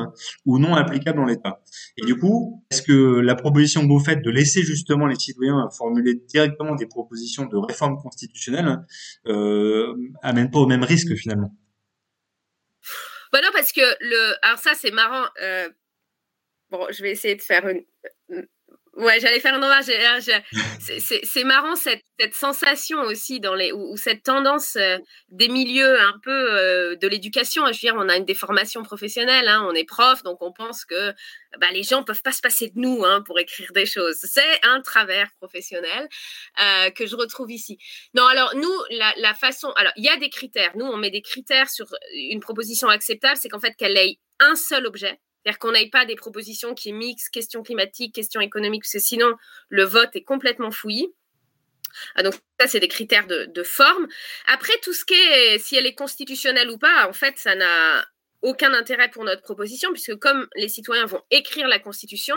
ou 0.46 0.58
non 0.58 0.74
applicables 0.74 1.18
en 1.18 1.24
l'état. 1.24 1.60
Et 1.96 2.06
du 2.06 2.16
coup, 2.16 2.64
est-ce 2.70 2.82
que 2.82 3.20
la 3.20 3.34
proposition 3.34 3.82
que 3.82 3.88
vous 3.88 3.98
faites 3.98 4.22
de 4.22 4.30
laisser 4.30 4.62
justement 4.62 5.06
les 5.06 5.16
citoyens 5.16 5.68
formuler 5.76 6.14
directement 6.28 6.74
des 6.76 6.86
propositions 6.86 7.46
de 7.46 7.56
réforme 7.56 7.98
constitutionnelle 8.00 8.78
euh, 9.26 9.94
amène 10.22 10.50
pas 10.50 10.60
au 10.60 10.66
même 10.66 10.84
risque 10.84 11.14
finalement? 11.16 11.52
Bah 13.32 13.40
non, 13.42 13.50
parce 13.52 13.72
que 13.72 13.80
le. 13.80 14.34
Alors, 14.42 14.58
ça, 14.58 14.72
c'est 14.74 14.90
marrant. 14.90 15.26
Euh, 15.42 15.68
bon, 16.70 16.86
je 16.90 17.02
vais 17.02 17.10
essayer 17.10 17.34
de 17.34 17.42
faire 17.42 17.68
une. 17.68 17.84
Ouais, 18.99 19.20
j'allais 19.20 19.38
faire 19.38 19.55
un 19.55 19.62
hommage. 19.62 19.86
C'est 20.99 21.44
marrant 21.44 21.76
cette, 21.76 22.03
cette, 22.18 22.34
sensation 22.34 22.99
aussi 23.03 23.38
dans 23.38 23.55
les 23.55 23.70
ou, 23.70 23.96
cette 23.96 24.24
tendance 24.24 24.74
euh, 24.74 24.99
des 25.28 25.46
milieux 25.49 26.01
un 26.01 26.18
peu 26.20 26.32
euh, 26.32 26.96
de 26.96 27.07
l'éducation. 27.07 27.64
Je 27.66 27.74
veux 27.74 27.78
dire, 27.78 27.94
on 27.96 28.09
a 28.09 28.16
une 28.16 28.24
déformation 28.24 28.82
professionnelle, 28.82 29.46
hein, 29.46 29.64
on 29.70 29.72
est 29.72 29.84
prof, 29.84 30.24
donc 30.24 30.42
on 30.42 30.53
pense 30.53 30.84
que 30.84 31.12
bah, 31.61 31.68
les 31.72 31.84
gens 31.84 32.03
peuvent 32.03 32.22
pas 32.22 32.32
se 32.32 32.40
passer 32.40 32.70
de 32.70 32.80
nous 32.80 33.05
hein, 33.05 33.22
pour 33.24 33.38
écrire 33.38 33.70
des 33.72 33.86
choses. 33.86 34.16
C'est 34.16 34.64
un 34.64 34.80
travers 34.80 35.30
professionnel 35.38 36.09
euh, 36.61 36.90
que 36.90 37.07
je 37.07 37.14
retrouve 37.14 37.53
ici. 37.53 37.78
Non, 38.14 38.26
alors 38.26 38.57
nous, 38.57 38.82
la, 38.90 39.14
la 39.18 39.34
façon, 39.34 39.70
alors 39.76 39.92
il 39.94 40.05
y 40.05 40.09
a 40.09 40.16
des 40.16 40.28
critères. 40.28 40.72
Nous, 40.76 40.86
on 40.86 40.96
met 40.96 41.12
des 41.12 41.22
critères 41.22 41.70
sur 41.70 41.86
une 42.14 42.40
proposition 42.40 42.88
acceptable, 42.88 43.38
c'est 43.40 43.49
qu'en 43.49 43.61
fait 43.61 43.76
qu'elle 43.76 43.96
ait 43.96 44.18
un 44.40 44.57
seul 44.57 44.86
objet 44.86 45.20
c'est-à-dire 45.49 45.61
qu'on 45.61 45.72
n'aille 45.72 45.88
pas 45.88 46.05
des 46.05 46.14
propositions 46.14 46.74
qui 46.74 46.92
mixent 46.92 47.30
questions 47.30 47.62
climatiques, 47.62 48.14
questions 48.14 48.42
économiques, 48.42 48.82
parce 48.82 48.92
que 48.92 48.99
sinon, 48.99 49.34
le 49.70 49.82
vote 49.82 50.11
est 50.14 50.22
complètement 50.22 50.70
fouillis. 50.70 51.09
Ah, 52.16 52.22
donc 52.22 52.34
ça, 52.61 52.66
c'est 52.66 52.80
des 52.80 52.88
critères 52.88 53.26
de, 53.26 53.62
forme. 53.62 54.09
Après, 54.46 54.74
tout 54.82 54.92
ce 54.92 55.07
qui 55.07 55.14
est, 55.14 55.59
si 55.59 55.76
elle 55.76 55.86
est 55.86 55.94
constitutionnelle 55.94 56.68
ou 56.68 56.76
pas, 56.76 57.09
en 57.09 57.14
fait, 57.14 57.38
ça 57.38 57.55
n'a 57.55 58.05
aucun 58.42 58.74
intérêt 58.74 59.11
pour 59.11 59.24
notre 59.24 59.40
proposition, 59.40 59.90
puisque 59.90 60.16
comme 60.16 60.46
les 60.55 60.68
citoyens 60.68 61.07
vont 61.07 61.22
écrire 61.30 61.66
la 61.66 61.78
Constitution, 61.78 62.36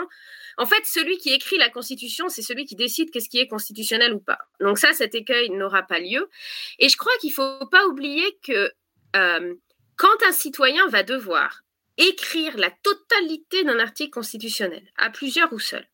en 0.56 0.64
fait, 0.64 0.82
celui 0.86 1.18
qui 1.18 1.34
écrit 1.34 1.58
la 1.58 1.68
Constitution, 1.68 2.30
c'est 2.30 2.40
celui 2.40 2.64
qui 2.64 2.76
décide 2.76 3.10
qu'est-ce 3.10 3.28
qui 3.28 3.40
est 3.40 3.46
constitutionnel 3.46 4.14
ou 4.14 4.20
pas. 4.20 4.38
Donc 4.60 4.78
ça, 4.78 4.94
cet 4.94 5.14
écueil 5.14 5.50
n'aura 5.50 5.82
pas 5.82 5.98
lieu. 5.98 6.30
Et 6.78 6.88
je 6.88 6.96
crois 6.96 7.12
qu'il 7.20 7.30
ne 7.30 7.34
faut 7.34 7.66
pas 7.66 7.84
oublier 7.88 8.38
que 8.42 8.72
euh, 9.16 9.54
quand 9.96 10.22
un 10.26 10.32
citoyen 10.32 10.88
va 10.88 11.02
devoir 11.02 11.62
écrire 11.98 12.56
la 12.56 12.70
totalité 12.70 13.64
d'un 13.64 13.78
article 13.78 14.10
constitutionnel, 14.10 14.86
à 14.96 15.10
plusieurs 15.10 15.52
ou 15.52 15.58
seul. 15.58 15.86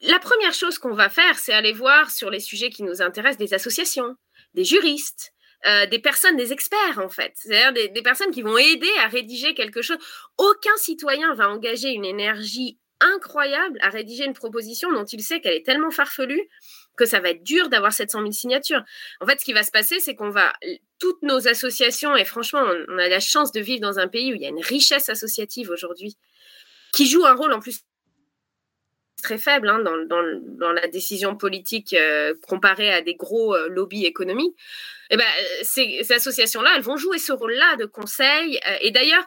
La 0.00 0.18
première 0.18 0.54
chose 0.54 0.78
qu'on 0.78 0.94
va 0.94 1.08
faire, 1.08 1.38
c'est 1.38 1.52
aller 1.52 1.72
voir 1.72 2.10
sur 2.10 2.30
les 2.30 2.40
sujets 2.40 2.70
qui 2.70 2.84
nous 2.84 3.02
intéressent 3.02 3.38
des 3.38 3.54
associations, 3.54 4.14
des 4.54 4.64
juristes, 4.64 5.32
euh, 5.66 5.86
des 5.86 5.98
personnes, 5.98 6.36
des 6.36 6.52
experts 6.52 6.98
en 6.98 7.08
fait, 7.08 7.32
c'est-à-dire 7.34 7.72
des, 7.72 7.88
des, 7.88 8.02
personnes 8.02 8.30
qui 8.30 8.42
vont 8.42 8.56
aider 8.56 8.90
à 8.98 9.08
rédiger 9.08 9.54
quelque 9.54 9.82
chose. 9.82 9.98
Aucun 10.36 10.76
citoyen 10.76 11.34
va 11.34 11.50
engager 11.50 11.88
une 11.88 12.04
énergie 12.04 12.78
incroyable 13.00 13.78
à 13.82 13.90
rédiger 13.90 14.24
une 14.24 14.32
proposition 14.32 14.92
dont 14.92 15.04
il 15.04 15.22
sait 15.22 15.40
qu'elle 15.40 15.54
est 15.54 15.64
tellement 15.64 15.90
farfelue 15.90 16.48
que 16.96 17.06
ça 17.06 17.20
va 17.20 17.30
être 17.30 17.42
dur 17.42 17.68
d'avoir 17.68 17.92
700 17.92 18.20
000 18.20 18.32
signatures. 18.32 18.82
En 19.20 19.26
fait, 19.26 19.40
ce 19.40 19.44
qui 19.44 19.52
va 19.52 19.62
se 19.62 19.70
passer, 19.70 20.00
c'est 20.00 20.14
qu'on 20.14 20.30
va, 20.30 20.52
toutes 20.98 21.22
nos 21.22 21.48
associations, 21.48 22.16
et 22.16 22.24
franchement, 22.24 22.62
on, 22.88 22.98
a 22.98 23.08
la 23.08 23.20
chance 23.20 23.52
de 23.52 23.60
vivre 23.60 23.80
dans 23.80 23.98
un 23.98 24.08
pays 24.08 24.32
où 24.32 24.34
il 24.34 24.42
y 24.42 24.46
a 24.46 24.50
une 24.50 24.62
richesse 24.62 25.08
associative 25.08 25.70
aujourd'hui, 25.70 26.16
qui 26.92 27.06
joue 27.06 27.24
un 27.24 27.34
rôle 27.34 27.52
en 27.52 27.60
plus 27.60 27.80
très 29.22 29.38
faible 29.38 29.68
hein, 29.68 29.80
dans, 29.80 30.72
la 30.72 30.86
décision 30.88 31.36
politique 31.36 31.92
euh, 31.92 32.34
comparée 32.46 32.92
à 32.92 33.02
des 33.02 33.14
gros 33.14 33.54
euh, 33.54 33.68
lobbies 33.68 34.06
économiques, 34.06 34.56
eh 35.10 35.16
ben, 35.16 35.26
ces, 35.62 36.12
associations-là, 36.12 36.72
elles 36.76 36.82
vont 36.82 36.96
jouer 36.96 37.18
ce 37.18 37.32
rôle-là 37.32 37.76
de 37.76 37.84
conseil. 37.84 38.60
Euh, 38.68 38.76
et 38.80 38.90
d'ailleurs, 38.90 39.26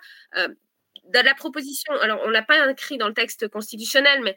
dans 1.04 1.26
la 1.26 1.34
proposition, 1.34 1.94
alors 2.02 2.22
on 2.26 2.30
l'a 2.30 2.44
pas 2.44 2.70
écrit 2.70 2.98
dans 2.98 3.08
le 3.08 3.14
texte 3.14 3.48
constitutionnel, 3.48 4.22
mais 4.24 4.36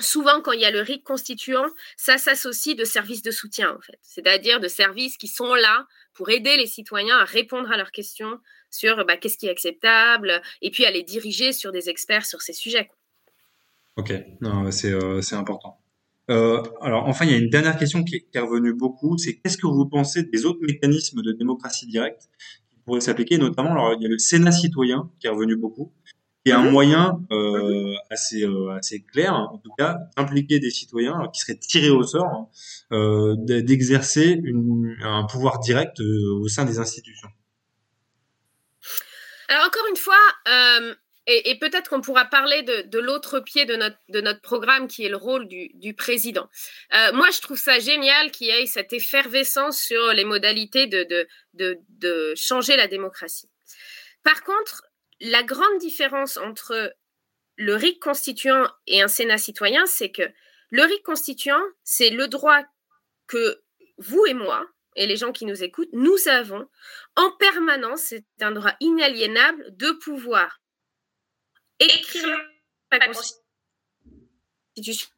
souvent, 0.00 0.40
quand 0.40 0.52
il 0.52 0.60
y 0.60 0.64
a 0.64 0.70
le 0.70 0.80
RIC 0.80 1.04
constituant, 1.04 1.66
ça 1.96 2.18
s'associe 2.18 2.76
de 2.76 2.84
services 2.84 3.22
de 3.22 3.30
soutien, 3.30 3.74
en 3.76 3.80
fait. 3.80 3.98
C'est-à-dire 4.02 4.60
de 4.60 4.68
services 4.68 5.16
qui 5.16 5.28
sont 5.28 5.54
là 5.54 5.86
pour 6.12 6.30
aider 6.30 6.56
les 6.56 6.66
citoyens 6.66 7.18
à 7.18 7.24
répondre 7.24 7.70
à 7.70 7.76
leurs 7.76 7.90
questions 7.90 8.38
sur 8.70 9.04
bah, 9.04 9.16
qu'est-ce 9.16 9.38
qui 9.38 9.46
est 9.46 9.50
acceptable, 9.50 10.42
et 10.62 10.70
puis 10.70 10.84
à 10.84 10.90
les 10.90 11.02
diriger 11.02 11.52
sur 11.52 11.72
des 11.72 11.88
experts 11.88 12.26
sur 12.26 12.42
ces 12.42 12.52
sujets. 12.52 12.90
Ok, 13.96 14.10
euh, 14.10 15.20
c'est 15.20 15.36
important. 15.36 15.78
Euh, 16.30 16.62
alors, 16.80 17.06
enfin, 17.06 17.26
il 17.26 17.30
y 17.30 17.34
a 17.34 17.38
une 17.38 17.50
dernière 17.50 17.76
question 17.76 18.02
qui 18.02 18.26
est, 18.32 18.38
revenue 18.38 18.74
beaucoup, 18.74 19.18
c'est 19.18 19.36
qu'est-ce 19.36 19.58
que 19.58 19.66
vous 19.66 19.86
pensez 19.86 20.24
des 20.24 20.46
autres 20.46 20.60
mécanismes 20.62 21.22
de 21.22 21.32
démocratie 21.32 21.86
directe 21.86 22.28
qui 22.84 22.90
pourraient 22.90 23.00
s'appliquer, 23.00 23.38
notamment, 23.38 23.72
alors, 23.72 23.94
il 23.94 24.02
y 24.02 24.06
a 24.06 24.08
le 24.08 24.18
Sénat 24.18 24.52
citoyen 24.52 25.10
qui 25.18 25.26
est 25.26 25.30
revenu 25.30 25.56
beaucoup 25.56 25.92
et 26.46 26.52
un 26.52 26.62
mhm. 26.62 26.70
moyen 26.70 27.20
euh, 27.30 27.94
assez 28.10 28.44
euh, 28.44 28.76
assez 28.76 29.02
clair, 29.02 29.34
en 29.34 29.58
tout 29.58 29.72
cas, 29.78 29.98
d'impliquer 30.16 30.60
des 30.60 30.70
citoyens 30.70 31.28
qui 31.32 31.40
seraient 31.40 31.56
tirés 31.56 31.90
au 31.90 32.02
sort 32.02 32.50
euh, 32.92 33.34
d'exercer 33.38 34.42
un 35.02 35.24
pouvoir 35.24 35.60
direct 35.60 36.00
euh, 36.00 36.38
au 36.42 36.48
sein 36.48 36.64
des 36.64 36.78
institutions. 36.78 37.28
Alors 39.48 39.66
encore 39.66 39.86
une 39.88 39.96
fois, 39.96 40.14
euh, 40.48 40.94
et, 41.26 41.58
peut-être 41.58 41.88
qu'on 41.88 42.00
pourra 42.00 42.26
parler 42.26 42.62
de, 42.62 42.98
l'autre 42.98 43.40
pied 43.40 43.64
de 43.64 43.76
notre, 43.76 44.40
programme 44.40 44.88
qui 44.88 45.04
est 45.04 45.08
le 45.08 45.16
rôle 45.16 45.48
du, 45.48 45.94
président. 45.94 46.48
Euh, 46.94 47.12
moi, 47.12 47.28
je 47.30 47.40
trouve 47.40 47.58
ça 47.58 47.78
génial 47.78 48.30
qu'il 48.30 48.48
y 48.48 48.50
ait 48.50 48.66
cette 48.66 48.92
effervescence 48.92 49.78
sur 49.78 50.12
les 50.12 50.24
modalités 50.24 50.86
de, 50.86 51.26
de 51.54 52.34
changer 52.36 52.76
la 52.76 52.88
démocratie. 52.88 53.48
Par 54.22 54.42
contre, 54.42 54.84
la 55.20 55.42
grande 55.42 55.78
différence 55.78 56.36
entre 56.36 56.94
le 57.56 57.74
RIC 57.74 58.00
constituant 58.00 58.66
et 58.86 59.00
un 59.00 59.08
Sénat 59.08 59.38
citoyen, 59.38 59.86
c'est 59.86 60.10
que 60.10 60.28
le 60.70 60.82
RIC 60.82 61.02
constituant, 61.04 61.62
c'est 61.84 62.10
le 62.10 62.26
droit 62.26 62.62
que 63.26 63.62
vous 63.98 64.26
et 64.26 64.34
moi, 64.34 64.66
et 64.96 65.06
les 65.06 65.16
gens 65.16 65.32
qui 65.32 65.46
nous 65.46 65.62
écoutent, 65.62 65.92
nous 65.92 66.28
avons 66.28 66.68
en 67.16 67.30
permanence, 67.32 68.00
c'est 68.00 68.24
un 68.40 68.52
droit 68.52 68.74
inaliénable 68.80 69.64
de 69.76 69.90
pouvoir 69.92 70.60
écrire 71.80 72.28
la 72.92 73.06
Constitution 73.06 75.08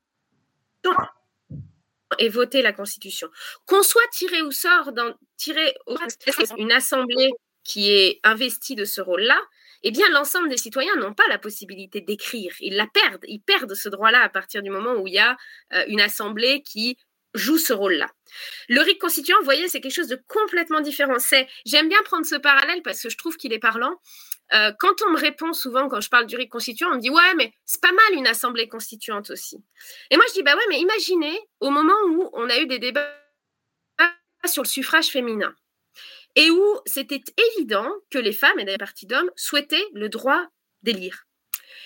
et 2.19 2.29
voter 2.29 2.63
la 2.63 2.73
Constitution. 2.73 3.29
Qu'on 3.67 3.83
soit 3.83 4.07
tiré 4.13 4.43
au 4.43 4.51
sort, 4.51 4.93
dans, 4.93 5.15
tiré 5.37 5.75
au 5.87 5.97
une 6.57 6.73
assemblée 6.73 7.31
qui 7.65 7.93
est 7.93 8.21
investie 8.23 8.77
de 8.77 8.85
ce 8.85 9.01
rôle-là, 9.01 9.41
eh 9.83 9.91
bien, 9.91 10.09
l'ensemble 10.11 10.49
des 10.49 10.57
citoyens 10.57 10.97
n'ont 10.97 11.15
pas 11.15 11.27
la 11.29 11.39
possibilité 11.39 12.01
d'écrire. 12.01 12.55
Ils 12.61 12.77
la 12.77 12.87
perdent. 12.87 13.25
Ils 13.29 13.41
perdent 13.41 13.75
ce 13.75 13.89
droit-là 13.89 14.23
à 14.23 14.29
partir 14.29 14.63
du 14.63 14.71
moment 14.71 14.95
où 14.95 15.07
il 15.07 15.15
y 15.15 15.19
a 15.19 15.37
euh, 15.75 15.85
une 15.89 16.01
assemblée 16.01 16.63
qui 16.63 16.97
joue 17.35 17.59
ce 17.59 17.73
rôle-là. 17.73 18.09
Le 18.69 18.81
RIC 18.81 19.01
constituant, 19.01 19.37
vous 19.39 19.45
voyez, 19.45 19.69
c'est 19.69 19.81
quelque 19.81 19.93
chose 19.93 20.09
de 20.09 20.21
complètement 20.27 20.81
différent. 20.81 21.19
C'est, 21.19 21.47
j'aime 21.67 21.89
bien 21.89 22.03
prendre 22.05 22.25
ce 22.25 22.37
parallèle 22.37 22.83
parce 22.83 23.03
que 23.03 23.11
je 23.11 23.17
trouve 23.17 23.37
qu'il 23.37 23.53
est 23.53 23.59
parlant. 23.59 24.01
Euh, 24.53 24.73
quand 24.79 25.03
on 25.03 25.11
me 25.11 25.19
répond 25.19 25.53
souvent, 25.53 25.89
quand 25.89 26.01
je 26.01 26.09
parle 26.09 26.27
du 26.27 26.37
RIC 26.37 26.51
constituant, 26.51 26.91
on 26.93 26.97
me 26.97 27.01
dit 27.01 27.11
ouais, 27.11 27.35
mais 27.37 27.53
c'est 27.65 27.81
pas 27.81 27.93
mal 27.93 28.13
une 28.13 28.27
assemblée 28.27 28.69
constituante 28.69 29.31
aussi. 29.31 29.63
Et 30.11 30.17
moi, 30.17 30.25
je 30.29 30.35
dis 30.35 30.43
bah 30.43 30.55
ouais, 30.55 30.65
mais 30.69 30.81
imaginez 30.81 31.39
au 31.61 31.71
moment 31.71 31.97
où 32.09 32.31
on 32.33 32.49
a 32.49 32.59
eu 32.59 32.67
des 32.67 32.79
débats 32.79 33.13
sur 34.45 34.63
le 34.63 34.69
suffrage 34.69 35.09
féminin 35.09 35.55
et 36.37 36.51
où 36.51 36.81
c'était 36.87 37.23
évident 37.57 37.91
que 38.11 38.19
les 38.19 38.33
femmes 38.33 38.59
et 38.59 38.65
des 38.65 38.79
partis 38.79 39.07
d'hommes 39.07 39.31
souhaitaient 39.35 39.87
le 39.95 40.09
droit 40.09 40.47
d'élire. 40.83 41.27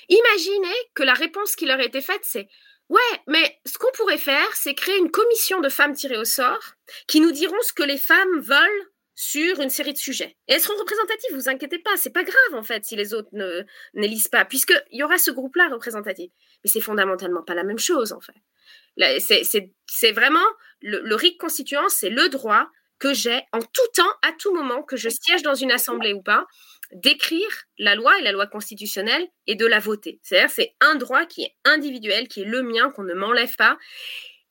Imaginez 0.08 0.74
que 0.94 1.04
la 1.04 1.14
réponse 1.14 1.56
qui 1.56 1.66
leur 1.66 1.80
était 1.80 2.02
faite, 2.02 2.22
c'est 2.22 2.48
Ouais, 2.90 3.20
mais 3.28 3.60
ce 3.66 3.78
qu'on 3.78 3.92
pourrait 3.92 4.18
faire, 4.18 4.56
c'est 4.56 4.74
créer 4.74 4.98
une 4.98 5.12
commission 5.12 5.60
de 5.60 5.68
femmes 5.68 5.94
tirées 5.94 6.18
au 6.18 6.24
sort 6.24 6.72
qui 7.06 7.20
nous 7.20 7.30
diront 7.30 7.60
ce 7.62 7.72
que 7.72 7.84
les 7.84 7.96
femmes 7.96 8.40
veulent 8.40 8.90
sur 9.20 9.60
une 9.60 9.68
série 9.68 9.92
de 9.92 9.98
sujets. 9.98 10.34
Et 10.48 10.54
elles 10.54 10.62
seront 10.62 10.78
représentatives, 10.78 11.34
vous 11.34 11.50
inquiétez 11.50 11.78
pas, 11.78 11.94
c'est 11.98 12.08
pas 12.08 12.22
grave 12.22 12.54
en 12.54 12.62
fait 12.62 12.86
si 12.86 12.96
les 12.96 13.12
autres 13.12 13.28
ne 13.32 13.64
n'élisent 13.92 14.28
pas, 14.28 14.46
puisqu'il 14.46 14.96
y 14.96 15.02
aura 15.02 15.18
ce 15.18 15.30
groupe-là 15.30 15.68
représentatif. 15.68 16.30
Mais 16.64 16.70
c'est 16.70 16.80
fondamentalement 16.80 17.42
pas 17.42 17.54
la 17.54 17.62
même 17.62 17.78
chose 17.78 18.14
en 18.14 18.20
fait. 18.22 18.32
C'est 19.86 20.12
vraiment 20.12 20.46
le, 20.80 21.02
le 21.02 21.14
RIC 21.14 21.38
constituant, 21.38 21.86
c'est 21.90 22.08
le 22.08 22.30
droit 22.30 22.66
que 22.98 23.12
j'ai 23.12 23.42
en 23.52 23.60
tout 23.60 23.86
temps, 23.94 24.10
à 24.22 24.32
tout 24.38 24.54
moment, 24.54 24.82
que 24.82 24.96
je 24.96 25.10
siège 25.10 25.42
dans 25.42 25.54
une 25.54 25.70
assemblée 25.70 26.14
ou 26.14 26.22
pas, 26.22 26.46
d'écrire 26.90 27.64
la 27.76 27.94
loi 27.94 28.18
et 28.18 28.22
la 28.22 28.32
loi 28.32 28.46
constitutionnelle 28.46 29.28
et 29.46 29.54
de 29.54 29.66
la 29.66 29.80
voter. 29.80 30.18
C'est-à-dire, 30.22 30.50
c'est 30.50 30.74
un 30.80 30.94
droit 30.94 31.26
qui 31.26 31.42
est 31.42 31.54
individuel, 31.66 32.26
qui 32.26 32.40
est 32.40 32.46
le 32.46 32.62
mien, 32.62 32.90
qu'on 32.90 33.04
ne 33.04 33.14
m'enlève 33.14 33.54
pas, 33.56 33.76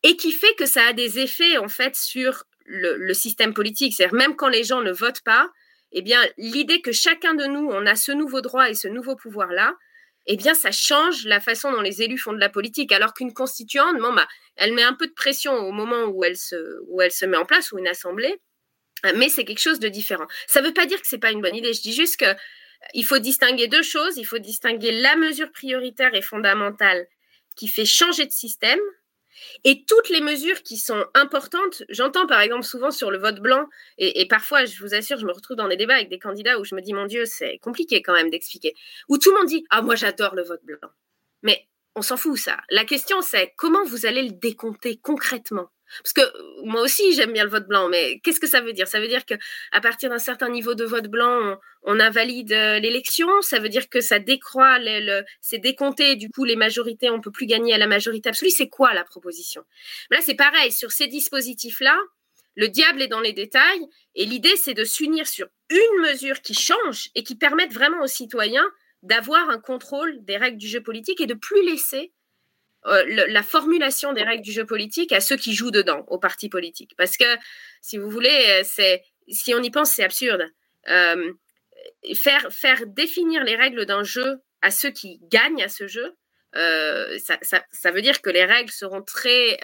et 0.04 0.16
qui 0.16 0.32
fait 0.32 0.54
que 0.56 0.66
ça 0.66 0.84
a 0.86 0.94
des 0.94 1.20
effets, 1.20 1.58
en 1.58 1.68
fait, 1.68 1.96
sur 1.96 2.44
le, 2.70 3.14
système 3.14 3.54
politique. 3.54 3.94
C'est-à-dire, 3.94 4.16
même 4.16 4.36
quand 4.36 4.48
les 4.48 4.64
gens 4.64 4.82
ne 4.82 4.92
votent 4.92 5.22
pas, 5.22 5.50
eh 5.92 6.02
bien, 6.02 6.22
l'idée 6.38 6.82
que 6.82 6.92
chacun 6.92 7.34
de 7.34 7.46
nous, 7.46 7.68
on 7.72 7.86
a 7.86 7.96
ce 7.96 8.12
nouveau 8.12 8.42
droit 8.42 8.70
et 8.70 8.76
ce 8.76 8.88
nouveau 8.88 9.16
pouvoir-là, 9.16 9.76
eh 10.28 10.38
bien, 10.38 10.54
ça 10.54 10.72
change 10.72 11.26
la 11.26 11.40
façon 11.40 11.72
dont 11.72 11.82
les 11.82 12.04
élus 12.04 12.20
font 12.20 12.34
de 12.34 12.40
la 12.40 12.50
politique. 12.50 12.92
Alors 12.92 13.14
qu'une 13.14 13.34
constituante, 13.34 13.98
bah, 14.00 14.28
elle 14.56 14.74
met 14.74 14.84
un 14.84 14.94
peu 14.94 15.08
de 15.08 15.14
pression 15.14 15.54
au 15.54 15.72
moment 15.72 16.06
où 16.06 16.24
elle 16.24 16.38
se, 16.38 16.56
où 16.88 17.02
elle 17.02 17.12
se 17.12 17.26
met 17.26 17.38
en 17.38 17.46
place, 17.46 17.72
ou 17.72 17.80
une 17.80 17.88
assemblée, 17.88 18.40
mais 19.16 19.30
c'est 19.30 19.46
quelque 19.46 19.62
chose 19.62 19.80
de 19.80 19.88
différent. 19.88 20.28
Ça 20.48 20.62
ne 20.62 20.68
veut 20.68 20.74
pas 20.74 20.86
dire 20.86 21.02
que 21.02 21.08
c'est 21.08 21.20
pas 21.20 21.32
une 21.32 21.42
bonne 21.42 21.56
idée. 21.56 21.74
Je 21.74 21.82
dis 21.82 21.94
juste 21.94 22.18
que 22.18 22.36
il 22.94 23.06
faut 23.06 23.20
distinguer 23.20 23.68
deux 23.68 23.82
choses. 23.82 24.18
Il 24.18 24.26
faut 24.26 24.40
distinguer 24.40 24.92
la 24.92 25.16
mesure 25.16 25.52
prioritaire 25.52 26.14
et 26.16 26.22
fondamentale 26.22 27.08
qui 27.56 27.68
fait 27.68 27.86
changer 27.86 28.26
de 28.26 28.32
système 28.32 28.80
et 29.64 29.84
toutes 29.86 30.10
les 30.10 30.22
mesures 30.22 30.64
qui 30.64 30.78
sont 30.78 31.06
importantes, 31.14 31.84
j'entends 31.90 32.28
par 32.28 32.42
exemple 32.42 32.64
souvent 32.64 32.92
sur 32.92 33.12
le 33.12 33.18
vote 33.18 33.40
blanc, 33.40 33.68
et, 33.98 34.28
parfois, 34.28 34.66
je 34.66 34.80
vous 34.82 34.94
assure, 34.94 35.18
je 35.18 35.26
me 35.26 35.32
retrouve 35.32 35.58
dans 35.58 35.68
des 35.68 35.78
débats 35.78 35.96
avec 35.96 36.10
des 36.10 36.20
candidats 36.20 36.60
où 36.60 36.66
je 36.66 36.76
me 36.76 36.82
dis, 36.82 36.94
mon 36.94 37.06
Dieu, 37.06 37.26
c'est 37.26 37.58
compliqué 37.60 38.02
quand 38.02 38.14
même 38.14 38.30
d'expliquer, 38.30 38.74
où 39.08 39.18
tout 39.18 39.32
le 39.32 39.38
monde 39.38 39.48
dit, 39.48 39.66
ah, 39.70 39.82
moi 39.82 39.96
j'adore 39.96 40.36
le 40.36 40.44
vote 40.44 40.64
blanc. 40.64 40.78
Mais 41.44 41.68
on 41.96 42.02
s'en 42.02 42.18
fout 42.18 42.38
ça. 42.38 42.58
La 42.70 42.86
question 42.86 43.22
c'est 43.22 43.54
comment 43.58 43.84
vous 43.86 44.06
allez 44.06 44.24
le 44.24 44.32
décompter 44.32 44.98
concrètement? 44.98 45.70
Parce 46.04 46.14
que 46.14 46.66
moi 46.66 46.82
aussi, 46.82 47.14
j'aime 47.14 47.34
bien 47.34 47.44
le 47.44 47.50
vote 47.50 47.68
blanc, 47.68 47.90
mais 47.90 48.20
qu'est-ce 48.20 48.40
que 48.40 48.48
ça 48.48 48.62
veut 48.62 48.74
dire? 48.74 48.88
Ça 48.88 49.00
veut 49.00 49.08
dire 49.08 49.26
que 49.26 49.36
à 49.72 49.82
partir 49.82 50.10
d'un 50.10 50.20
certain 50.20 50.50
niveau 50.50 50.76
de 50.76 50.86
vote 50.86 51.08
blanc, 51.08 51.58
on, 51.84 52.00
invalide 52.00 52.54
euh, 52.54 52.80
l'élection? 52.80 53.28
Ça 53.42 53.60
veut 53.60 53.70
dire 53.70 53.90
que 53.90 54.02
ça 54.02 54.20
décroît, 54.20 54.78
c'est 55.42 55.58
décompté. 55.58 56.16
Du 56.16 56.30
coup, 56.30 56.46
les 56.46 56.56
majorités, 56.56 57.10
on 57.10 57.22
peut 57.22 57.32
plus 57.32 57.46
gagner 57.46 57.74
à 57.74 57.78
la 57.78 57.88
majorité 57.88 58.30
absolue? 58.30 58.52
C'est 58.52 58.70
quoi 58.70 58.94
la 58.94 59.04
proposition? 59.04 59.64
Là, 60.10 60.20
c'est 60.22 60.36
pareil. 60.36 60.72
Sur 60.72 60.92
ces 60.92 61.08
dispositifs-là, 61.08 61.98
le 62.56 62.68
diable 62.68 63.02
est 63.02 63.08
dans 63.08 63.22
les 63.22 63.34
détails. 63.34 63.88
Et 64.16 64.26
l'idée, 64.26 64.56
c'est 64.56 64.74
de 64.74 64.84
s'unir 64.84 65.28
sur 65.28 65.48
une 65.70 66.02
mesure 66.02 66.42
qui 66.42 66.54
change 66.54 67.10
et 67.16 67.24
qui 67.24 67.36
permette 67.36 67.74
vraiment 67.74 68.02
aux 68.04 68.08
citoyens 68.08 68.68
d'avoir 69.04 69.50
un 69.50 69.60
contrôle 69.60 70.24
des 70.26 70.38
règles 70.38 70.58
du 70.58 70.68
jeu 70.68 70.82
politique 70.82 71.22
et 71.22 71.26
de 71.26 71.34
plus 71.34 71.64
laisser 71.66 72.12
euh, 72.86 73.04
la 73.28 73.44
formulation 73.44 74.14
des 74.14 74.24
règles 74.24 74.44
du 74.44 74.54
jeu 74.54 74.66
politique 74.66 75.12
à 75.12 75.20
ceux 75.20 75.36
qui 75.36 75.54
jouent 75.54 75.72
dedans, 75.72 76.06
aux 76.08 76.18
partis 76.18 76.48
politiques. 76.48 76.94
Parce 76.98 77.18
que, 77.18 77.26
si 77.82 77.98
vous 77.98 78.10
voulez, 78.10 78.46
euh, 78.50 78.62
c'est, 78.64 79.04
si 79.28 79.54
on 79.54 79.62
y 79.62 79.70
pense, 79.70 79.92
c'est 79.92 80.04
absurde. 80.04 80.46
Euh, 80.88 81.34
faire, 82.16 82.86
définir 82.88 83.44
les 83.44 83.56
règles 83.56 83.86
d'un 83.86 84.04
jeu 84.04 84.38
à 84.62 84.72
ceux 84.72 84.92
qui 84.92 85.20
gagnent 85.24 85.62
à 85.62 85.68
ce 85.68 85.88
jeu, 85.88 86.16
ça, 86.54 87.92
veut 87.92 88.02
dire 88.02 88.22
que 88.22 88.30
les 88.30 88.46
règles 88.46 88.72
seront 88.72 89.02
très, 89.02 89.60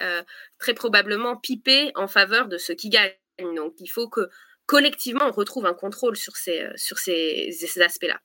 très 0.59 0.73
probablement 0.73 1.35
pipées 1.35 1.91
en 1.95 2.07
faveur 2.07 2.47
de 2.47 2.57
ceux 2.57 2.75
qui 2.75 2.89
gagnent. 2.89 3.11
Donc, 3.55 3.75
il 3.79 3.87
faut 3.87 4.07
que 4.07 4.29
collectivement, 4.65 5.25
on 5.25 5.31
retrouve 5.31 5.65
un 5.65 5.73
contrôle 5.73 6.15
sur 6.15 6.37
ces, 6.37 6.67
sur 6.75 6.99
ces 6.99 7.81
aspects-là. 7.81 8.19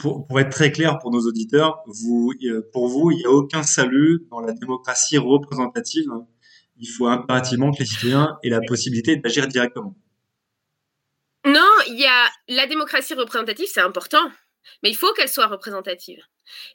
Pour, 0.00 0.40
être 0.40 0.50
très 0.50 0.72
clair 0.72 0.98
pour 0.98 1.12
nos 1.12 1.20
auditeurs, 1.20 1.82
pour 1.84 2.88
vous, 2.88 3.12
il 3.12 3.18
n'y 3.18 3.24
a 3.24 3.30
aucun 3.30 3.62
salut 3.62 4.26
dans 4.30 4.40
la 4.40 4.52
démocratie 4.52 5.18
représentative. 5.18 6.08
Il 6.78 6.88
faut 6.88 7.06
impérativement 7.06 7.70
que 7.72 7.78
les 7.80 7.86
citoyens 7.86 8.38
aient 8.42 8.50
la 8.50 8.60
possibilité 8.60 9.16
d'agir 9.16 9.46
directement. 9.46 9.94
Non, 11.44 11.70
il 11.86 11.98
y 11.98 12.06
a 12.06 12.28
la 12.48 12.66
démocratie 12.66 13.14
représentative, 13.14 13.66
c'est 13.72 13.80
important, 13.80 14.30
mais 14.82 14.90
il 14.90 14.96
faut 14.96 15.12
qu'elle 15.12 15.28
soit 15.28 15.46
représentative. 15.46 16.20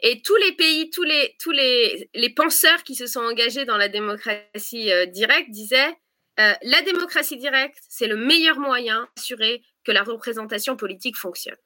Et 0.02 0.22
tous 0.22 0.36
les 0.38 0.54
pays, 0.54 0.90
tous 0.90 1.04
les, 1.04 1.36
tous 1.40 1.52
les, 1.52 2.10
les 2.14 2.30
penseurs 2.30 2.84
qui 2.84 2.96
se 2.96 3.06
sont 3.06 3.20
engagés 3.20 3.66
dans 3.66 3.78
la 3.78 3.90
démocratie 3.90 4.92
euh, 4.92 5.06
directe 5.08 5.50
disaient 5.50 5.94
euh, 6.40 6.54
la 6.64 6.82
démocratie 6.82 7.38
directe, 7.38 7.78
c'est 7.90 8.08
le 8.08 8.18
meilleur 8.18 8.60
moyen 8.60 9.08
d'assurer 9.16 9.62
que 9.84 9.92
la 9.92 10.04
représentation 10.04 10.76
politique 10.76 11.18
fonctionne. 11.18 11.58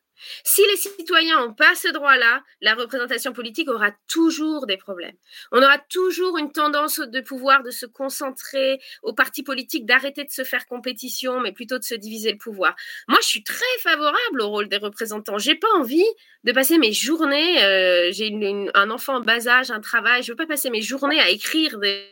Si 0.44 0.62
les 0.70 0.78
citoyens 0.78 1.40
n'ont 1.40 1.54
pas 1.54 1.76
ce 1.76 1.88
droit-là, 1.90 2.44
la 2.62 2.76
représentation 2.76 3.34
politique 3.34 3.70
aura 3.70 3.92
toujours 4.08 4.66
des 4.66 4.78
problèmes. 4.78 5.16
On 5.52 5.62
aura 5.62 5.78
toujours 5.78 6.38
une 6.38 6.52
tendance 6.52 7.00
de 7.00 7.22
pouvoir 7.22 7.64
de 7.64 7.72
se 7.72 7.86
concentrer 7.86 8.80
aux 9.04 9.14
partis 9.14 9.44
politiques, 9.44 9.86
d'arrêter 9.86 10.24
de 10.24 10.32
se 10.32 10.44
faire 10.44 10.66
compétition, 10.66 11.40
mais 11.40 11.52
plutôt 11.52 11.78
de 11.78 11.84
se 11.84 11.96
diviser 11.96 12.32
le 12.32 12.38
pouvoir. 12.38 12.76
Moi, 13.08 13.20
je 13.22 13.28
suis 13.28 13.44
très 13.44 13.66
favorable 13.82 14.42
au 14.42 14.50
rôle 14.50 14.70
des 14.70 14.78
représentants. 14.78 15.38
J'ai 15.38 15.56
pas 15.56 15.72
envie 15.76 16.06
de 16.44 16.52
passer 16.52 16.78
mes 16.78 16.94
journées. 16.94 17.64
Euh, 17.64 18.12
j'ai 18.12 18.32
un 18.74 18.90
enfant 18.90 19.18
en 19.18 19.22
bas 19.22 19.48
âge, 19.48 19.72
un 19.72 19.82
travail. 19.82 20.24
Je 20.24 20.32
veux 20.32 20.36
pas 20.36 20.48
passer 20.48 20.70
mes 20.70 20.82
journées 20.82 21.20
à 21.20 21.30
écrire 21.30 21.78
des 21.78 22.08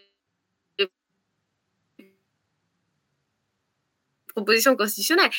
propositions 4.35 4.75
constitutionnelles. 4.75 5.31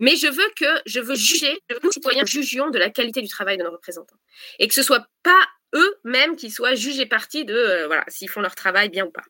Mais 0.00 0.16
je 0.16 0.26
veux 0.26 0.50
que, 0.56 0.80
je 0.86 0.98
veux 0.98 1.14
juger, 1.14 1.60
que 1.68 1.76
nous, 1.84 1.92
citoyens, 1.92 2.24
jugions 2.24 2.70
de 2.70 2.78
la 2.78 2.90
qualité 2.90 3.20
du 3.20 3.28
travail 3.28 3.58
de 3.58 3.62
nos 3.62 3.70
représentants. 3.70 4.16
Et 4.58 4.66
que 4.66 4.74
ce 4.74 4.82
soit 4.82 5.06
pas 5.22 5.46
eux-mêmes 5.74 6.36
qui 6.36 6.50
soient 6.50 6.74
jugés 6.74 7.06
partis 7.06 7.44
de, 7.44 7.54
euh, 7.54 7.86
voilà, 7.86 8.04
s'ils 8.08 8.28
font 8.28 8.40
leur 8.40 8.54
travail 8.54 8.88
bien 8.88 9.06
ou 9.06 9.10
pas. 9.10 9.22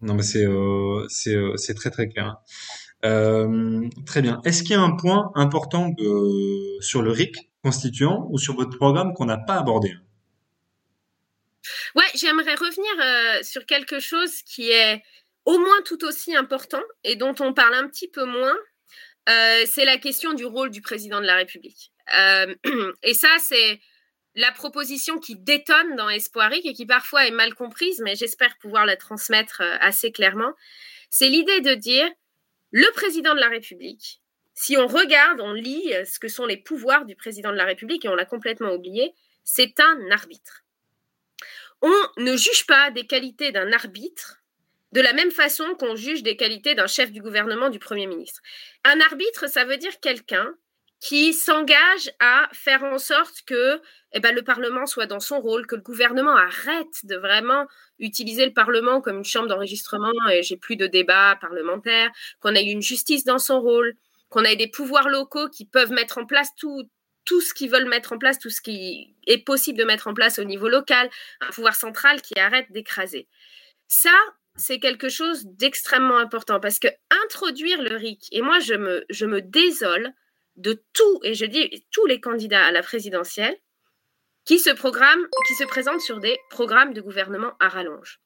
Non, 0.00 0.14
mais 0.14 0.22
c'est 0.22 0.44
euh, 0.44 1.06
euh, 1.26 1.56
c'est 1.56 1.74
très 1.74 1.90
très 1.90 2.08
clair. 2.08 2.36
très 3.02 4.22
bien. 4.22 4.40
Est-ce 4.44 4.62
qu'il 4.62 4.72
y 4.72 4.74
a 4.74 4.80
un 4.80 4.94
point 4.94 5.32
important 5.34 5.88
de, 5.88 6.80
sur 6.80 7.02
le 7.02 7.10
RIC 7.10 7.50
constituant 7.64 8.28
ou 8.30 8.38
sur 8.38 8.54
votre 8.54 8.76
programme 8.76 9.12
qu'on 9.14 9.24
n'a 9.24 9.38
pas 9.38 9.54
abordé? 9.54 9.94
Ouais, 11.96 12.04
j'aimerais 12.14 12.54
revenir 12.54 13.44
sur 13.44 13.66
quelque 13.66 13.98
chose 13.98 14.42
qui 14.42 14.70
est 14.70 15.02
au 15.46 15.58
moins 15.58 15.82
tout 15.84 16.04
aussi 16.04 16.36
important 16.36 16.82
et 17.02 17.16
dont 17.16 17.34
on 17.40 17.54
parle 17.54 17.74
un 17.74 17.88
petit 17.88 18.08
peu 18.08 18.24
moins, 18.24 18.54
euh, 19.28 19.64
c'est 19.66 19.84
la 19.84 19.98
question 19.98 20.34
du 20.34 20.44
rôle 20.44 20.70
du 20.70 20.80
président 20.80 21.20
de 21.20 21.26
la 21.26 21.36
République. 21.36 21.92
Euh, 22.18 22.54
et 23.02 23.14
ça, 23.14 23.28
c'est 23.40 23.80
la 24.34 24.52
proposition 24.52 25.18
qui 25.18 25.36
détonne 25.36 25.96
dans 25.96 26.08
Espoiric 26.08 26.64
et 26.64 26.74
qui 26.74 26.86
parfois 26.86 27.26
est 27.26 27.32
mal 27.32 27.54
comprise, 27.54 28.00
mais 28.04 28.14
j'espère 28.14 28.56
pouvoir 28.58 28.86
la 28.86 28.96
transmettre 28.96 29.62
euh, 29.62 29.76
assez 29.80 30.12
clairement. 30.12 30.52
C'est 31.10 31.28
l'idée 31.28 31.60
de 31.60 31.74
dire 31.74 32.08
le 32.70 32.90
président 32.92 33.34
de 33.34 33.40
la 33.40 33.48
République, 33.48 34.20
si 34.54 34.76
on 34.76 34.86
regarde, 34.86 35.40
on 35.40 35.52
lit 35.52 35.92
ce 36.04 36.18
que 36.18 36.28
sont 36.28 36.46
les 36.46 36.56
pouvoirs 36.56 37.04
du 37.04 37.14
président 37.14 37.50
de 37.50 37.56
la 37.56 37.64
République, 37.64 38.04
et 38.04 38.08
on 38.08 38.14
l'a 38.14 38.24
complètement 38.24 38.72
oublié, 38.72 39.14
c'est 39.44 39.80
un 39.80 40.10
arbitre. 40.10 40.64
On 41.82 42.08
ne 42.16 42.36
juge 42.36 42.66
pas 42.66 42.90
des 42.90 43.06
qualités 43.06 43.52
d'un 43.52 43.70
arbitre 43.72 44.42
de 44.96 45.02
la 45.02 45.12
même 45.12 45.30
façon 45.30 45.74
qu'on 45.78 45.94
juge 45.94 46.22
des 46.22 46.36
qualités 46.36 46.74
d'un 46.74 46.86
chef 46.86 47.12
du 47.12 47.20
gouvernement, 47.20 47.68
du 47.68 47.78
Premier 47.78 48.06
ministre. 48.06 48.40
Un 48.82 48.98
arbitre, 49.00 49.46
ça 49.46 49.66
veut 49.66 49.76
dire 49.76 50.00
quelqu'un 50.00 50.54
qui 51.00 51.34
s'engage 51.34 52.10
à 52.18 52.48
faire 52.54 52.82
en 52.82 52.96
sorte 52.96 53.42
que 53.46 53.82
eh 54.14 54.20
ben, 54.20 54.34
le 54.34 54.40
Parlement 54.40 54.86
soit 54.86 55.04
dans 55.04 55.20
son 55.20 55.38
rôle, 55.38 55.66
que 55.66 55.74
le 55.74 55.82
gouvernement 55.82 56.34
arrête 56.34 57.04
de 57.04 57.14
vraiment 57.14 57.66
utiliser 57.98 58.46
le 58.46 58.54
Parlement 58.54 59.02
comme 59.02 59.18
une 59.18 59.24
chambre 59.24 59.48
d'enregistrement 59.48 60.14
et 60.32 60.42
j'ai 60.42 60.56
plus 60.56 60.76
de 60.76 60.86
débat 60.86 61.36
parlementaire, 61.42 62.10
qu'on 62.40 62.54
ait 62.54 62.64
une 62.64 62.80
justice 62.80 63.24
dans 63.24 63.38
son 63.38 63.60
rôle, 63.60 63.96
qu'on 64.30 64.44
ait 64.44 64.56
des 64.56 64.68
pouvoirs 64.68 65.10
locaux 65.10 65.50
qui 65.50 65.66
peuvent 65.66 65.92
mettre 65.92 66.16
en 66.16 66.24
place 66.24 66.54
tout, 66.56 66.88
tout 67.26 67.42
ce 67.42 67.52
qu'ils 67.52 67.70
veulent 67.70 67.90
mettre 67.90 68.14
en 68.14 68.18
place, 68.18 68.38
tout 68.38 68.48
ce 68.48 68.62
qui 68.62 69.14
est 69.26 69.44
possible 69.44 69.78
de 69.78 69.84
mettre 69.84 70.06
en 70.06 70.14
place 70.14 70.38
au 70.38 70.44
niveau 70.44 70.70
local, 70.70 71.10
un 71.42 71.50
pouvoir 71.50 71.74
central 71.74 72.22
qui 72.22 72.40
arrête 72.40 72.72
d'écraser. 72.72 73.28
Ça, 73.88 74.14
c'est 74.56 74.78
quelque 74.78 75.08
chose 75.08 75.44
d'extrêmement 75.44 76.18
important 76.18 76.60
parce 76.60 76.78
que 76.78 76.88
introduire 77.24 77.82
le 77.82 77.94
RIC, 77.96 78.28
et 78.32 78.42
moi 78.42 78.58
je 78.60 78.74
me, 78.74 79.04
je 79.10 79.26
me 79.26 79.42
désole 79.42 80.12
de 80.56 80.82
tout, 80.92 81.20
et 81.22 81.34
je 81.34 81.44
dis 81.44 81.86
tous 81.90 82.06
les 82.06 82.20
candidats 82.20 82.64
à 82.64 82.72
la 82.72 82.82
présidentielle 82.82 83.56
qui 84.44 84.58
se, 84.58 84.70
programment, 84.70 85.26
qui 85.48 85.54
se 85.54 85.64
présentent 85.64 86.00
sur 86.00 86.20
des 86.20 86.38
programmes 86.50 86.94
de 86.94 87.00
gouvernement 87.00 87.52
à 87.60 87.68
rallonge. 87.68 88.20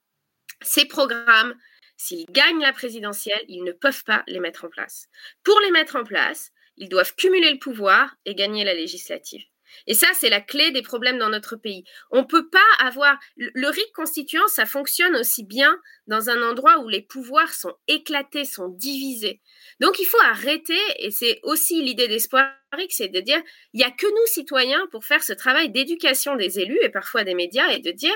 Ces 0.63 0.85
programmes, 0.85 1.55
s'ils 1.97 2.27
gagnent 2.27 2.61
la 2.61 2.73
présidentielle, 2.73 3.43
ils 3.49 3.65
ne 3.65 3.73
peuvent 3.73 4.05
pas 4.05 4.23
les 4.27 4.39
mettre 4.39 4.67
en 4.67 4.69
place. 4.69 5.07
Pour 5.43 5.59
les 5.61 5.71
mettre 5.71 5.97
en 5.97 6.05
place, 6.05 6.53
ils 6.77 6.89
doivent 6.89 7.15
cumuler 7.15 7.51
le 7.51 7.59
pouvoir 7.59 8.15
et 8.27 8.35
gagner 8.35 8.65
la 8.65 8.75
législative. 8.75 9.45
Et 9.87 9.95
ça, 9.95 10.09
c'est 10.15 10.31
la 10.31 10.41
clé 10.41 10.71
des 10.71 10.83
problèmes 10.83 11.19
dans 11.19 11.29
notre 11.29 11.57
pays. 11.57 11.85
On 12.11 12.21
ne 12.21 12.27
peut 12.27 12.49
pas 12.49 12.59
avoir... 12.79 13.19
Le 13.37 13.69
RIC 13.69 13.93
constituant, 13.95 14.47
ça 14.49 14.67
fonctionne 14.67 15.17
aussi 15.17 15.45
bien 15.45 15.79
dans 16.07 16.31
un 16.31 16.43
endroit 16.43 16.79
où 16.81 16.89
les 16.89 17.03
pouvoirs 17.03 17.53
sont 17.53 17.75
éclatés, 17.89 18.45
sont 18.45 18.69
divisés. 18.69 19.41
Donc, 19.81 19.99
il 19.99 20.07
faut 20.07 20.21
arrêter, 20.21 20.79
et 20.99 21.11
c'est 21.11 21.41
aussi 21.43 21.83
l'idée 21.83 22.09
d'espoir 22.09 22.53
c'est 22.89 23.09
de 23.09 23.21
dire, 23.21 23.43
il 23.73 23.79
n'y 23.79 23.85
a 23.85 23.91
que 23.91 24.07
nous, 24.07 24.27
citoyens, 24.27 24.87
pour 24.93 25.05
faire 25.05 25.23
ce 25.23 25.33
travail 25.33 25.71
d'éducation 25.71 26.37
des 26.37 26.61
élus 26.61 26.79
et 26.83 26.89
parfois 26.89 27.25
des 27.25 27.35
médias, 27.35 27.69
et 27.71 27.81
de 27.81 27.91
dire, 27.91 28.15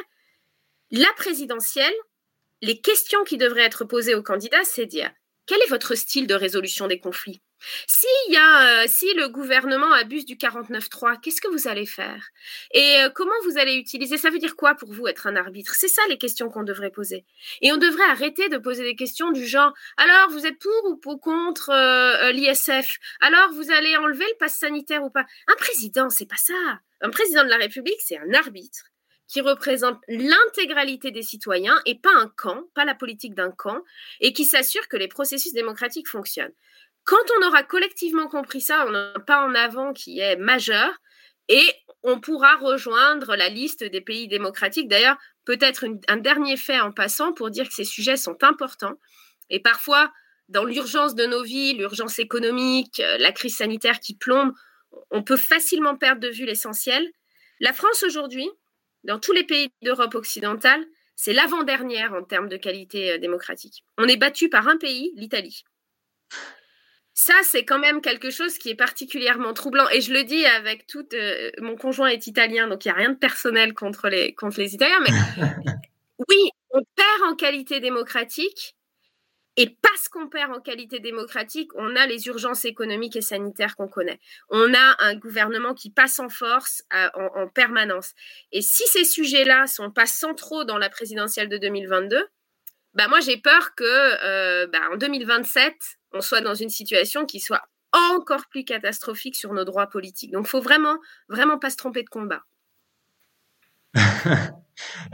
la 0.90 1.12
présidentielle, 1.16 1.94
les 2.62 2.80
questions 2.80 3.24
qui 3.24 3.36
devraient 3.36 3.62
être 3.62 3.84
posées 3.84 4.14
aux 4.14 4.22
candidats, 4.22 4.64
c'est 4.64 4.86
dire, 4.86 5.10
quel 5.46 5.60
est 5.62 5.68
votre 5.68 5.94
style 5.94 6.26
de 6.26 6.34
résolution 6.34 6.86
des 6.86 7.00
conflits? 7.00 7.42
Y 8.30 8.36
a, 8.36 8.82
euh, 8.82 8.84
si 8.88 9.12
le 9.14 9.28
gouvernement 9.28 9.92
abuse 9.92 10.24
du 10.24 10.36
49.3, 10.36 11.20
qu'est-ce 11.20 11.40
que 11.40 11.48
vous 11.48 11.68
allez 11.68 11.86
faire? 11.86 12.28
Et 12.72 12.98
euh, 13.00 13.10
comment 13.10 13.34
vous 13.44 13.58
allez 13.58 13.74
utiliser? 13.74 14.18
Ça 14.18 14.30
veut 14.30 14.38
dire 14.38 14.56
quoi 14.56 14.74
pour 14.74 14.92
vous 14.92 15.06
être 15.06 15.26
un 15.26 15.36
arbitre? 15.36 15.74
C'est 15.74 15.88
ça 15.88 16.02
les 16.08 16.18
questions 16.18 16.50
qu'on 16.50 16.62
devrait 16.62 16.90
poser. 16.90 17.24
Et 17.60 17.72
on 17.72 17.76
devrait 17.76 18.04
arrêter 18.10 18.48
de 18.48 18.58
poser 18.58 18.82
des 18.82 18.96
questions 18.96 19.30
du 19.30 19.46
genre 19.46 19.72
alors 19.96 20.30
vous 20.30 20.46
êtes 20.46 20.58
pour 20.58 20.90
ou 20.90 20.96
pour 20.96 21.20
contre 21.20 21.70
euh, 21.70 22.32
l'ISF 22.32 22.98
Alors 23.20 23.52
vous 23.52 23.70
allez 23.70 23.96
enlever 23.96 24.24
le 24.24 24.36
pass 24.38 24.54
sanitaire 24.54 25.04
ou 25.04 25.10
pas 25.10 25.26
Un 25.48 25.56
président, 25.56 26.10
c'est 26.10 26.28
pas 26.28 26.36
ça. 26.36 26.54
Un 27.00 27.10
président 27.10 27.44
de 27.44 27.50
la 27.50 27.56
République, 27.56 28.00
c'est 28.00 28.18
un 28.18 28.32
arbitre 28.34 28.84
qui 29.26 29.40
représente 29.40 30.00
l'intégralité 30.06 31.10
des 31.10 31.22
citoyens 31.22 31.80
et 31.86 31.94
pas 31.94 32.14
un 32.14 32.28
camp, 32.36 32.64
pas 32.74 32.84
la 32.84 32.94
politique 32.94 33.34
d'un 33.34 33.50
camp, 33.50 33.82
et 34.20 34.32
qui 34.32 34.44
s'assure 34.44 34.86
que 34.86 34.96
les 34.96 35.08
processus 35.08 35.52
démocratiques 35.54 36.08
fonctionnent. 36.08 36.52
Quand 37.04 37.24
on 37.38 37.46
aura 37.46 37.62
collectivement 37.62 38.28
compris 38.28 38.60
ça, 38.60 38.86
on 38.88 38.94
a 38.94 39.12
un 39.16 39.20
pas 39.20 39.46
en 39.46 39.54
avant 39.54 39.92
qui 39.92 40.20
est 40.20 40.36
majeur 40.36 40.90
et 41.48 41.64
on 42.02 42.20
pourra 42.20 42.56
rejoindre 42.56 43.36
la 43.36 43.48
liste 43.48 43.84
des 43.84 44.00
pays 44.00 44.28
démocratiques. 44.28 44.88
D'ailleurs, 44.88 45.16
peut-être 45.44 45.84
un 46.08 46.16
dernier 46.16 46.56
fait 46.56 46.80
en 46.80 46.92
passant 46.92 47.32
pour 47.32 47.50
dire 47.50 47.68
que 47.68 47.74
ces 47.74 47.84
sujets 47.84 48.16
sont 48.16 48.42
importants 48.42 48.98
et 49.50 49.60
parfois 49.60 50.10
dans 50.48 50.64
l'urgence 50.64 51.14
de 51.14 51.26
nos 51.26 51.42
vies, 51.42 51.74
l'urgence 51.74 52.18
économique, 52.18 53.00
euh, 53.00 53.16
la 53.18 53.32
crise 53.32 53.56
sanitaire 53.56 54.00
qui 54.00 54.14
plombe, 54.14 54.52
on 55.10 55.22
peut 55.22 55.36
facilement 55.36 55.96
perdre 55.96 56.20
de 56.20 56.28
vue 56.28 56.44
l'essentiel. 56.44 57.10
La 57.60 57.72
France 57.72 58.02
aujourd'hui, 58.02 58.48
dans 59.04 59.18
tous 59.18 59.32
les 59.32 59.44
pays 59.44 59.70
d'Europe 59.82 60.14
occidentale, 60.14 60.84
c'est 61.16 61.32
l'avant-dernière 61.32 62.12
en 62.12 62.22
termes 62.22 62.48
de 62.48 62.56
qualité 62.56 63.12
euh, 63.12 63.18
démocratique. 63.18 63.84
On 63.96 64.06
est 64.06 64.16
battu 64.16 64.48
par 64.48 64.68
un 64.68 64.76
pays, 64.76 65.12
l'Italie. 65.16 65.64
Ça, 67.14 67.34
c'est 67.44 67.64
quand 67.64 67.78
même 67.78 68.00
quelque 68.00 68.30
chose 68.30 68.58
qui 68.58 68.70
est 68.70 68.74
particulièrement 68.74 69.54
troublant. 69.54 69.88
Et 69.90 70.00
je 70.00 70.12
le 70.12 70.24
dis 70.24 70.44
avec 70.44 70.86
tout. 70.86 71.06
Euh, 71.14 71.50
mon 71.60 71.76
conjoint 71.76 72.08
est 72.08 72.26
italien, 72.26 72.66
donc 72.66 72.84
il 72.84 72.88
n'y 72.88 72.92
a 72.92 72.96
rien 72.96 73.10
de 73.10 73.16
personnel 73.16 73.72
contre 73.72 74.08
les, 74.08 74.34
contre 74.34 74.58
les 74.58 74.74
Italiens. 74.74 75.00
Mais 75.00 75.12
oui, 76.28 76.50
on 76.70 76.80
perd 76.96 77.32
en 77.32 77.36
qualité 77.36 77.78
démocratique 77.78 78.74
et 79.56 79.76
parce 79.80 80.08
qu'on 80.08 80.28
perd 80.28 80.52
en 80.52 80.60
qualité 80.60 80.98
démocratique, 80.98 81.70
on 81.76 81.94
a 81.94 82.06
les 82.06 82.26
urgences 82.26 82.64
économiques 82.64 83.14
et 83.14 83.20
sanitaires 83.20 83.76
qu'on 83.76 83.86
connaît. 83.86 84.18
On 84.48 84.74
a 84.74 84.96
un 84.98 85.14
gouvernement 85.14 85.74
qui 85.74 85.90
passe 85.90 86.18
en 86.18 86.28
force 86.28 86.82
euh, 86.92 87.08
en, 87.36 87.46
permanence. 87.46 88.14
Et 88.50 88.62
si 88.62 88.82
ces 88.88 89.04
sujets-là 89.04 89.68
sont 89.68 89.92
pas 89.92 90.06
centraux 90.06 90.64
dans 90.64 90.78
la 90.78 90.90
présidentielle 90.90 91.48
de 91.48 91.58
2022, 91.58 92.26
bah 92.94 93.06
moi 93.08 93.20
j'ai 93.20 93.36
peur 93.36 93.74
que 93.76 93.84
euh, 93.84 94.66
bah, 94.66 94.80
en 94.92 94.96
2027, 94.96 95.74
on 96.14 96.20
soit 96.20 96.40
dans 96.40 96.54
une 96.54 96.70
situation 96.70 97.26
qui 97.26 97.40
soit 97.40 97.62
encore 97.92 98.46
plus 98.50 98.64
catastrophique 98.64 99.36
sur 99.36 99.52
nos 99.52 99.64
droits 99.64 99.88
politiques. 99.88 100.32
Donc, 100.32 100.46
faut 100.46 100.60
vraiment, 100.60 100.96
vraiment 101.28 101.58
pas 101.58 101.70
se 101.70 101.76
tromper 101.76 102.02
de 102.02 102.08
combat. 102.08 102.42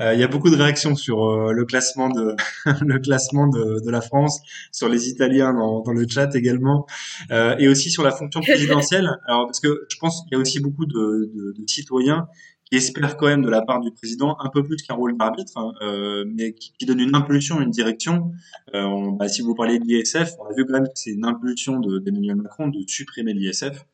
Euh, 0.00 0.14
il 0.14 0.20
y 0.20 0.22
a 0.22 0.28
beaucoup 0.28 0.48
de 0.48 0.56
réactions 0.56 0.96
sur 0.96 1.24
euh, 1.24 1.52
le 1.52 1.64
classement 1.66 2.08
de 2.64 3.90
la 3.90 4.00
France, 4.00 4.40
sur 4.72 4.88
les 4.88 5.08
Italiens 5.08 5.52
dans, 5.52 5.82
dans 5.82 5.92
le 5.92 6.06
chat 6.08 6.34
également, 6.34 6.86
euh, 7.30 7.56
et 7.58 7.68
aussi 7.68 7.90
sur 7.90 8.02
la 8.02 8.10
fonction 8.10 8.40
présidentielle. 8.40 9.10
Alors 9.26 9.46
parce 9.46 9.60
que 9.60 9.86
je 9.90 9.96
pense 9.98 10.22
qu'il 10.22 10.32
y 10.32 10.36
a 10.36 10.38
aussi 10.38 10.60
beaucoup 10.60 10.86
de, 10.86 11.30
de, 11.34 11.54
de, 11.58 11.66
citoyens 11.66 12.26
qui 12.70 12.76
espèrent 12.76 13.16
quand 13.16 13.26
même 13.26 13.42
de 13.42 13.50
la 13.50 13.62
part 13.62 13.80
du 13.80 13.90
président 13.90 14.36
un 14.40 14.48
peu 14.48 14.62
plus 14.64 14.76
qu'un 14.82 14.94
rôle 14.94 15.16
d'arbitre, 15.16 15.56
hein, 15.56 15.72
euh, 15.82 16.24
mais 16.26 16.52
qui, 16.52 16.72
qui, 16.78 16.86
donne 16.86 17.00
une 17.00 17.14
impulsion, 17.14 17.60
une 17.60 17.70
direction. 17.70 18.32
Euh, 18.74 19.10
bah, 19.18 19.28
si 19.28 19.42
vous 19.42 19.54
parlez 19.54 19.78
de 19.78 19.84
l'ISF, 19.84 20.34
on 20.38 20.44
a 20.44 20.54
vu 20.54 20.64
quand 20.64 20.74
même 20.74 20.84
que 20.84 20.94
c'est 20.94 21.10
une 21.10 21.24
impulsion 21.24 21.80
d'Emmanuel 21.80 22.36
Macron 22.36 22.68
de 22.68 22.78
supprimer 22.86 23.32
l'ISF. 23.32 23.84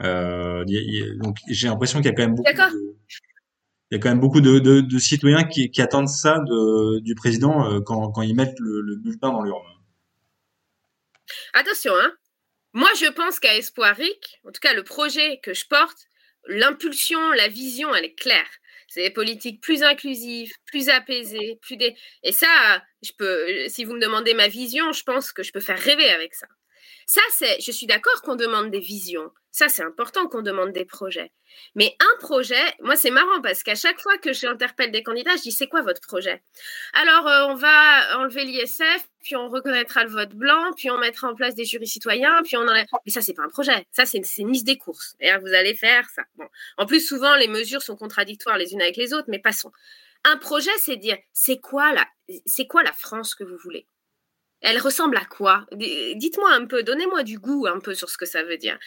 donc 0.00 1.38
j'ai 1.48 1.68
l'impression 1.68 2.00
qu'il 2.00 2.06
y 2.06 2.12
a 2.12 2.14
quand 2.14 2.26
même 2.26 2.34
beaucoup 2.34 2.52
de 2.52 2.94
il 3.90 3.98
y 3.98 4.00
a 4.00 4.02
quand 4.02 4.08
même 4.08 4.20
beaucoup 4.20 4.40
de, 4.40 4.58
de, 4.58 4.80
de 4.80 4.98
citoyens 4.98 5.44
qui, 5.44 5.70
qui, 5.70 5.82
attendent 5.82 6.08
ça 6.08 6.38
de, 6.40 7.00
du 7.00 7.14
président 7.14 7.70
euh, 7.70 7.80
quand, 7.80 8.10
quand, 8.10 8.22
ils 8.22 8.34
mettent 8.34 8.58
le, 8.58 8.80
le 8.80 8.96
bulletin 8.96 9.30
dans 9.30 9.42
l'urne. 9.42 9.62
Attention, 11.52 11.92
hein. 11.94 12.12
moi 12.72 12.88
je 12.98 13.10
pense 13.12 13.38
qu'à 13.38 13.56
Espoiric, 13.56 14.40
en 14.44 14.50
tout 14.50 14.60
cas 14.60 14.74
le 14.74 14.82
projet 14.82 15.38
que 15.42 15.54
je 15.54 15.66
porte, 15.66 16.08
l'impulsion, 16.48 17.30
la 17.32 17.48
vision, 17.48 17.94
elle 17.94 18.04
est 18.06 18.14
claire. 18.14 18.48
C'est 18.88 19.02
des 19.02 19.10
politiques 19.10 19.60
plus 19.60 19.82
inclusives, 19.82 20.52
plus 20.66 20.88
apaisées, 20.88 21.58
plus 21.62 21.76
des... 21.76 21.96
Et 22.22 22.32
ça, 22.32 22.82
je 23.02 23.10
peux, 23.18 23.68
si 23.68 23.84
vous 23.84 23.94
me 23.94 24.00
demandez 24.00 24.34
ma 24.34 24.48
vision, 24.48 24.92
je 24.92 25.02
pense 25.02 25.32
que 25.32 25.42
je 25.42 25.52
peux 25.52 25.60
faire 25.60 25.78
rêver 25.78 26.10
avec 26.10 26.34
ça. 26.34 26.46
Ça, 27.06 27.20
c'est, 27.36 27.60
je 27.60 27.70
suis 27.70 27.86
d'accord 27.86 28.22
qu'on 28.22 28.36
demande 28.36 28.70
des 28.70 28.80
visions. 28.80 29.30
Ça, 29.50 29.68
c'est 29.68 29.84
important 29.84 30.26
qu'on 30.26 30.42
demande 30.42 30.72
des 30.72 30.84
projets. 30.84 31.30
Mais 31.76 31.94
un 32.00 32.18
projet, 32.18 32.62
moi, 32.80 32.96
c'est 32.96 33.10
marrant 33.12 33.40
parce 33.40 33.62
qu'à 33.62 33.76
chaque 33.76 34.00
fois 34.00 34.18
que 34.18 34.32
j'interpelle 34.32 34.90
des 34.90 35.04
candidats, 35.04 35.36
je 35.36 35.42
dis 35.42 35.52
c'est 35.52 35.68
quoi 35.68 35.82
votre 35.82 36.00
projet? 36.00 36.42
Alors, 36.92 37.28
euh, 37.28 37.46
on 37.52 37.54
va 37.54 38.18
enlever 38.18 38.44
l'ISF, 38.44 39.08
puis 39.22 39.36
on 39.36 39.48
reconnaîtra 39.48 40.02
le 40.02 40.10
vote 40.10 40.34
blanc, 40.34 40.72
puis 40.76 40.90
on 40.90 40.98
mettra 40.98 41.28
en 41.28 41.36
place 41.36 41.54
des 41.54 41.64
jurys 41.64 41.86
citoyens, 41.86 42.42
puis 42.42 42.56
on 42.56 42.62
enlève. 42.62 42.86
Mais 43.06 43.12
ça, 43.12 43.20
c'est 43.20 43.34
pas 43.34 43.44
un 43.44 43.48
projet. 43.48 43.86
Ça, 43.92 44.06
c'est 44.06 44.18
une 44.38 44.50
liste 44.50 44.66
des 44.66 44.76
courses. 44.76 45.14
Et 45.20 45.30
vous 45.38 45.54
allez 45.54 45.74
faire 45.74 46.08
ça. 46.10 46.22
Bon. 46.36 46.48
En 46.76 46.86
plus, 46.86 47.06
souvent, 47.06 47.36
les 47.36 47.48
mesures 47.48 47.82
sont 47.82 47.96
contradictoires 47.96 48.58
les 48.58 48.72
unes 48.72 48.82
avec 48.82 48.96
les 48.96 49.14
autres, 49.14 49.28
mais 49.28 49.38
passons. 49.38 49.70
Un 50.24 50.38
projet, 50.38 50.70
c'est 50.78 50.96
dire 50.96 51.18
c'est 51.32 51.60
quoi 51.60 51.92
c'est 52.46 52.66
quoi 52.66 52.82
la 52.82 52.92
France 52.92 53.34
que 53.34 53.44
vous 53.44 53.58
voulez? 53.62 53.86
Elle 54.64 54.78
ressemble 54.78 55.18
à 55.18 55.24
quoi? 55.26 55.66
Dites-moi 55.72 56.50
un 56.50 56.64
peu, 56.64 56.82
donnez-moi 56.82 57.22
du 57.22 57.38
goût 57.38 57.66
un 57.66 57.80
peu 57.80 57.94
sur 57.94 58.08
ce 58.08 58.16
que 58.16 58.24
ça 58.24 58.42
veut 58.42 58.56
dire. 58.56 58.78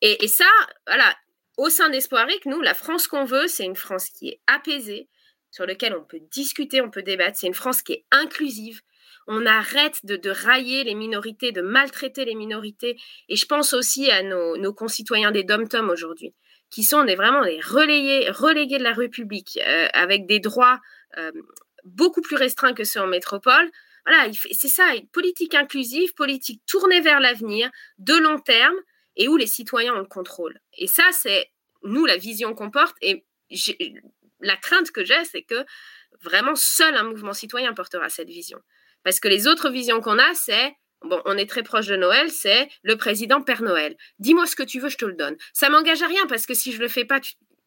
Et, 0.00 0.26
ça, 0.28 0.48
voilà, 0.86 1.14
au 1.58 1.68
sein 1.68 1.90
d'Espoiric, 1.90 2.46
nous, 2.46 2.62
la 2.62 2.72
France 2.72 3.06
qu'on 3.06 3.24
veut, 3.24 3.46
c'est 3.46 3.64
une 3.64 3.76
France 3.76 4.08
qui 4.08 4.28
est 4.28 4.40
apaisée, 4.46 5.08
sur 5.50 5.66
laquelle 5.66 5.94
on 5.94 6.04
peut 6.04 6.20
discuter, 6.32 6.80
on 6.80 6.90
peut 6.90 7.02
débattre. 7.02 7.36
C'est 7.38 7.46
une 7.46 7.54
France 7.54 7.82
qui 7.82 7.92
est 7.92 8.06
inclusive. 8.12 8.80
On 9.26 9.44
arrête 9.44 10.04
de, 10.04 10.30
railler 10.30 10.84
les 10.84 10.94
minorités, 10.94 11.52
de 11.52 11.60
maltraiter 11.60 12.24
les 12.24 12.34
minorités. 12.34 12.96
Et 13.28 13.36
je 13.36 13.44
pense 13.44 13.74
aussi 13.74 14.10
à 14.10 14.22
nos, 14.22 14.72
concitoyens 14.72 15.32
des 15.32 15.44
dom-tom 15.44 15.90
aujourd'hui, 15.90 16.34
qui 16.70 16.82
sont 16.82 17.04
vraiment 17.04 17.44
des 17.44 17.60
relayés, 17.60 18.30
relégués 18.30 18.78
de 18.78 18.84
la 18.84 18.94
République, 18.94 19.58
euh, 19.66 19.88
avec 19.92 20.26
des 20.26 20.40
droits 20.40 20.80
euh, 21.18 21.30
beaucoup 21.84 22.22
plus 22.22 22.36
restreints 22.36 22.72
que 22.72 22.84
ceux 22.84 23.00
en 23.00 23.06
métropole 23.06 23.70
voilà, 24.06 24.30
c'est 24.52 24.68
ça, 24.68 24.94
une 24.94 25.08
politique 25.08 25.54
inclusive, 25.54 26.14
politique 26.14 26.62
tournée 26.66 27.00
vers 27.00 27.20
l'avenir, 27.20 27.70
de 27.98 28.14
long 28.14 28.38
terme, 28.38 28.76
et 29.16 29.28
où 29.28 29.36
les 29.36 29.46
citoyens 29.46 29.94
ont 29.94 30.00
le 30.00 30.04
contrôle. 30.04 30.60
Et 30.76 30.86
ça, 30.86 31.04
c'est 31.12 31.50
nous 31.82 32.04
la 32.04 32.16
vision 32.16 32.54
qu'on 32.54 32.70
porte. 32.70 32.96
Et 33.00 33.24
la 34.40 34.56
crainte 34.56 34.90
que 34.90 35.04
j'ai, 35.04 35.24
c'est 35.24 35.42
que 35.42 35.64
vraiment 36.22 36.54
seul 36.54 36.94
un 36.94 37.04
mouvement 37.04 37.32
citoyen 37.32 37.72
portera 37.72 38.08
cette 38.08 38.28
vision. 38.28 38.60
Parce 39.02 39.20
que 39.20 39.28
les 39.28 39.46
autres 39.46 39.70
visions 39.70 40.00
qu'on 40.00 40.18
a, 40.18 40.34
c'est 40.34 40.74
Bon, 41.04 41.20
on 41.26 41.36
est 41.36 41.48
très 41.48 41.62
proche 41.62 41.86
de 41.86 41.96
Noël, 41.96 42.30
c'est 42.30 42.68
le 42.82 42.96
président 42.96 43.42
Père 43.42 43.62
Noël. 43.62 43.96
Dis-moi 44.18 44.46
ce 44.46 44.56
que 44.56 44.62
tu 44.62 44.80
veux, 44.80 44.88
je 44.88 44.96
te 44.96 45.04
le 45.04 45.12
donne. 45.12 45.36
Ça 45.52 45.68
m'engage 45.68 46.02
à 46.02 46.06
rien 46.06 46.26
parce 46.26 46.46
que 46.46 46.54
si 46.54 46.72
je 46.72 46.80
le 46.80 46.88
fais 46.88 47.04
pas, 47.04 47.20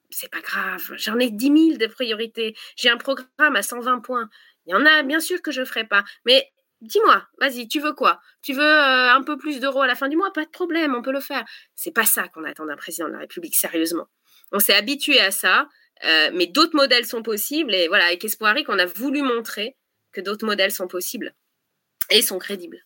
c'est 0.09 0.31
pas 0.31 0.41
grave. 0.41 0.93
J'en 0.97 1.19
ai 1.19 1.29
10 1.29 1.45
000 1.45 1.77
de 1.77 1.85
priorités. 1.85 2.55
J'ai 2.75 2.89
un 2.89 2.97
programme 2.97 3.55
à 3.55 3.61
120 3.61 3.99
points. 3.99 4.29
Il 4.69 4.73
y 4.73 4.75
en 4.75 4.85
a, 4.85 5.01
bien 5.01 5.19
sûr 5.19 5.41
que 5.41 5.51
je 5.51 5.61
ne 5.61 5.65
ferai 5.65 5.83
pas. 5.83 6.03
Mais 6.27 6.47
dis-moi, 6.81 7.23
vas-y, 7.41 7.67
tu 7.67 7.79
veux 7.79 7.93
quoi? 7.93 8.19
Tu 8.43 8.53
veux 8.53 8.61
euh, 8.61 9.11
un 9.11 9.23
peu 9.23 9.35
plus 9.35 9.59
d'euros 9.59 9.81
à 9.81 9.87
la 9.87 9.95
fin 9.95 10.07
du 10.09 10.15
mois? 10.15 10.31
Pas 10.31 10.45
de 10.45 10.51
problème, 10.51 10.93
on 10.93 11.01
peut 11.01 11.11
le 11.11 11.21
faire. 11.21 11.43
C'est 11.73 11.91
pas 11.91 12.05
ça 12.05 12.27
qu'on 12.27 12.43
attend 12.43 12.67
d'un 12.67 12.75
président 12.75 13.07
de 13.07 13.13
la 13.13 13.17
République, 13.17 13.55
sérieusement. 13.55 14.05
On 14.51 14.59
s'est 14.59 14.75
habitué 14.75 15.19
à 15.19 15.31
ça, 15.31 15.67
euh, 16.05 16.29
mais 16.35 16.45
d'autres 16.45 16.75
modèles 16.75 17.05
sont 17.05 17.23
possibles. 17.23 17.73
Et 17.73 17.87
voilà, 17.87 18.05
avec 18.05 18.23
Espoiric, 18.23 18.69
on 18.69 18.77
a 18.77 18.85
voulu 18.85 19.23
montrer 19.23 19.75
que 20.11 20.21
d'autres 20.21 20.45
modèles 20.45 20.71
sont 20.71 20.87
possibles 20.87 21.33
et 22.11 22.21
sont 22.21 22.37
crédibles. 22.37 22.85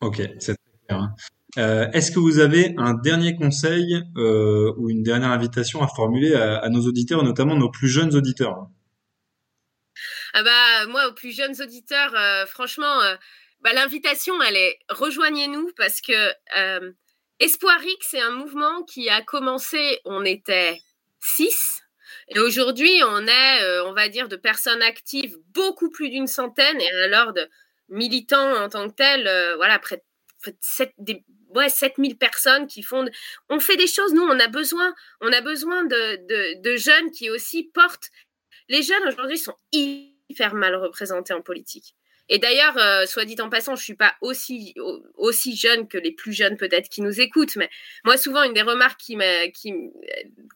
Ok, 0.00 0.22
c'est 0.38 0.54
très 0.54 0.86
clair. 0.86 1.00
Hein. 1.00 1.14
Euh, 1.58 1.90
est-ce 1.90 2.12
que 2.12 2.20
vous 2.20 2.38
avez 2.38 2.72
un 2.78 2.94
dernier 2.94 3.34
conseil 3.34 4.00
ou 4.16 4.90
une 4.90 5.02
dernière 5.02 5.30
invitation 5.30 5.82
à 5.82 5.88
formuler 5.88 6.34
à, 6.34 6.58
à 6.58 6.68
nos 6.68 6.86
auditeurs, 6.86 7.24
notamment 7.24 7.56
nos 7.56 7.70
plus 7.70 7.88
jeunes 7.88 8.14
auditeurs? 8.14 8.68
Ah 10.36 10.42
bah, 10.42 10.86
moi, 10.88 11.06
aux 11.06 11.12
plus 11.12 11.30
jeunes 11.30 11.54
auditeurs, 11.62 12.12
euh, 12.16 12.44
franchement, 12.46 13.00
euh, 13.02 13.14
bah, 13.60 13.72
l'invitation, 13.72 14.42
elle 14.42 14.56
est 14.56 14.80
rejoignez-nous 14.88 15.70
parce 15.76 16.00
que 16.00 16.12
euh, 16.56 16.92
Espoiric, 17.38 18.02
c'est 18.02 18.20
un 18.20 18.32
mouvement 18.32 18.82
qui 18.82 19.08
a 19.08 19.22
commencé, 19.22 20.00
on 20.04 20.24
était 20.24 20.80
six. 21.20 21.82
Et 22.28 22.40
aujourd'hui, 22.40 22.90
on 23.04 23.26
est, 23.28 23.80
on 23.86 23.92
va 23.92 24.08
dire, 24.08 24.28
de 24.28 24.36
personnes 24.36 24.82
actives 24.82 25.36
beaucoup 25.52 25.90
plus 25.90 26.10
d'une 26.10 26.26
centaine, 26.26 26.80
et 26.80 26.90
alors 26.90 27.32
de 27.32 27.48
militants 27.88 28.56
en 28.56 28.68
tant 28.68 28.88
que 28.88 28.94
tels, 28.94 29.54
voilà, 29.56 29.78
près 29.78 29.96
de 30.46 30.56
7, 30.60 30.92
des, 30.98 31.24
ouais, 31.50 31.68
7000 31.68 32.16
personnes 32.18 32.66
qui 32.66 32.82
font. 32.82 33.04
On 33.48 33.60
fait 33.60 33.76
des 33.76 33.86
choses, 33.86 34.14
nous, 34.14 34.22
on 34.22 34.38
a 34.40 34.48
besoin, 34.48 34.94
on 35.20 35.32
a 35.32 35.40
besoin 35.40 35.84
de, 35.84 36.60
de 36.60 36.76
jeunes 36.76 37.10
qui 37.10 37.30
aussi 37.30 37.64
portent. 37.74 38.10
Les 38.68 38.82
jeunes 38.82 39.06
aujourd'hui 39.08 39.38
sont 39.38 39.56
faire 40.34 40.54
mal 40.54 40.74
représenté 40.74 41.32
en 41.32 41.42
politique. 41.42 41.94
Et 42.30 42.38
d'ailleurs, 42.38 42.78
euh, 42.78 43.04
soit 43.04 43.26
dit 43.26 43.36
en 43.40 43.50
passant, 43.50 43.76
je 43.76 43.82
suis 43.82 43.96
pas 43.96 44.14
aussi 44.22 44.74
aussi 45.14 45.56
jeune 45.56 45.88
que 45.88 45.98
les 45.98 46.12
plus 46.12 46.32
jeunes 46.32 46.56
peut-être 46.56 46.88
qui 46.88 47.02
nous 47.02 47.20
écoutent, 47.20 47.56
mais 47.56 47.68
moi 48.04 48.16
souvent 48.16 48.42
une 48.44 48.54
des 48.54 48.62
remarques 48.62 48.98
qui, 48.98 49.18
qui 49.52 49.74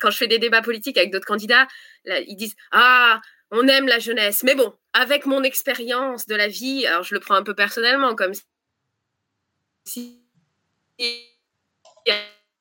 quand 0.00 0.10
je 0.10 0.16
fais 0.16 0.28
des 0.28 0.38
débats 0.38 0.62
politiques 0.62 0.96
avec 0.96 1.10
d'autres 1.10 1.26
candidats, 1.26 1.68
ils 2.06 2.36
disent 2.36 2.56
ah 2.72 3.20
on 3.50 3.68
aime 3.68 3.86
la 3.86 3.98
jeunesse, 3.98 4.44
mais 4.44 4.54
bon 4.54 4.74
avec 4.94 5.26
mon 5.26 5.42
expérience 5.42 6.26
de 6.26 6.34
la 6.34 6.48
vie, 6.48 6.86
alors 6.86 7.02
je 7.02 7.14
le 7.14 7.20
prends 7.20 7.34
un 7.34 7.42
peu 7.42 7.54
personnellement 7.54 8.14
comme 8.14 8.32
si 9.84 10.22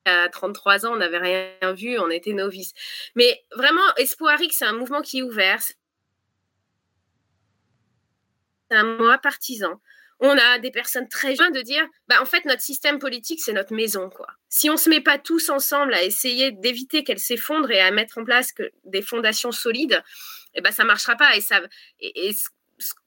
à 0.04 0.28
33 0.28 0.86
ans 0.86 0.92
on 0.92 0.96
n'avait 0.96 1.18
rien 1.18 1.72
vu, 1.72 1.98
on 1.98 2.10
était 2.10 2.32
novices. 2.32 2.72
Mais 3.14 3.44
vraiment, 3.52 3.94
Espoirique, 3.96 4.52
c'est 4.52 4.64
un 4.64 4.72
mouvement 4.72 5.02
qui 5.02 5.18
est 5.18 5.22
ouvert, 5.22 5.60
un 8.70 8.84
mois 8.84 9.18
partisan. 9.18 9.80
On 10.20 10.36
a 10.36 10.58
des 10.58 10.72
personnes 10.72 11.08
très 11.08 11.36
jeunes 11.36 11.52
de 11.52 11.62
dire, 11.62 11.86
bah, 12.08 12.16
en 12.20 12.24
fait, 12.24 12.44
notre 12.44 12.62
système 12.62 12.98
politique, 12.98 13.40
c'est 13.40 13.52
notre 13.52 13.72
maison, 13.72 14.10
quoi. 14.10 14.26
Si 14.48 14.68
on 14.68 14.76
se 14.76 14.90
met 14.90 15.00
pas 15.00 15.18
tous 15.18 15.48
ensemble 15.48 15.94
à 15.94 16.02
essayer 16.02 16.50
d'éviter 16.50 17.04
qu'elle 17.04 17.20
s'effondre 17.20 17.70
et 17.70 17.80
à 17.80 17.92
mettre 17.92 18.18
en 18.18 18.24
place 18.24 18.52
des 18.84 19.02
fondations 19.02 19.52
solides, 19.52 20.02
eh 20.54 20.60
ben, 20.60 20.72
ça 20.72 20.84
marchera 20.84 21.14
pas. 21.14 21.36
Et 21.36 21.40
ça, 21.40 21.60
et, 22.00 22.32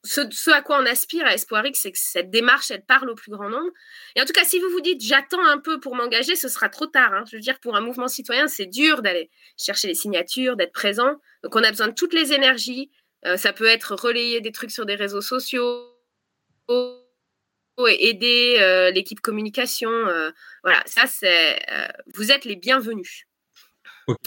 ce, 0.02 0.50
à 0.50 0.62
quoi 0.62 0.80
on 0.80 0.86
aspire 0.86 1.24
à 1.26 1.34
Espoir 1.34 1.64
c'est 1.74 1.92
que 1.92 1.98
cette 1.98 2.30
démarche, 2.30 2.70
elle 2.70 2.84
parle 2.84 3.10
au 3.10 3.14
plus 3.14 3.30
grand 3.30 3.48
nombre. 3.48 3.70
Et 4.16 4.22
en 4.22 4.24
tout 4.24 4.32
cas, 4.32 4.44
si 4.44 4.58
vous 4.58 4.68
vous 4.70 4.80
dites 4.80 5.02
j'attends 5.02 5.44
un 5.44 5.58
peu 5.58 5.80
pour 5.80 5.94
m'engager, 5.94 6.36
ce 6.36 6.48
sera 6.48 6.68
trop 6.68 6.86
tard. 6.86 7.12
Hein. 7.12 7.24
Je 7.30 7.36
veux 7.36 7.40
dire, 7.42 7.58
pour 7.60 7.76
un 7.76 7.80
mouvement 7.80 8.08
citoyen, 8.08 8.48
c'est 8.48 8.66
dur 8.66 9.02
d'aller 9.02 9.30
chercher 9.56 9.88
les 9.88 9.94
signatures, 9.94 10.56
d'être 10.56 10.72
présent. 10.72 11.16
Donc, 11.42 11.56
on 11.56 11.62
a 11.62 11.70
besoin 11.70 11.88
de 11.88 11.94
toutes 11.94 12.14
les 12.14 12.32
énergies. 12.32 12.90
Euh, 13.24 13.36
ça 13.36 13.52
peut 13.52 13.66
être 13.66 13.94
relayer 13.94 14.40
des 14.40 14.52
trucs 14.52 14.70
sur 14.70 14.86
des 14.86 14.94
réseaux 14.94 15.20
sociaux, 15.20 15.88
et 16.68 18.08
aider 18.08 18.56
euh, 18.60 18.90
l'équipe 18.90 19.20
communication. 19.20 19.90
Euh, 19.90 20.30
voilà, 20.62 20.82
ça, 20.86 21.06
c'est. 21.06 21.60
vous 22.14 22.30
êtes 22.30 22.44
les 22.44 22.56
bienvenus. 22.56 23.26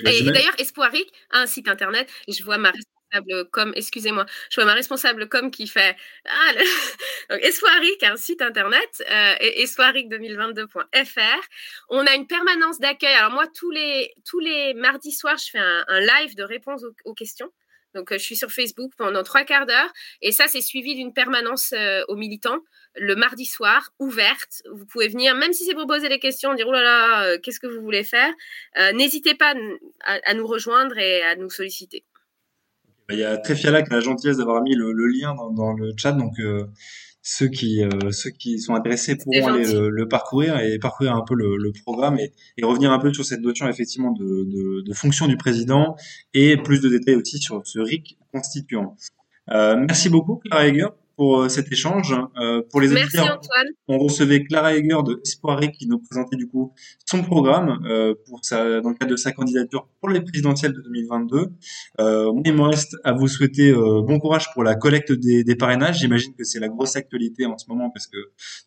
et, 0.05 0.23
d'ailleurs, 0.23 0.55
Espoiric 0.59 1.11
a 1.31 1.39
un 1.39 1.45
site 1.45 1.67
internet. 1.67 2.09
Et 2.27 2.33
je 2.33 2.43
vois 2.43 2.57
ma 2.57 2.71
comme, 3.51 3.73
excusez-moi, 3.75 4.25
je 4.49 4.55
vois 4.55 4.65
ma 4.65 4.73
responsable 4.73 5.29
comme 5.29 5.51
qui 5.51 5.67
fait 5.67 5.95
ah, 6.25 6.51
le... 6.53 7.43
Espoiric, 7.45 8.03
un 8.03 8.17
site 8.17 8.41
internet, 8.41 9.03
euh, 9.09 9.35
espoiric2022.fr. 9.63 11.41
On 11.89 12.05
a 12.05 12.15
une 12.15 12.27
permanence 12.27 12.79
d'accueil. 12.79 13.13
Alors 13.13 13.31
moi, 13.31 13.45
tous 13.47 13.71
les, 13.71 14.13
tous 14.25 14.39
les 14.39 14.73
mardis 14.73 15.11
soirs, 15.11 15.37
je 15.37 15.51
fais 15.51 15.59
un, 15.59 15.99
live 15.99 16.35
de 16.35 16.43
réponse 16.43 16.83
aux, 17.05 17.13
questions. 17.13 17.51
Donc, 17.95 18.11
euh, 18.11 18.17
je 18.17 18.23
suis 18.23 18.35
sur 18.35 18.51
Facebook 18.51 18.91
pendant 18.97 19.23
trois 19.23 19.43
quarts 19.43 19.65
d'heure. 19.65 19.91
Et 20.21 20.31
ça, 20.31 20.45
c'est 20.47 20.61
suivi 20.61 20.95
d'une 20.95 21.13
permanence 21.13 21.73
euh, 21.73 22.03
aux 22.07 22.15
militants 22.15 22.59
le 22.97 23.15
mardi 23.15 23.45
soir, 23.45 23.91
ouverte. 23.99 24.61
Vous 24.71 24.85
pouvez 24.85 25.09
venir, 25.09 25.35
même 25.35 25.51
si 25.51 25.65
c'est 25.65 25.73
pour 25.73 25.85
poser 25.85 26.07
des 26.07 26.19
questions, 26.19 26.53
dire 26.53 26.65
oh 26.69 26.71
là 26.71 26.81
là, 26.81 27.23
euh, 27.25 27.37
qu'est-ce 27.43 27.59
que 27.59 27.67
vous 27.67 27.81
voulez 27.81 28.05
faire 28.05 28.31
N'hésitez 28.93 29.35
pas 29.35 29.53
à, 30.05 30.33
nous 30.33 30.47
rejoindre 30.47 30.97
et 30.97 31.21
à 31.21 31.35
nous 31.35 31.49
solliciter. 31.49 32.05
Il 33.09 33.19
y 33.19 33.23
a 33.25 33.37
Tréfiala 33.37 33.83
qui 33.83 33.91
a 33.91 33.97
la 33.97 34.01
gentillesse 34.01 34.37
d'avoir 34.37 34.61
mis 34.61 34.75
le, 34.75 34.93
lien 35.07 35.35
dans, 35.35 35.73
le 35.73 35.91
chat, 35.97 36.13
donc 36.13 36.35
ceux 37.27 37.47
qui 37.47 37.83
euh, 37.83 38.11
ceux 38.11 38.29
qui 38.29 38.59
sont 38.59 38.75
intéressés 38.75 39.15
pourront 39.15 39.47
aller 39.47 39.65
le, 39.65 40.07
parcourir 40.07 40.59
et 40.59 40.77
parcourir 40.77 41.15
un 41.15 41.23
peu 41.27 41.33
le, 41.33 41.71
programme 41.83 42.19
et, 42.19 42.31
revenir 42.63 42.91
un 42.91 42.99
peu 42.99 43.11
sur 43.11 43.25
cette 43.25 43.41
notion 43.41 43.67
effectivement 43.67 44.11
de, 44.11 44.83
de, 44.83 44.93
fonction 44.93 45.27
du 45.27 45.35
président 45.35 45.95
et 46.35 46.55
plus 46.55 46.81
de 46.81 46.89
détails 46.89 47.15
aussi 47.15 47.39
sur 47.39 47.65
ce 47.65 47.79
RIC 47.79 48.19
constituant. 48.31 48.95
Euh, 49.49 49.75
merci 49.75 50.09
beaucoup 50.09 50.37
Clara 50.37 50.67
Heger 50.67 50.89
pour 51.15 51.41
euh, 51.41 51.49
cet 51.49 51.71
échange. 51.71 52.13
Euh, 52.37 52.61
pour 52.69 52.81
les 52.81 52.89
Merci 52.89 53.19
Antoine. 53.19 53.67
on 53.87 53.97
recevait 53.97 54.43
Clara 54.43 54.75
Heger 54.75 55.03
de 55.03 55.21
Espoiré 55.23 55.71
qui 55.71 55.87
nous 55.87 55.99
présentait 55.99 56.35
du 56.35 56.47
coup 56.47 56.73
son 57.05 57.23
programme 57.23 57.79
euh, 57.85 58.13
pour 58.27 58.43
sa, 58.43 58.81
dans 58.81 58.89
le 58.89 58.95
cadre 58.95 59.11
de 59.11 59.15
sa 59.15 59.31
candidature 59.31 59.87
pour 59.99 60.09
les 60.09 60.21
présidentielles 60.21 60.73
de 60.73 60.81
2022. 60.81 61.51
Euh, 61.99 62.31
il 62.43 62.53
me 62.53 62.61
reste 62.61 62.95
à 63.03 63.13
vous 63.13 63.27
souhaiter 63.27 63.71
euh, 63.71 64.01
bon 64.01 64.19
courage 64.19 64.47
pour 64.53 64.63
la 64.63 64.75
collecte 64.75 65.11
des, 65.11 65.43
des 65.43 65.55
parrainages. 65.55 65.99
J'imagine 65.99 66.33
que 66.35 66.43
c'est 66.43 66.59
la 66.59 66.67
grosse 66.67 66.95
actualité 66.95 67.45
en 67.45 67.57
ce 67.57 67.65
moment 67.69 67.89
parce 67.89 68.07
que 68.07 68.17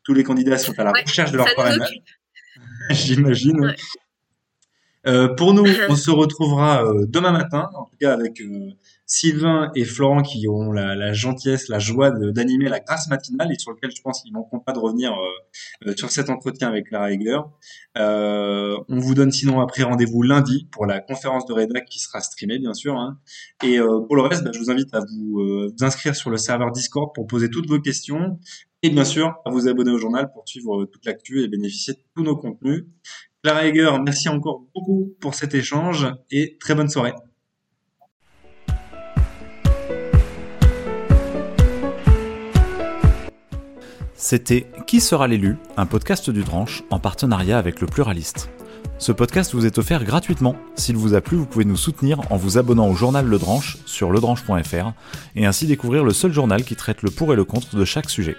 tous 0.03 0.15
les 0.15 0.25
candidats 0.25 0.59
sont 0.59 0.79
à 0.79 0.85
la 0.85 0.93
recherche 0.93 1.33
de 1.33 1.37
leur 1.37 1.55
parrainage. 1.55 2.03
J'imagine. 2.91 3.75
Euh, 5.07 5.29
pour 5.29 5.55
nous, 5.55 5.65
on 5.89 5.97
se 5.97 6.11
retrouvera 6.11 6.85
demain 7.07 7.33
matin, 7.33 7.71
en 7.75 7.85
tout 7.85 7.97
cas 8.01 8.13
avec 8.13 8.43
Sylvain 9.11 9.71
et 9.75 9.87
Florent 9.87 10.21
qui 10.21 10.47
ont 10.49 10.71
la, 10.71 11.13
gentillesse, 11.15 11.69
la 11.69 11.79
joie 11.79 12.11
d'animer 12.11 12.69
la 12.69 12.79
grâce 12.79 13.09
matinale 13.09 13.51
et 13.51 13.59
sur 13.59 13.73
lequel 13.73 13.91
je 13.91 14.03
pense 14.03 14.23
qu'ils 14.23 14.35
manqueront 14.35 14.61
pas 14.61 14.75
de 14.75 14.79
revenir 14.79 15.15
euh, 15.15 15.89
euh, 15.89 15.95
sur 15.97 16.11
cet 16.11 16.29
entretien 16.29 16.69
avec 16.69 16.89
Clara 16.89 17.11
Heger. 17.11 17.41
Euh, 17.97 18.77
on 18.89 18.99
vous 18.99 19.15
donne 19.15 19.33
sinon 19.33 19.61
après 19.61 19.83
rendez-vous 19.83 20.23
lundi 20.23 20.69
pour 20.71 20.85
la 20.85 21.01
conférence 21.01 21.47
de 21.47 21.55
rédac 21.55 21.87
qui 21.87 22.01
sera 22.01 22.21
streamée 22.21 22.59
bien 22.59 22.75
sûr. 22.75 22.97
Hein. 22.97 23.19
Et 23.65 23.79
pour 23.79 24.15
le 24.15 24.23
reste, 24.23 24.45
bah, 24.45 24.51
je 24.53 24.59
vous 24.59 24.71
invite 24.71 24.93
à 24.95 25.01
vous, 25.01 25.69
vous, 25.71 25.85
inscrire 25.85 26.15
sur 26.15 26.29
le 26.29 26.37
serveur 26.37 26.71
Discord 26.71 27.11
pour 27.15 27.27
poser 27.27 27.49
toutes 27.49 27.67
vos 27.67 27.81
questions 27.81 28.39
et 28.83 28.91
bien 28.91 29.05
sûr 29.05 29.35
à 29.47 29.51
vous 29.51 29.69
abonner 29.69 29.91
au 29.91 29.99
journal 29.99 30.31
pour 30.33 30.47
suivre 30.47 30.85
toute 30.85 31.07
l'actu 31.07 31.43
et 31.43 31.49
bénéficier 31.49 31.95
de 31.95 32.01
tous 32.15 32.23
nos 32.23 32.37
contenus. 32.37 32.85
Clara 33.43 33.65
Heger, 33.65 34.03
merci 34.05 34.29
encore 34.29 34.67
beaucoup 34.75 35.15
pour 35.19 35.35
cet 35.35 35.55
échange 35.55 36.07
et 36.31 36.59
très 36.61 36.75
bonne 36.75 36.91
soirée. 36.91 37.15
C'était 44.21 44.67
Qui 44.89 45.01
sera 45.01 45.29
l'élu 45.29 45.59
un 45.77 45.87
podcast 45.87 46.29
du 46.29 46.43
Dranche 46.43 46.83
en 46.91 46.99
partenariat 46.99 47.57
avec 47.57 47.81
le 47.81 47.87
Pluraliste. 47.87 48.51
Ce 48.99 49.13
podcast 49.13 49.55
vous 49.55 49.65
est 49.65 49.79
offert 49.79 50.03
gratuitement. 50.03 50.57
S'il 50.75 50.97
vous 50.97 51.15
a 51.15 51.21
plu, 51.21 51.37
vous 51.37 51.47
pouvez 51.47 51.65
nous 51.65 51.77
soutenir 51.77 52.21
en 52.33 52.37
vous 52.37 52.59
abonnant 52.59 52.89
au 52.89 52.97
journal 52.97 53.27
Le 53.27 53.39
Dranche 53.39 53.79
sur 53.87 54.11
ledranche.fr 54.11 54.93
et 55.37 55.47
ainsi 55.47 55.69
découvrir 55.69 56.03
le 56.03 56.13
seul 56.13 56.33
journal 56.33 56.65
qui 56.65 56.75
traite 56.75 57.03
le 57.03 57.13
pour 57.13 57.33
et 57.33 57.37
le 57.37 57.45
contre 57.45 57.77
de 57.77 57.85
chaque 57.85 58.11
sujet. 58.11 58.37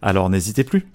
Alors 0.00 0.30
n'hésitez 0.30 0.62
plus 0.62 0.86